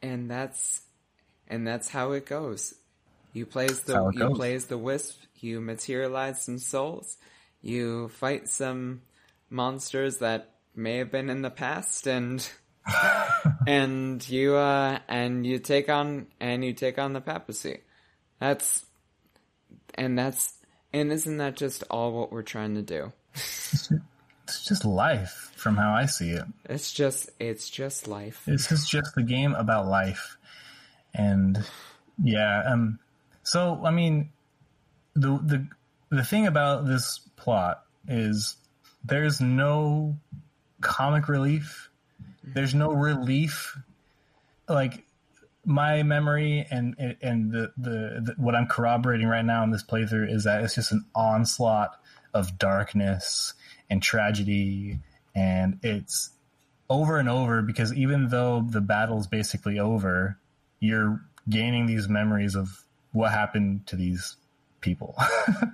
And 0.00 0.30
that's 0.30 0.82
and 1.48 1.66
that's 1.66 1.88
how 1.88 2.12
it 2.12 2.26
goes. 2.26 2.74
You 3.32 3.46
plays 3.46 3.80
the 3.80 4.10
you 4.14 4.30
plays 4.34 4.66
the 4.66 4.78
wisp. 4.78 5.20
You 5.40 5.60
materialize 5.60 6.42
some 6.42 6.58
souls. 6.58 7.16
You 7.60 8.08
fight 8.08 8.48
some 8.48 9.02
monsters 9.50 10.18
that 10.18 10.50
may 10.74 10.98
have 10.98 11.10
been 11.10 11.30
in 11.30 11.42
the 11.42 11.50
past 11.50 12.06
and 12.06 12.48
and 13.66 14.26
you 14.28 14.54
uh 14.54 14.98
and 15.08 15.46
you 15.46 15.58
take 15.58 15.88
on 15.88 16.26
and 16.40 16.64
you 16.64 16.72
take 16.72 16.98
on 16.98 17.12
the 17.12 17.20
papacy. 17.20 17.80
That's 18.40 18.86
and 19.94 20.18
that's 20.18 20.54
and 20.92 21.12
isn't 21.12 21.38
that 21.38 21.56
just 21.56 21.84
all 21.90 22.12
what 22.12 22.32
we're 22.32 22.42
trying 22.42 22.74
to 22.74 22.82
do? 22.82 23.12
it's 24.48 24.64
just 24.66 24.84
life 24.84 25.52
from 25.56 25.76
how 25.76 25.92
I 25.92 26.06
see 26.06 26.30
it. 26.30 26.44
It's 26.64 26.92
just 26.92 27.30
it's 27.38 27.68
just 27.68 28.08
life. 28.08 28.42
This 28.46 28.72
is 28.72 28.88
just 28.88 29.14
the 29.14 29.22
game 29.22 29.54
about 29.54 29.86
life, 29.86 30.38
and 31.14 31.62
yeah. 32.22 32.62
Um. 32.66 32.98
So 33.42 33.80
I 33.84 33.90
mean, 33.90 34.30
the 35.14 35.38
the 35.44 35.66
the 36.10 36.24
thing 36.24 36.46
about 36.46 36.86
this 36.86 37.20
plot 37.36 37.84
is 38.06 38.56
there's 39.08 39.40
no 39.40 40.16
comic 40.80 41.28
relief. 41.28 41.90
There's 42.44 42.74
no 42.74 42.92
relief. 42.92 43.76
Like 44.68 45.04
my 45.64 46.02
memory 46.02 46.66
and 46.70 46.94
and 47.20 47.52
the, 47.52 47.72
the, 47.76 48.20
the 48.22 48.34
what 48.36 48.54
I'm 48.54 48.66
corroborating 48.66 49.26
right 49.26 49.44
now 49.44 49.64
in 49.64 49.70
this 49.70 49.82
playthrough 49.82 50.32
is 50.32 50.44
that 50.44 50.62
it's 50.62 50.74
just 50.74 50.92
an 50.92 51.04
onslaught 51.14 51.98
of 52.34 52.58
darkness 52.58 53.54
and 53.90 54.02
tragedy 54.02 54.98
and 55.34 55.78
it's 55.82 56.30
over 56.90 57.18
and 57.18 57.28
over 57.28 57.62
because 57.62 57.92
even 57.94 58.28
though 58.28 58.66
the 58.68 58.80
battle's 58.80 59.26
basically 59.26 59.78
over, 59.78 60.38
you're 60.80 61.20
gaining 61.48 61.86
these 61.86 62.08
memories 62.08 62.54
of 62.54 62.82
what 63.12 63.32
happened 63.32 63.86
to 63.86 63.96
these 63.96 64.36
people. 64.80 65.16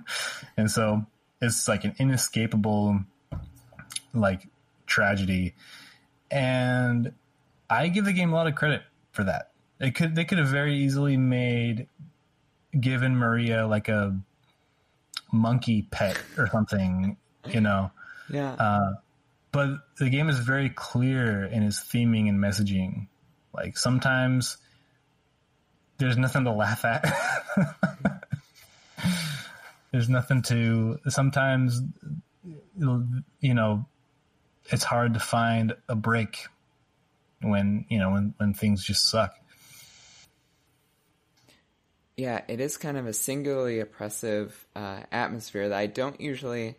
and 0.57 0.69
so 0.69 1.05
it's 1.41 1.67
like 1.67 1.83
an 1.83 1.95
inescapable 1.99 3.01
like 4.15 4.47
tragedy. 4.87 5.53
And 6.31 7.13
I 7.69 7.87
give 7.87 8.05
the 8.05 8.13
game 8.13 8.31
a 8.31 8.35
lot 8.35 8.47
of 8.47 8.55
credit 8.55 8.83
for 9.11 9.23
that. 9.23 9.51
It 9.79 9.95
could 9.95 10.15
they 10.15 10.25
could 10.25 10.37
have 10.37 10.47
very 10.47 10.75
easily 10.75 11.17
made 11.17 11.87
given 12.79 13.15
Maria 13.15 13.67
like 13.67 13.89
a 13.89 14.17
monkey 15.31 15.87
pet 15.91 16.17
or 16.37 16.47
something, 16.47 17.17
you 17.47 17.61
know. 17.61 17.91
Yeah. 18.29 18.53
Uh, 18.53 18.93
but 19.51 19.69
the 19.99 20.09
game 20.09 20.29
is 20.29 20.39
very 20.39 20.69
clear 20.69 21.45
in 21.45 21.63
its 21.63 21.79
theming 21.79 22.29
and 22.29 22.39
messaging. 22.39 23.07
Like 23.53 23.77
sometimes 23.77 24.57
there's 25.97 26.17
nothing 26.17 26.43
to 26.43 26.51
laugh 26.51 26.83
at. 26.83 27.05
there's 29.91 30.09
nothing 30.09 30.41
to. 30.43 30.99
Sometimes, 31.07 31.81
you 32.77 33.53
know, 33.53 33.85
it's 34.71 34.83
hard 34.83 35.13
to 35.13 35.19
find 35.19 35.73
a 35.87 35.95
break 35.95 36.47
when 37.41 37.85
you 37.89 37.99
know 37.99 38.11
when 38.11 38.33
when 38.37 38.53
things 38.53 38.83
just 38.83 39.09
suck. 39.09 39.35
Yeah, 42.17 42.41
it 42.47 42.61
is 42.61 42.77
kind 42.77 42.97
of 42.97 43.07
a 43.07 43.13
singularly 43.13 43.79
oppressive 43.79 44.65
uh, 44.75 45.01
atmosphere 45.11 45.69
that 45.69 45.77
I 45.77 45.87
don't 45.87 46.19
usually. 46.19 46.75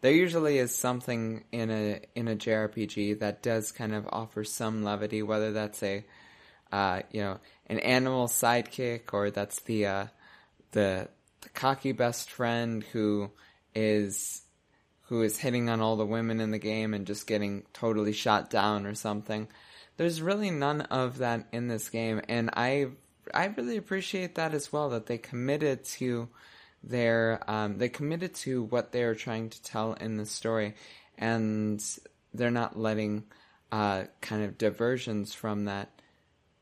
There 0.00 0.12
usually 0.12 0.56
is 0.56 0.74
something 0.74 1.44
in 1.52 1.70
a 1.70 2.00
in 2.14 2.26
a 2.26 2.34
JRPG 2.34 3.20
that 3.20 3.42
does 3.42 3.70
kind 3.70 3.94
of 3.94 4.08
offer 4.10 4.44
some 4.44 4.82
levity, 4.82 5.22
whether 5.22 5.52
that's 5.52 5.82
a 5.82 6.04
uh, 6.72 7.02
you 7.12 7.20
know 7.20 7.38
an 7.66 7.78
animal 7.80 8.26
sidekick 8.26 9.12
or 9.12 9.30
that's 9.30 9.60
the 9.60 9.86
uh, 9.86 10.06
the 10.72 11.08
the 11.42 11.48
cocky 11.50 11.92
best 11.92 12.30
friend 12.30 12.82
who 12.92 13.30
is 13.74 14.42
who 15.10 15.22
is 15.22 15.36
hitting 15.36 15.68
on 15.68 15.80
all 15.80 15.96
the 15.96 16.06
women 16.06 16.40
in 16.40 16.52
the 16.52 16.58
game 16.58 16.94
and 16.94 17.04
just 17.04 17.26
getting 17.26 17.64
totally 17.72 18.12
shot 18.12 18.48
down 18.48 18.86
or 18.86 18.94
something. 18.94 19.48
There's 19.96 20.22
really 20.22 20.52
none 20.52 20.82
of 20.82 21.18
that 21.18 21.48
in 21.50 21.66
this 21.66 21.90
game, 21.90 22.22
and 22.28 22.48
I 22.54 22.86
I 23.34 23.46
really 23.46 23.76
appreciate 23.76 24.36
that 24.36 24.54
as 24.54 24.72
well. 24.72 24.90
That 24.90 25.06
they 25.06 25.18
committed 25.18 25.84
to 25.96 26.28
their 26.84 27.42
um, 27.48 27.76
they 27.78 27.88
committed 27.88 28.34
to 28.36 28.62
what 28.62 28.92
they 28.92 29.02
are 29.02 29.16
trying 29.16 29.50
to 29.50 29.62
tell 29.62 29.94
in 29.94 30.16
the 30.16 30.26
story, 30.26 30.74
and 31.18 31.84
they're 32.32 32.52
not 32.52 32.78
letting 32.78 33.24
uh, 33.72 34.04
kind 34.20 34.44
of 34.44 34.58
diversions 34.58 35.34
from 35.34 35.64
that 35.64 35.90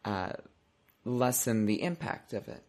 uh, 0.06 0.32
lessen 1.04 1.66
the 1.66 1.82
impact 1.82 2.32
of 2.32 2.48
it. 2.48 2.62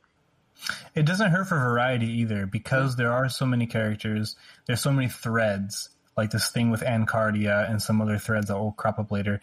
It 0.96 1.06
doesn't 1.06 1.32
hurt 1.32 1.48
for 1.48 1.58
variety 1.58 2.08
either 2.22 2.46
because 2.46 2.96
there 2.96 3.12
are 3.12 3.30
so 3.30 3.46
many 3.46 3.66
characters. 3.66 4.36
There's 4.66 4.82
so 4.82 4.92
many 4.92 5.08
threads, 5.08 5.90
like 6.18 6.32
this 6.32 6.50
thing 6.50 6.70
with 6.70 6.82
Ancardia 6.82 7.70
and 7.70 7.82
some 7.82 8.02
other 8.02 8.18
threads 8.18 8.48
that 8.48 8.58
will 8.58 8.74
crop 8.74 9.00
up 9.00 9.12
later. 9.12 9.40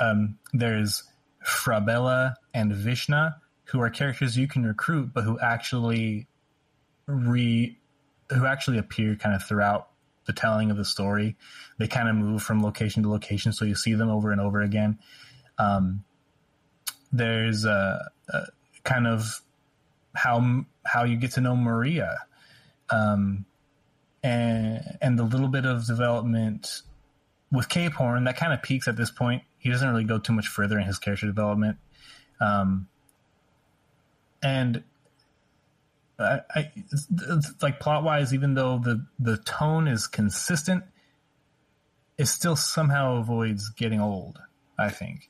Um, 0.00 0.38
there's 0.52 1.02
Frabella 1.44 2.34
and 2.54 2.72
Vishna, 2.72 3.36
who 3.64 3.80
are 3.80 3.90
characters 3.90 4.36
you 4.36 4.46
can 4.46 4.64
recruit, 4.64 5.10
but 5.12 5.24
who 5.24 5.38
actually 5.40 6.26
re 7.06 7.78
who 8.30 8.46
actually 8.46 8.78
appear 8.78 9.16
kind 9.16 9.34
of 9.34 9.42
throughout 9.42 9.88
the 10.26 10.32
telling 10.32 10.70
of 10.70 10.76
the 10.76 10.84
story. 10.84 11.36
They 11.78 11.88
kind 11.88 12.08
of 12.08 12.16
move 12.16 12.42
from 12.42 12.62
location 12.62 13.02
to 13.02 13.10
location, 13.10 13.52
so 13.52 13.64
you 13.64 13.74
see 13.74 13.94
them 13.94 14.08
over 14.08 14.30
and 14.32 14.40
over 14.40 14.60
again. 14.60 14.98
Um, 15.58 16.04
there's 17.12 17.64
a, 17.64 18.10
a, 18.28 18.46
kind 18.84 19.06
of 19.06 19.42
how 20.14 20.64
how 20.84 21.04
you 21.04 21.16
get 21.16 21.32
to 21.32 21.40
know 21.40 21.56
Maria, 21.56 22.18
um, 22.90 23.44
and 24.22 24.98
and 25.00 25.18
the 25.18 25.24
little 25.24 25.48
bit 25.48 25.64
of 25.64 25.86
development 25.86 26.82
with 27.50 27.68
Capehorn 27.68 28.24
that 28.24 28.36
kind 28.36 28.52
of 28.52 28.62
peaks 28.62 28.88
at 28.88 28.96
this 28.96 29.10
point. 29.10 29.42
He 29.58 29.70
doesn't 29.70 29.88
really 29.88 30.04
go 30.04 30.18
too 30.18 30.32
much 30.32 30.48
further 30.48 30.78
in 30.78 30.86
his 30.86 30.98
character 30.98 31.26
development. 31.26 31.78
Um, 32.40 32.88
and 34.42 34.82
I, 36.18 36.40
I 36.54 36.72
like 37.60 37.78
plot 37.78 38.02
wise, 38.02 38.34
even 38.34 38.54
though 38.54 38.78
the 38.78 39.06
the 39.18 39.36
tone 39.36 39.86
is 39.86 40.06
consistent, 40.06 40.84
it 42.18 42.26
still 42.26 42.56
somehow 42.56 43.16
avoids 43.16 43.70
getting 43.70 44.00
old. 44.00 44.40
I 44.78 44.90
think. 44.90 45.28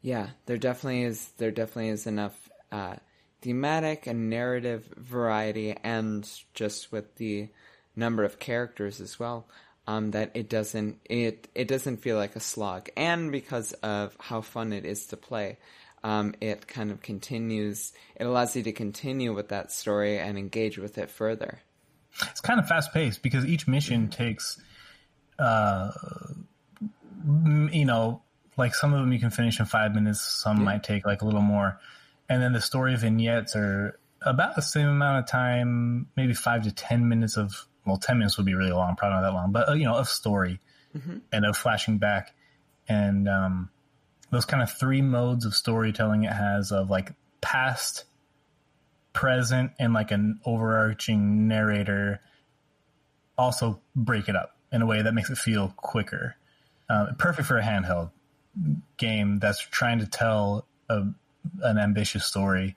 Yeah, 0.00 0.28
there 0.46 0.58
definitely 0.58 1.02
is. 1.02 1.32
There 1.38 1.50
definitely 1.50 1.88
is 1.88 2.06
enough 2.06 2.47
uh, 2.72 2.96
thematic 3.40 4.06
and 4.06 4.30
narrative 4.30 4.92
variety, 4.96 5.76
and 5.82 6.28
just 6.54 6.92
with 6.92 7.16
the 7.16 7.48
number 7.96 8.24
of 8.24 8.38
characters 8.38 9.00
as 9.00 9.18
well. 9.18 9.46
Um, 9.86 10.10
that 10.10 10.32
it 10.34 10.50
doesn't 10.50 11.00
it 11.06 11.48
it 11.54 11.66
doesn't 11.66 11.98
feel 11.98 12.16
like 12.18 12.36
a 12.36 12.40
slog, 12.40 12.90
and 12.94 13.32
because 13.32 13.72
of 13.72 14.14
how 14.20 14.42
fun 14.42 14.74
it 14.74 14.84
is 14.84 15.06
to 15.06 15.16
play, 15.16 15.56
um, 16.04 16.34
it 16.40 16.68
kind 16.68 16.90
of 16.90 17.00
continues. 17.02 17.92
It 18.16 18.24
allows 18.24 18.54
you 18.54 18.62
to 18.64 18.72
continue 18.72 19.34
with 19.34 19.48
that 19.48 19.72
story 19.72 20.18
and 20.18 20.38
engage 20.38 20.78
with 20.78 20.98
it 20.98 21.10
further. 21.10 21.60
It's 22.22 22.40
kind 22.40 22.60
of 22.60 22.68
fast 22.68 22.92
paced 22.92 23.22
because 23.22 23.44
each 23.44 23.66
mission 23.68 24.08
takes, 24.08 24.60
uh, 25.38 25.90
you 27.72 27.84
know, 27.84 28.22
like 28.56 28.74
some 28.74 28.92
of 28.92 29.00
them 29.00 29.12
you 29.12 29.20
can 29.20 29.30
finish 29.30 29.60
in 29.60 29.66
five 29.66 29.94
minutes. 29.94 30.20
Some 30.20 30.58
yeah. 30.58 30.64
might 30.64 30.82
take 30.82 31.06
like 31.06 31.22
a 31.22 31.24
little 31.24 31.42
more, 31.42 31.80
and 32.28 32.42
then 32.42 32.52
the 32.52 32.60
story 32.60 32.96
vignettes 32.96 33.56
are 33.56 33.98
about 34.22 34.56
the 34.56 34.62
same 34.62 34.88
amount 34.88 35.18
of 35.24 35.30
time, 35.30 36.08
maybe 36.16 36.34
five 36.34 36.64
to 36.64 36.72
ten 36.72 37.08
minutes 37.08 37.36
of. 37.36 37.66
Well, 37.86 37.96
ten 37.96 38.18
minutes 38.18 38.36
would 38.36 38.44
be 38.44 38.54
really 38.54 38.72
long, 38.72 38.96
probably 38.96 39.16
not 39.16 39.22
that 39.22 39.34
long, 39.34 39.52
but 39.52 39.68
uh, 39.70 39.72
you 39.72 39.84
know, 39.84 39.94
of 39.94 40.08
story 40.08 40.60
mm-hmm. 40.96 41.18
and 41.32 41.46
of 41.46 41.56
flashing 41.56 41.98
back, 41.98 42.34
and 42.86 43.28
um, 43.28 43.70
those 44.30 44.44
kind 44.44 44.62
of 44.62 44.70
three 44.70 45.00
modes 45.00 45.46
of 45.46 45.54
storytelling 45.54 46.24
it 46.24 46.32
has 46.32 46.70
of 46.70 46.90
like 46.90 47.12
past, 47.40 48.04
present, 49.12 49.72
and 49.78 49.94
like 49.94 50.10
an 50.10 50.40
overarching 50.44 51.48
narrator 51.48 52.20
also 53.38 53.80
break 53.94 54.28
it 54.28 54.36
up 54.36 54.56
in 54.72 54.82
a 54.82 54.86
way 54.86 55.00
that 55.00 55.14
makes 55.14 55.30
it 55.30 55.38
feel 55.38 55.72
quicker. 55.76 56.36
Uh, 56.90 57.12
perfect 57.18 57.46
for 57.46 57.58
a 57.58 57.62
handheld 57.62 58.10
game 58.96 59.38
that's 59.38 59.60
trying 59.60 60.00
to 60.00 60.06
tell 60.06 60.66
a, 60.88 61.04
an 61.62 61.78
ambitious 61.78 62.24
story. 62.24 62.76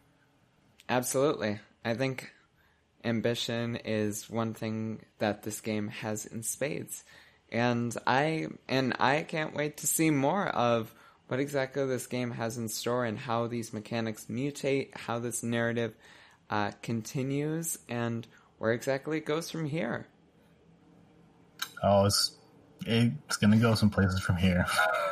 Absolutely. 0.89 1.59
I 1.83 1.93
think 1.93 2.31
ambition 3.03 3.77
is 3.77 4.29
one 4.29 4.53
thing 4.53 5.03
that 5.19 5.43
this 5.43 5.61
game 5.61 5.87
has 5.87 6.25
in 6.25 6.43
spades. 6.43 7.03
And 7.51 7.95
I 8.07 8.47
and 8.69 8.95
I 8.99 9.23
can't 9.23 9.55
wait 9.55 9.77
to 9.77 9.87
see 9.87 10.09
more 10.09 10.47
of 10.47 10.93
what 11.27 11.39
exactly 11.39 11.85
this 11.85 12.07
game 12.07 12.31
has 12.31 12.57
in 12.57 12.67
store 12.69 13.05
and 13.05 13.17
how 13.17 13.47
these 13.47 13.73
mechanics 13.73 14.25
mutate, 14.29 14.95
how 14.95 15.19
this 15.19 15.43
narrative 15.43 15.93
uh, 16.49 16.71
continues, 16.81 17.77
and 17.87 18.27
where 18.57 18.73
exactly 18.73 19.17
it 19.17 19.25
goes 19.25 19.49
from 19.49 19.65
here. 19.65 20.07
Oh, 21.83 22.05
it's 22.05 22.37
it's 22.85 23.37
gonna 23.37 23.57
go 23.57 23.75
some 23.75 23.89
places 23.89 24.19
from 24.19 24.37
here. 24.37 24.65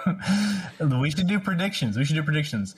we 1.02 1.12
should 1.12 1.28
do 1.28 1.40
predictions. 1.40 1.98
We 1.98 2.06
should 2.06 2.16
do 2.16 2.24
predictions. 2.24 2.76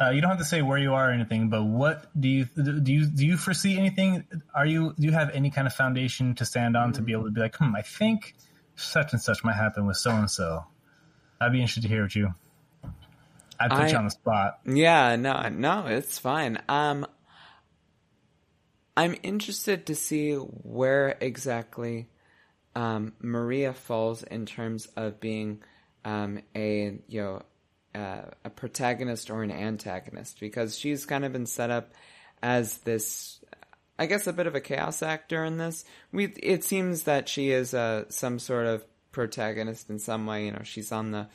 Uh, 0.00 0.10
you 0.10 0.22
don't 0.22 0.30
have 0.30 0.38
to 0.38 0.44
say 0.44 0.62
where 0.62 0.78
you 0.78 0.94
are 0.94 1.10
or 1.10 1.12
anything, 1.12 1.50
but 1.50 1.64
what 1.64 2.06
do 2.18 2.28
you 2.28 2.46
do? 2.46 2.92
You 2.92 3.06
do 3.06 3.26
you 3.26 3.36
foresee 3.36 3.76
anything? 3.76 4.24
Are 4.54 4.64
you 4.64 4.94
do 4.98 5.06
you 5.06 5.12
have 5.12 5.30
any 5.30 5.50
kind 5.50 5.66
of 5.66 5.74
foundation 5.74 6.34
to 6.36 6.44
stand 6.46 6.76
on 6.76 6.92
mm. 6.92 6.94
to 6.94 7.02
be 7.02 7.12
able 7.12 7.24
to 7.24 7.30
be 7.30 7.40
like, 7.40 7.56
hmm, 7.56 7.76
I 7.76 7.82
think 7.82 8.34
such 8.76 9.12
and 9.12 9.20
such 9.20 9.44
might 9.44 9.56
happen 9.56 9.86
with 9.86 9.98
so 9.98 10.10
and 10.10 10.30
so. 10.30 10.64
I'd 11.40 11.52
be 11.52 11.60
interested 11.60 11.82
to 11.82 11.88
hear 11.88 12.02
what 12.02 12.14
you. 12.14 12.34
I'd 13.58 13.70
put 13.70 13.80
I, 13.80 13.88
you 13.88 13.96
on 13.96 14.04
the 14.04 14.10
spot. 14.10 14.60
Yeah, 14.64 15.16
no, 15.16 15.48
no, 15.50 15.86
it's 15.86 16.18
fine. 16.18 16.58
Um, 16.68 17.06
I'm 18.96 19.16
interested 19.22 19.86
to 19.86 19.94
see 19.94 20.34
where 20.34 21.16
exactly 21.20 22.08
um, 22.74 23.12
Maria 23.20 23.74
falls 23.74 24.22
in 24.22 24.46
terms 24.46 24.86
of 24.96 25.20
being 25.20 25.62
um, 26.04 26.40
a 26.56 26.98
you 27.08 27.22
know 27.22 27.42
uh, 27.94 28.22
a 28.44 28.50
protagonist 28.50 29.30
or 29.30 29.42
an 29.42 29.50
antagonist 29.50 30.40
because 30.40 30.78
she's 30.78 31.06
kind 31.06 31.24
of 31.24 31.32
been 31.32 31.46
set 31.46 31.70
up 31.70 31.92
as 32.42 32.78
this 32.78 33.40
I 33.98 34.06
guess 34.06 34.26
a 34.26 34.32
bit 34.32 34.46
of 34.46 34.54
a 34.54 34.62
chaos 34.62 35.02
actor 35.02 35.44
in 35.44 35.58
this. 35.58 35.84
We 36.10 36.32
it 36.42 36.64
seems 36.64 37.02
that 37.02 37.28
she 37.28 37.50
is 37.50 37.74
uh, 37.74 38.04
some 38.08 38.38
sort 38.38 38.66
of 38.66 38.82
protagonist 39.12 39.90
in 39.90 39.98
some 39.98 40.26
way. 40.26 40.46
You 40.46 40.52
know, 40.52 40.62
she's 40.62 40.90
on 40.90 41.10
the 41.10 41.28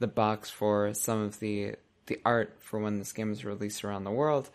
the 0.00 0.08
box 0.08 0.50
for 0.50 0.94
some 0.94 1.22
of 1.22 1.38
the 1.38 1.76
the 2.06 2.20
art 2.24 2.56
for 2.58 2.80
when 2.80 2.98
this 2.98 3.12
game 3.12 3.30
is 3.30 3.44
released 3.44 3.84
around 3.84 4.02
the 4.02 4.10
world. 4.10 4.50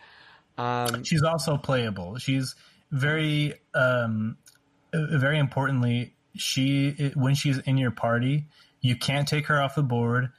Um, 0.58 1.06
she's 1.06 1.24
also 1.24 1.56
playable. 1.56 2.18
She's 2.18 2.54
very 2.92 3.54
um, 3.74 4.36
very 4.94 5.40
importantly, 5.40 6.16
she 6.36 7.14
when 7.16 7.34
she's 7.34 7.60
in 7.60 7.78
your 7.78 7.92
party, 7.92 8.48
you 8.82 8.98
can't 8.98 9.28
take 9.28 9.48
her 9.48 9.62
off 9.62 9.76
the 9.76 9.84
board, 9.84 10.32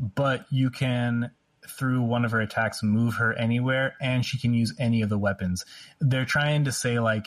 but 0.00 0.46
you 0.50 0.70
can 0.70 1.30
through 1.68 2.02
one 2.02 2.24
of 2.24 2.32
her 2.32 2.40
attacks 2.40 2.82
move 2.82 3.14
her 3.16 3.34
anywhere 3.34 3.94
and 4.00 4.24
she 4.24 4.38
can 4.38 4.54
use 4.54 4.74
any 4.78 5.02
of 5.02 5.10
the 5.10 5.18
weapons. 5.18 5.64
They're 6.00 6.24
trying 6.24 6.64
to 6.64 6.72
say 6.72 6.98
like 6.98 7.26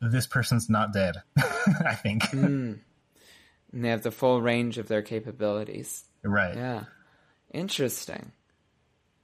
this 0.00 0.26
person's 0.26 0.68
not 0.68 0.92
dead, 0.92 1.16
I 1.38 1.94
think. 1.94 2.22
Mm. 2.24 2.78
And 3.72 3.84
they 3.84 3.88
have 3.88 4.02
the 4.02 4.10
full 4.10 4.42
range 4.42 4.78
of 4.78 4.88
their 4.88 5.02
capabilities. 5.02 6.04
Right. 6.22 6.54
Yeah. 6.54 6.84
Interesting. 7.52 8.32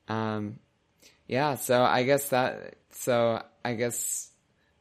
Um 0.09 0.59
yeah, 1.29 1.57
so 1.57 1.83
I 1.83 2.05
guess 2.05 2.31
that 2.31 2.77
so 2.91 3.43
I 3.65 3.75
guess 3.75 4.31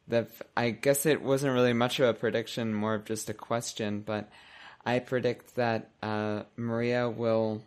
the 0.07 0.27
I 0.55 0.69
guess 0.69 1.05
it 1.05 1.21
wasn't 1.21 1.53
really 1.53 1.73
much 1.73 1.99
of 1.99 2.07
a 2.07 2.13
prediction, 2.13 2.73
more 2.73 2.95
of 2.95 3.05
just 3.05 3.29
a 3.29 3.33
question, 3.33 4.01
but 4.01 4.29
I 4.85 4.99
predict 4.99 5.55
that 5.55 5.89
uh, 6.01 6.43
Maria 6.55 7.09
will 7.09 7.61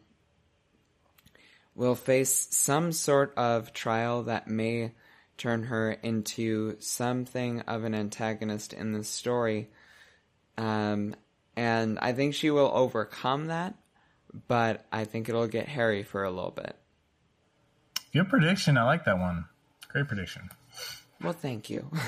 will 1.74 1.94
face 1.94 2.48
some 2.50 2.90
sort 2.92 3.32
of 3.36 3.72
trial 3.72 4.24
that 4.24 4.48
may 4.48 4.92
turn 5.36 5.62
her 5.64 5.92
into 5.92 6.76
something 6.80 7.60
of 7.62 7.84
an 7.84 7.94
antagonist 7.94 8.72
in 8.72 8.92
the 8.92 9.04
story. 9.04 9.68
Um, 10.56 11.14
and 11.56 11.98
I 12.00 12.12
think 12.12 12.34
she 12.34 12.50
will 12.50 12.70
overcome 12.74 13.46
that, 13.46 13.74
but 14.48 14.84
I 14.90 15.04
think 15.04 15.28
it'll 15.28 15.46
get 15.46 15.68
hairy 15.68 16.02
for 16.02 16.24
a 16.24 16.30
little 16.30 16.50
bit. 16.50 16.76
Good 18.12 18.28
prediction. 18.28 18.76
I 18.76 18.82
like 18.84 19.04
that 19.04 19.18
one. 19.18 19.44
Great 19.88 20.08
prediction. 20.08 20.50
Well, 21.22 21.32
thank 21.32 21.70
you. 21.70 21.90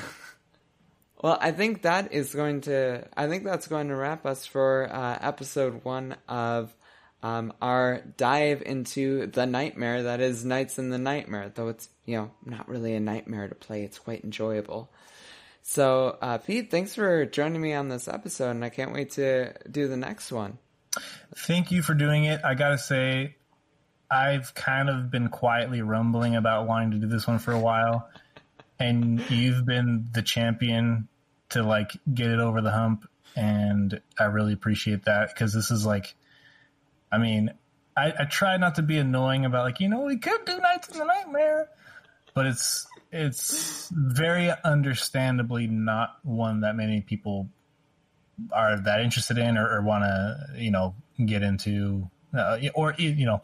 well, 1.23 1.37
I 1.41 1.53
think 1.53 1.83
that 1.83 2.13
is 2.13 2.35
going 2.35 2.63
to. 2.63 3.07
I 3.15 3.29
think 3.29 3.45
that's 3.45 3.67
going 3.67 3.89
to 3.89 3.97
wrap 3.97 4.25
us 4.25 4.47
for 4.47 4.89
uh, 4.91 5.19
episode 5.21 5.85
one 5.85 6.17
of 6.29 6.75
um, 7.23 7.53
our 7.61 8.03
dive 8.17 8.63
into 8.65 9.27
the 9.27 9.45
nightmare 9.45 10.05
that 10.05 10.21
is 10.21 10.45
Knights 10.45 10.79
in 10.79 10.89
the 10.89 10.99
Nightmare. 10.99 11.53
Though 11.55 11.69
it's 11.69 11.91
you 12.07 12.17
know 12.17 12.31
not 12.47 12.69
really 12.69 12.95
a 12.95 13.01
nightmare 13.01 13.49
to 13.49 13.55
play, 13.55 13.85
it's 13.85 13.99
quite 13.99 14.25
enjoyable. 14.25 14.91
So, 15.63 16.17
uh, 16.23 16.39
Pete, 16.39 16.71
thanks 16.71 16.95
for 16.95 17.27
joining 17.27 17.61
me 17.61 17.75
on 17.75 17.91
this 17.91 18.09
episode, 18.09 18.53
and 18.53 18.65
I 18.65 18.71
can't 18.71 18.95
wait 18.95 19.11
to 19.13 19.53
do 19.71 19.89
the 19.89 19.99
next 19.99 20.33
one. 20.33 20.57
Thank 21.37 21.71
you 21.71 21.83
for 21.83 21.93
doing 21.93 22.25
it. 22.25 22.41
I 22.43 22.55
gotta 22.55 22.79
say, 22.79 23.37
I've 24.11 24.55
kind 24.55 24.89
of 24.89 25.11
been 25.11 25.29
quietly 25.29 25.83
rumbling 25.83 26.35
about 26.35 26.67
wanting 26.67 26.93
to 26.93 26.97
do 26.97 27.07
this 27.07 27.27
one 27.27 27.39
for 27.39 27.53
a 27.53 27.61
while 27.61 28.09
and 28.81 29.31
you've 29.31 29.65
been 29.65 30.09
the 30.13 30.23
champion 30.23 31.07
to 31.51 31.63
like 31.63 31.93
get 32.13 32.31
it 32.31 32.41
over 32.41 32.61
the 32.61 32.71
hump 32.71 33.07
and 33.37 34.01
I 34.19 34.25
really 34.25 34.53
appreciate 34.53 35.05
that 35.05 35.29
because 35.29 35.53
this 35.53 35.71
is 35.71 35.87
like 35.87 36.15
I 37.13 37.19
mean 37.19 37.53
I, 37.97 38.13
I 38.21 38.25
try 38.25 38.57
not 38.57 38.77
to 38.77 38.83
be 38.83 38.99
annoying 38.99 39.45
about 39.45 39.65
like 39.65 39.81
you 39.81 39.89
know 39.89 40.01
we 40.01 40.17
could 40.17 40.45
do 40.45 40.59
Knights 40.59 40.89
in 40.89 40.99
the 40.99 41.05
Nightmare 41.05 41.69
but 42.35 42.47
it's 42.47 42.87
it's 43.13 43.91
very 43.93 44.51
understandably 44.65 45.67
not 45.67 46.19
one 46.23 46.61
that 46.61 46.77
many 46.77 47.01
people 47.01 47.49
are 48.53 48.81
that 48.81 49.01
interested 49.01 49.37
in 49.37 49.59
or, 49.59 49.69
or 49.71 49.83
want 49.83 50.05
to 50.05 50.63
you 50.63 50.71
know 50.71 50.95
get 51.25 51.43
into 51.43 52.09
uh, 52.37 52.59
or 52.75 52.95
you 52.97 53.27
know 53.27 53.43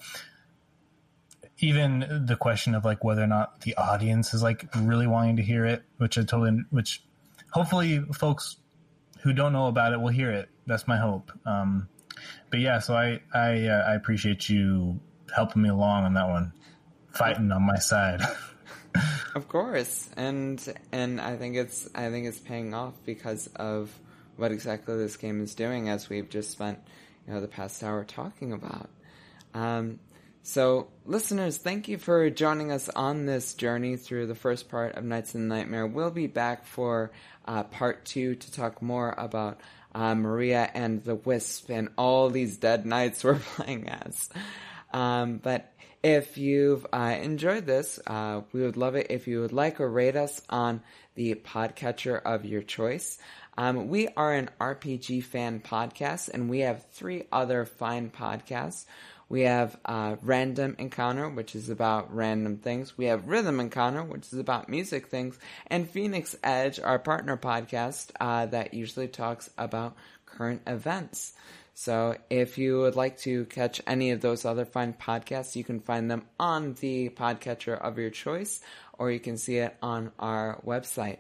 even 1.59 2.25
the 2.27 2.37
question 2.37 2.75
of 2.75 2.85
like 2.85 3.03
whether 3.03 3.23
or 3.23 3.27
not 3.27 3.61
the 3.63 3.75
audience 3.77 4.35
is 4.35 4.43
like 4.43 4.67
really 4.77 5.07
wanting 5.07 5.37
to 5.37 5.43
hear 5.43 5.65
it, 5.65 5.83
which 5.97 6.19
I 6.19 6.23
totally, 6.23 6.63
which 6.71 7.03
hopefully 7.51 8.01
folks 8.13 8.57
who 9.23 9.33
don't 9.33 9.53
know 9.53 9.67
about 9.67 9.93
it 9.93 10.01
will 10.01 10.09
hear 10.09 10.31
it. 10.31 10.49
That's 10.67 10.87
my 10.87 10.99
hope. 10.99 11.33
Um, 11.47 11.89
but 12.51 12.61
yeah, 12.61 12.81
so 12.81 12.95
I 12.95 13.21
I 13.33 13.67
uh, 13.67 13.85
I 13.89 13.95
appreciate 13.95 14.49
you 14.49 15.01
helping 15.35 15.63
me 15.63 15.69
along 15.69 16.05
on 16.05 16.15
that 16.15 16.29
one, 16.29 16.53
fighting 17.11 17.51
on 17.51 17.63
my 17.63 17.79
side. 17.79 18.21
of 19.35 19.49
course, 19.49 20.09
and 20.17 20.63
and 20.93 21.21
I 21.21 21.37
think 21.37 21.57
it's 21.57 21.89
I 21.95 22.11
think 22.11 22.27
it's 22.27 22.39
paying 22.39 22.75
off 22.75 22.95
because 23.05 23.47
of 23.57 23.91
what 24.37 24.53
exactly 24.53 24.97
this 24.97 25.17
game 25.17 25.43
is 25.43 25.55
doing, 25.55 25.89
as 25.89 26.09
we've 26.11 26.29
just 26.29 26.51
spent 26.51 26.79
you 27.27 27.33
know 27.33 27.41
the 27.41 27.49
past 27.49 27.83
hour 27.83 28.05
talking 28.05 28.53
about. 28.53 28.91
Um, 29.55 30.01
so, 30.47 30.87
listeners, 31.05 31.57
thank 31.57 31.89
you 31.89 31.99
for 31.99 32.31
joining 32.31 32.71
us 32.71 32.89
on 32.89 33.27
this 33.27 33.55
journey 33.55 33.97
through 33.97 34.29
the 34.29 34.37
first 34.37 34.69
part 34.69 34.95
of 34.95 35.03
Knights 35.03 35.35
in 35.35 35.49
the 35.49 35.53
Nightmare. 35.53 35.89
We'll 35.89 36.13
be 36.13 36.29
back 36.29 36.67
for 36.67 37.11
uh, 37.47 37.65
part 37.65 38.05
two 38.05 38.37
to 38.37 38.53
talk 38.53 38.81
more 38.81 39.13
about 39.19 39.61
uh, 39.93 40.15
Maria 40.15 40.71
and 40.73 41.03
the 41.03 41.17
Wisp 41.17 41.69
and 41.71 41.89
all 41.99 42.31
these 42.31 42.59
dead 42.59 42.87
knights 42.87 43.25
we're 43.25 43.41
playing 43.41 43.89
as. 43.89 44.31
Um, 44.95 45.39
but 45.39 45.73
if 46.05 46.39
you've 46.39 46.87
uh, 46.93 47.17
enjoyed 47.21 47.67
this, 47.67 47.99
uh, 48.07 48.43
we 48.53 48.63
would 48.63 48.77
love 48.77 48.95
it 48.95 49.09
if 49.11 49.27
you 49.27 49.41
would 49.41 49.53
like 49.53 49.81
or 49.81 49.91
rate 49.91 50.15
us 50.15 50.41
on 50.49 50.81
the 51.17 51.35
podcatcher 51.35 52.23
of 52.23 52.45
your 52.45 52.63
choice. 52.63 53.19
Um, 53.59 53.89
we 53.89 54.07
are 54.17 54.33
an 54.33 54.51
RPG 54.61 55.25
fan 55.25 55.59
podcast, 55.59 56.29
and 56.29 56.49
we 56.49 56.61
have 56.61 56.87
three 56.93 57.25
other 57.33 57.65
fine 57.65 58.11
podcasts. 58.11 58.85
We 59.29 59.43
have 59.43 59.77
uh, 59.85 60.17
Random 60.23 60.77
Encounter, 60.79 61.29
which 61.29 61.57
is 61.57 61.69
about 61.69 62.15
random 62.15 62.59
things. 62.59 62.97
We 62.97 63.07
have 63.07 63.27
Rhythm 63.27 63.59
Encounter, 63.59 64.05
which 64.05 64.33
is 64.33 64.39
about 64.39 64.69
music 64.69 65.09
things. 65.09 65.37
And 65.67 65.91
Phoenix 65.91 66.37
Edge, 66.45 66.79
our 66.79 66.99
partner 66.99 67.37
podcast, 67.37 68.11
uh, 68.21 68.47
that 68.47 68.73
usually 68.73 69.09
talks 69.09 69.51
about 69.59 69.97
current 70.27 70.63
events. 70.67 71.33
So 71.75 72.17
if 72.31 72.57
you 72.57 72.79
would 72.81 72.97
like 72.97 73.19
to 73.21 73.45
catch 73.47 73.83
any 73.87 74.13
of 74.13 74.21
those 74.21 74.45
other 74.45 74.65
fine 74.65 74.95
podcasts, 74.95 75.57
you 75.57 75.65
can 75.65 75.81
find 75.81 76.11
them 76.11 76.25
on 76.39 76.75
the 76.75 77.11
podcatcher 77.11 77.79
of 77.79 77.99
your 77.99 78.11
choice, 78.11 78.61
or 78.93 79.11
you 79.11 79.21
can 79.21 79.37
see 79.37 79.57
it 79.59 79.77
on 79.83 80.13
our 80.19 80.61
website. 80.65 81.19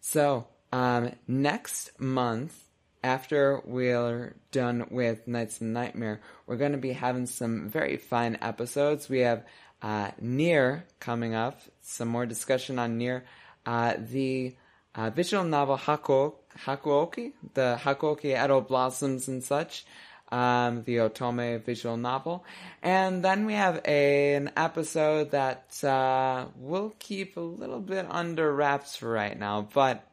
So 0.00 0.46
um, 0.72 1.12
next 1.26 1.98
month, 2.00 2.54
after 3.02 3.60
we're 3.64 4.36
done 4.50 4.86
with 4.90 5.26
Knights 5.26 5.60
in 5.60 5.72
Nightmare, 5.72 6.20
we're 6.46 6.56
going 6.56 6.72
to 6.72 6.78
be 6.78 6.92
having 6.92 7.26
some 7.26 7.68
very 7.68 7.96
fine 7.96 8.38
episodes. 8.40 9.08
We 9.08 9.20
have 9.20 9.44
uh, 9.82 10.10
NieR 10.22 10.82
coming 11.00 11.34
up, 11.34 11.60
some 11.82 12.08
more 12.08 12.26
discussion 12.26 12.78
on 12.78 12.98
NieR, 12.98 13.22
uh, 13.66 13.94
the 13.98 14.56
uh, 14.94 15.10
visual 15.10 15.44
novel 15.44 15.76
Haku, 15.76 16.34
Hakuoki, 16.64 17.32
the 17.54 17.78
Hakuoki 17.80 18.42
Edo 18.44 18.60
Blossoms 18.60 19.28
and 19.28 19.44
such, 19.44 19.84
um, 20.32 20.82
the 20.82 20.96
Otome 20.96 21.64
visual 21.64 21.96
novel. 21.96 22.44
And 22.82 23.22
then 23.22 23.46
we 23.46 23.54
have 23.54 23.80
a, 23.84 24.34
an 24.34 24.50
episode 24.56 25.30
that 25.30 25.82
uh, 25.84 26.46
we'll 26.56 26.94
keep 26.98 27.36
a 27.36 27.40
little 27.40 27.80
bit 27.80 28.06
under 28.10 28.52
wraps 28.52 28.96
for 28.96 29.08
right 29.08 29.38
now, 29.38 29.68
but 29.72 30.07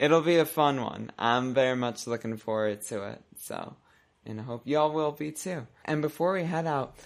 it'll 0.00 0.22
be 0.22 0.38
a 0.38 0.46
fun 0.46 0.82
one. 0.82 1.12
I'm 1.18 1.54
very 1.54 1.76
much 1.76 2.06
looking 2.06 2.36
forward 2.38 2.80
to 2.86 3.10
it. 3.10 3.22
So, 3.38 3.76
and 4.24 4.40
I 4.40 4.42
hope 4.42 4.62
y'all 4.64 4.90
will 4.90 5.12
be 5.12 5.30
too. 5.30 5.66
And 5.84 6.02
before 6.02 6.32
we 6.32 6.42
head 6.42 6.66
out, 6.66 6.96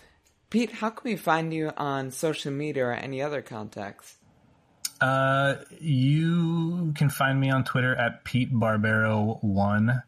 Pete, 0.48 0.70
how 0.70 0.90
can 0.90 1.10
we 1.10 1.16
find 1.16 1.52
you 1.52 1.72
on 1.76 2.12
social 2.12 2.52
media 2.52 2.86
or 2.86 2.92
any 2.92 3.20
other 3.20 3.42
contacts? 3.42 4.14
Uh, 5.00 5.56
you 5.80 6.92
can 6.96 7.10
find 7.10 7.40
me 7.40 7.50
on 7.50 7.64
Twitter 7.64 7.94
at 7.96 8.24
Pete 8.24 8.54
Barbero 8.54 9.42
one. 9.42 10.02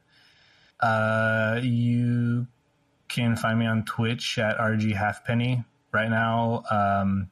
Uh, 0.79 1.61
you 1.63 2.47
can 3.09 3.35
find 3.35 3.59
me 3.59 3.67
on 3.67 3.85
Twitch 3.85 4.39
at 4.39 4.59
RG 4.59 4.95
Halfpenny. 4.95 5.65
Right 5.91 6.11
now, 6.11 6.63
um, 6.71 7.31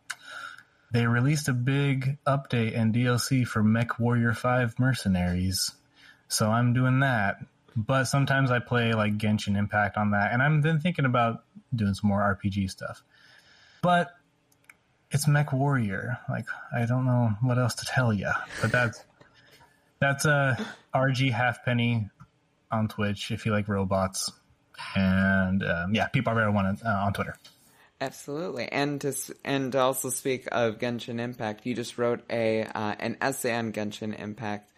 they 0.95 1.09
released 1.09 1.49
a 1.49 1.53
big 1.53 2.19
update 2.25 2.79
and 2.79 2.95
DLC 2.95 3.45
for 3.45 3.65
MechWarrior 3.65 4.35
5 4.35 4.79
Mercenaries. 4.79 5.73
So 6.29 6.49
I'm 6.49 6.73
doing 6.73 7.01
that. 7.01 7.45
But 7.77 8.05
sometimes 8.05 8.53
I 8.53 8.61
play 8.61 8.93
like 8.95 9.19
Genshin 9.19 9.59
Impact 9.59 9.97
on 9.97 10.13
that, 10.13 10.33
and 10.33 10.41
I'm 10.41 10.61
then 10.61 10.79
thinking 10.79 11.05
about 11.05 11.43
doing 11.75 11.95
some 11.95 12.09
more 12.11 12.21
RPG 12.21 12.71
stuff. 12.71 13.03
But 13.83 14.15
it's 15.11 15.27
MechWarrior. 15.27 16.19
Like 16.31 16.47
I 16.73 16.87
don't 16.87 17.07
know 17.07 17.33
what 17.41 17.59
else 17.59 17.75
to 17.75 17.85
tell 17.85 18.13
you. 18.13 18.31
But 18.63 18.71
that's 18.71 19.05
that's 19.99 20.25
a 20.25 20.57
uh, 20.95 20.99
RG 20.99 21.33
Halfpenny 21.33 22.09
on 22.71 22.87
Twitch 22.87 23.33
if 23.33 23.45
you 23.45 23.51
like 23.51 23.67
robots, 23.67 24.31
and 24.95 25.65
um, 25.65 25.93
yeah, 25.93 26.07
P 26.07 26.21
Barbero 26.21 26.55
one 26.55 26.67
uh, 26.67 26.89
on 26.89 27.13
Twitter. 27.13 27.37
Absolutely, 28.01 28.71
and 28.71 29.01
to 29.01 29.15
and 29.45 29.73
to 29.73 29.79
also 29.79 30.11
speak 30.11 30.49
of 30.53 30.79
Genshin 30.79 31.21
Impact, 31.21 31.65
you 31.65 31.75
just 31.75 31.97
wrote 31.97 32.23
a 32.29 32.65
uh, 32.65 32.95
an 32.99 33.17
essay 33.21 33.55
on 33.55 33.73
Genshin 33.73 34.19
Impact 34.19 34.71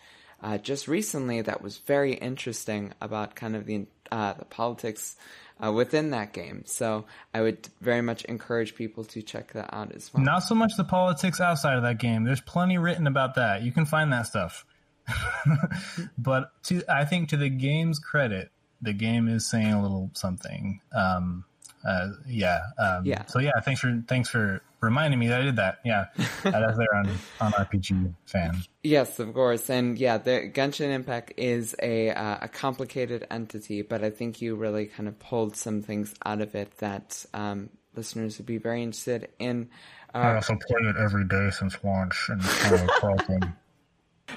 uh, 0.43 0.59
just 0.59 0.87
recently 0.87 1.43
that 1.43 1.63
was 1.63 1.79
very 1.79 2.15
interesting 2.15 2.93
about 3.01 3.35
kind 3.35 3.57
of 3.57 3.67
the 3.67 3.87
uh, 4.13 4.35
the 4.35 4.45
politics 4.45 5.17
uh, 5.65 5.73
within 5.73 6.11
that 6.11 6.33
game. 6.33 6.63
So 6.67 7.07
I 7.33 7.41
would 7.41 7.69
very 7.81 8.03
much 8.03 8.25
encourage 8.27 8.75
people 8.75 9.05
to 9.05 9.23
check 9.23 9.53
that 9.55 9.73
out 9.73 9.93
as 9.93 10.13
well. 10.13 10.23
Not 10.23 10.41
so 10.41 10.55
much 10.55 10.73
the 10.77 10.85
politics 10.85 11.41
outside 11.41 11.77
of 11.77 11.83
that 11.83 11.99
game. 11.99 12.25
There's 12.25 12.41
plenty 12.41 12.79
written 12.79 13.07
about 13.07 13.35
that. 13.37 13.63
You 13.63 13.73
can 13.73 13.87
find 13.87 14.13
that 14.13 14.27
stuff. 14.27 14.67
but 16.19 16.51
to 16.65 16.83
I 16.89 17.05
think 17.05 17.31
to 17.31 17.37
the 17.37 17.49
game's 17.49 17.99
credit, 17.99 18.51
the 18.83 18.93
game 18.93 19.29
is 19.29 19.49
saying 19.49 19.73
a 19.73 19.83
little 19.83 20.11
something. 20.15 20.81
Um, 20.95 21.45
uh, 21.85 22.09
yeah. 22.27 22.61
Um, 22.79 23.05
yeah. 23.05 23.25
So 23.27 23.39
yeah, 23.39 23.61
thanks 23.65 23.81
for 23.81 24.03
thanks 24.07 24.29
for 24.29 24.63
reminding 24.81 25.19
me 25.19 25.29
that 25.29 25.41
I 25.41 25.45
did 25.45 25.57
that. 25.57 25.79
Yeah, 25.85 26.07
that's 26.43 26.79
there 26.79 26.95
on 26.95 27.09
on 27.41 27.53
RPG 27.53 28.15
fan. 28.27 28.57
Yes, 28.83 29.19
of 29.19 29.33
course, 29.35 29.69
and 29.71 29.99
yeah, 29.99 30.19
the 30.19 30.51
Genshin 30.53 30.91
Impact 30.91 31.33
is 31.37 31.75
a 31.83 32.11
uh, 32.11 32.39
a 32.43 32.49
complicated 32.49 33.27
entity, 33.31 33.83
but 33.83 34.03
I 34.03 34.11
think 34.11 34.41
you 34.41 34.55
really 34.57 34.87
kind 34.87 35.09
of 35.09 35.19
pulled 35.19 35.57
some 35.57 35.83
things 35.83 36.15
out 36.25 36.41
of 36.41 36.55
it 36.55 36.79
that 36.79 37.25
um, 37.35 37.71
listeners 37.95 38.39
would 38.39 38.47
be 38.47 38.59
very 38.59 38.83
interested 38.83 39.29
in. 39.39 39.69
Uh, 40.15 40.19
I 40.19 40.35
also 40.37 40.55
play 40.55 40.89
it 40.89 40.97
every 40.97 41.27
day 41.27 41.51
since 41.51 41.77
launch 41.83 42.29
and 42.29 42.41
kind 42.41 42.75
of 42.75 42.91
uh, 43.03 43.47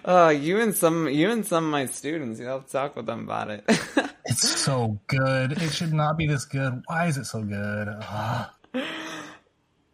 Oh, 0.06 0.30
you 0.30 0.60
and 0.60 0.76
some 0.76 1.10
you 1.10 1.30
and 1.32 1.46
some 1.46 1.66
of 1.66 1.72
my 1.72 1.86
students, 1.86 2.40
you 2.40 2.46
have 2.46 2.66
to 2.66 2.72
talk 2.72 2.96
with 2.96 3.06
them 3.06 3.24
about 3.24 3.50
it. 3.50 3.64
it's 4.30 4.48
so 4.48 5.00
good. 5.08 5.54
It 5.54 5.72
should 5.72 5.94
not 5.94 6.18
be 6.18 6.28
this 6.28 6.46
good. 6.46 6.84
Why 6.86 7.08
is 7.08 7.18
it 7.18 7.26
so 7.26 7.42
good? 7.42 7.88
Ugh. 7.90 8.50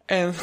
And 0.09 0.35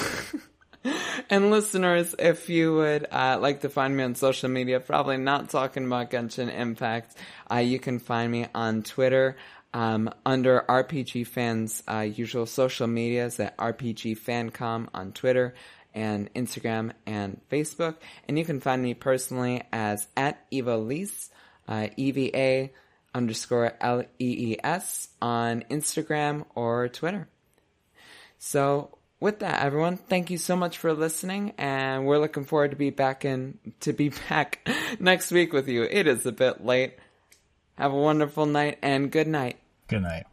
and 1.31 1.51
listeners, 1.51 2.15
if 2.19 2.49
you 2.49 2.75
would 2.75 3.07
uh, 3.13 3.39
like 3.41 3.61
to 3.61 3.69
find 3.69 3.97
me 3.97 4.03
on 4.03 4.15
social 4.15 4.49
media, 4.49 4.81
probably 4.81 5.19
not 5.19 5.51
talking 5.51 5.85
about 5.85 6.11
Genshin 6.11 6.53
Impact, 6.53 7.17
uh, 7.51 7.59
you 7.59 7.79
can 7.79 7.99
find 7.99 8.33
me 8.33 8.47
on 8.55 8.83
Twitter 8.83 9.37
um, 9.75 10.11
under 10.25 10.65
RPG 10.69 11.27
Fans' 11.27 11.83
uh, 11.87 12.01
usual 12.01 12.47
social 12.47 12.87
medias 12.87 13.39
at 13.41 13.57
RPG 13.59 14.19
Fancom 14.19 14.89
on 14.95 15.13
Twitter 15.13 15.55
and 15.95 16.33
Instagram 16.35 16.93
and 17.07 17.41
Facebook. 17.51 17.97
And 18.27 18.39
you 18.39 18.45
can 18.45 18.61
find 18.61 18.83
me 18.83 18.95
personally 18.95 19.63
as 19.71 20.09
at 20.17 20.45
Eva 20.51 20.79
uh, 21.69 21.89
EVA 21.97 22.71
underscore 23.15 23.75
L-E-E-S 23.81 25.09
on 25.21 25.65
Instagram 25.71 26.45
or 26.55 26.89
Twitter. 26.89 27.29
So 28.39 28.99
with 29.21 29.39
that, 29.39 29.63
everyone, 29.63 29.97
thank 29.97 30.31
you 30.31 30.39
so 30.39 30.57
much 30.57 30.79
for 30.79 30.93
listening, 30.93 31.53
and 31.57 32.07
we're 32.07 32.19
looking 32.19 32.45
forward 32.45 32.73
to 32.73 32.77
be 32.77 32.91
back 32.91 33.25
in 33.25 33.59
to 33.81 33.93
be 33.93 34.09
back 34.29 34.69
next 34.99 35.31
week 35.31 35.53
with 35.53 35.69
you. 35.69 35.85
It 35.85 36.07
is 36.07 36.27
a 36.27 36.33
bit 36.33 36.65
late. 36.65 36.97
Have 37.77 37.93
a 37.93 37.97
wonderful 37.97 38.47
night 38.47 38.79
and 38.83 39.11
good 39.11 39.29
night. 39.29 39.59
Good 39.87 40.03
night. 40.03 40.27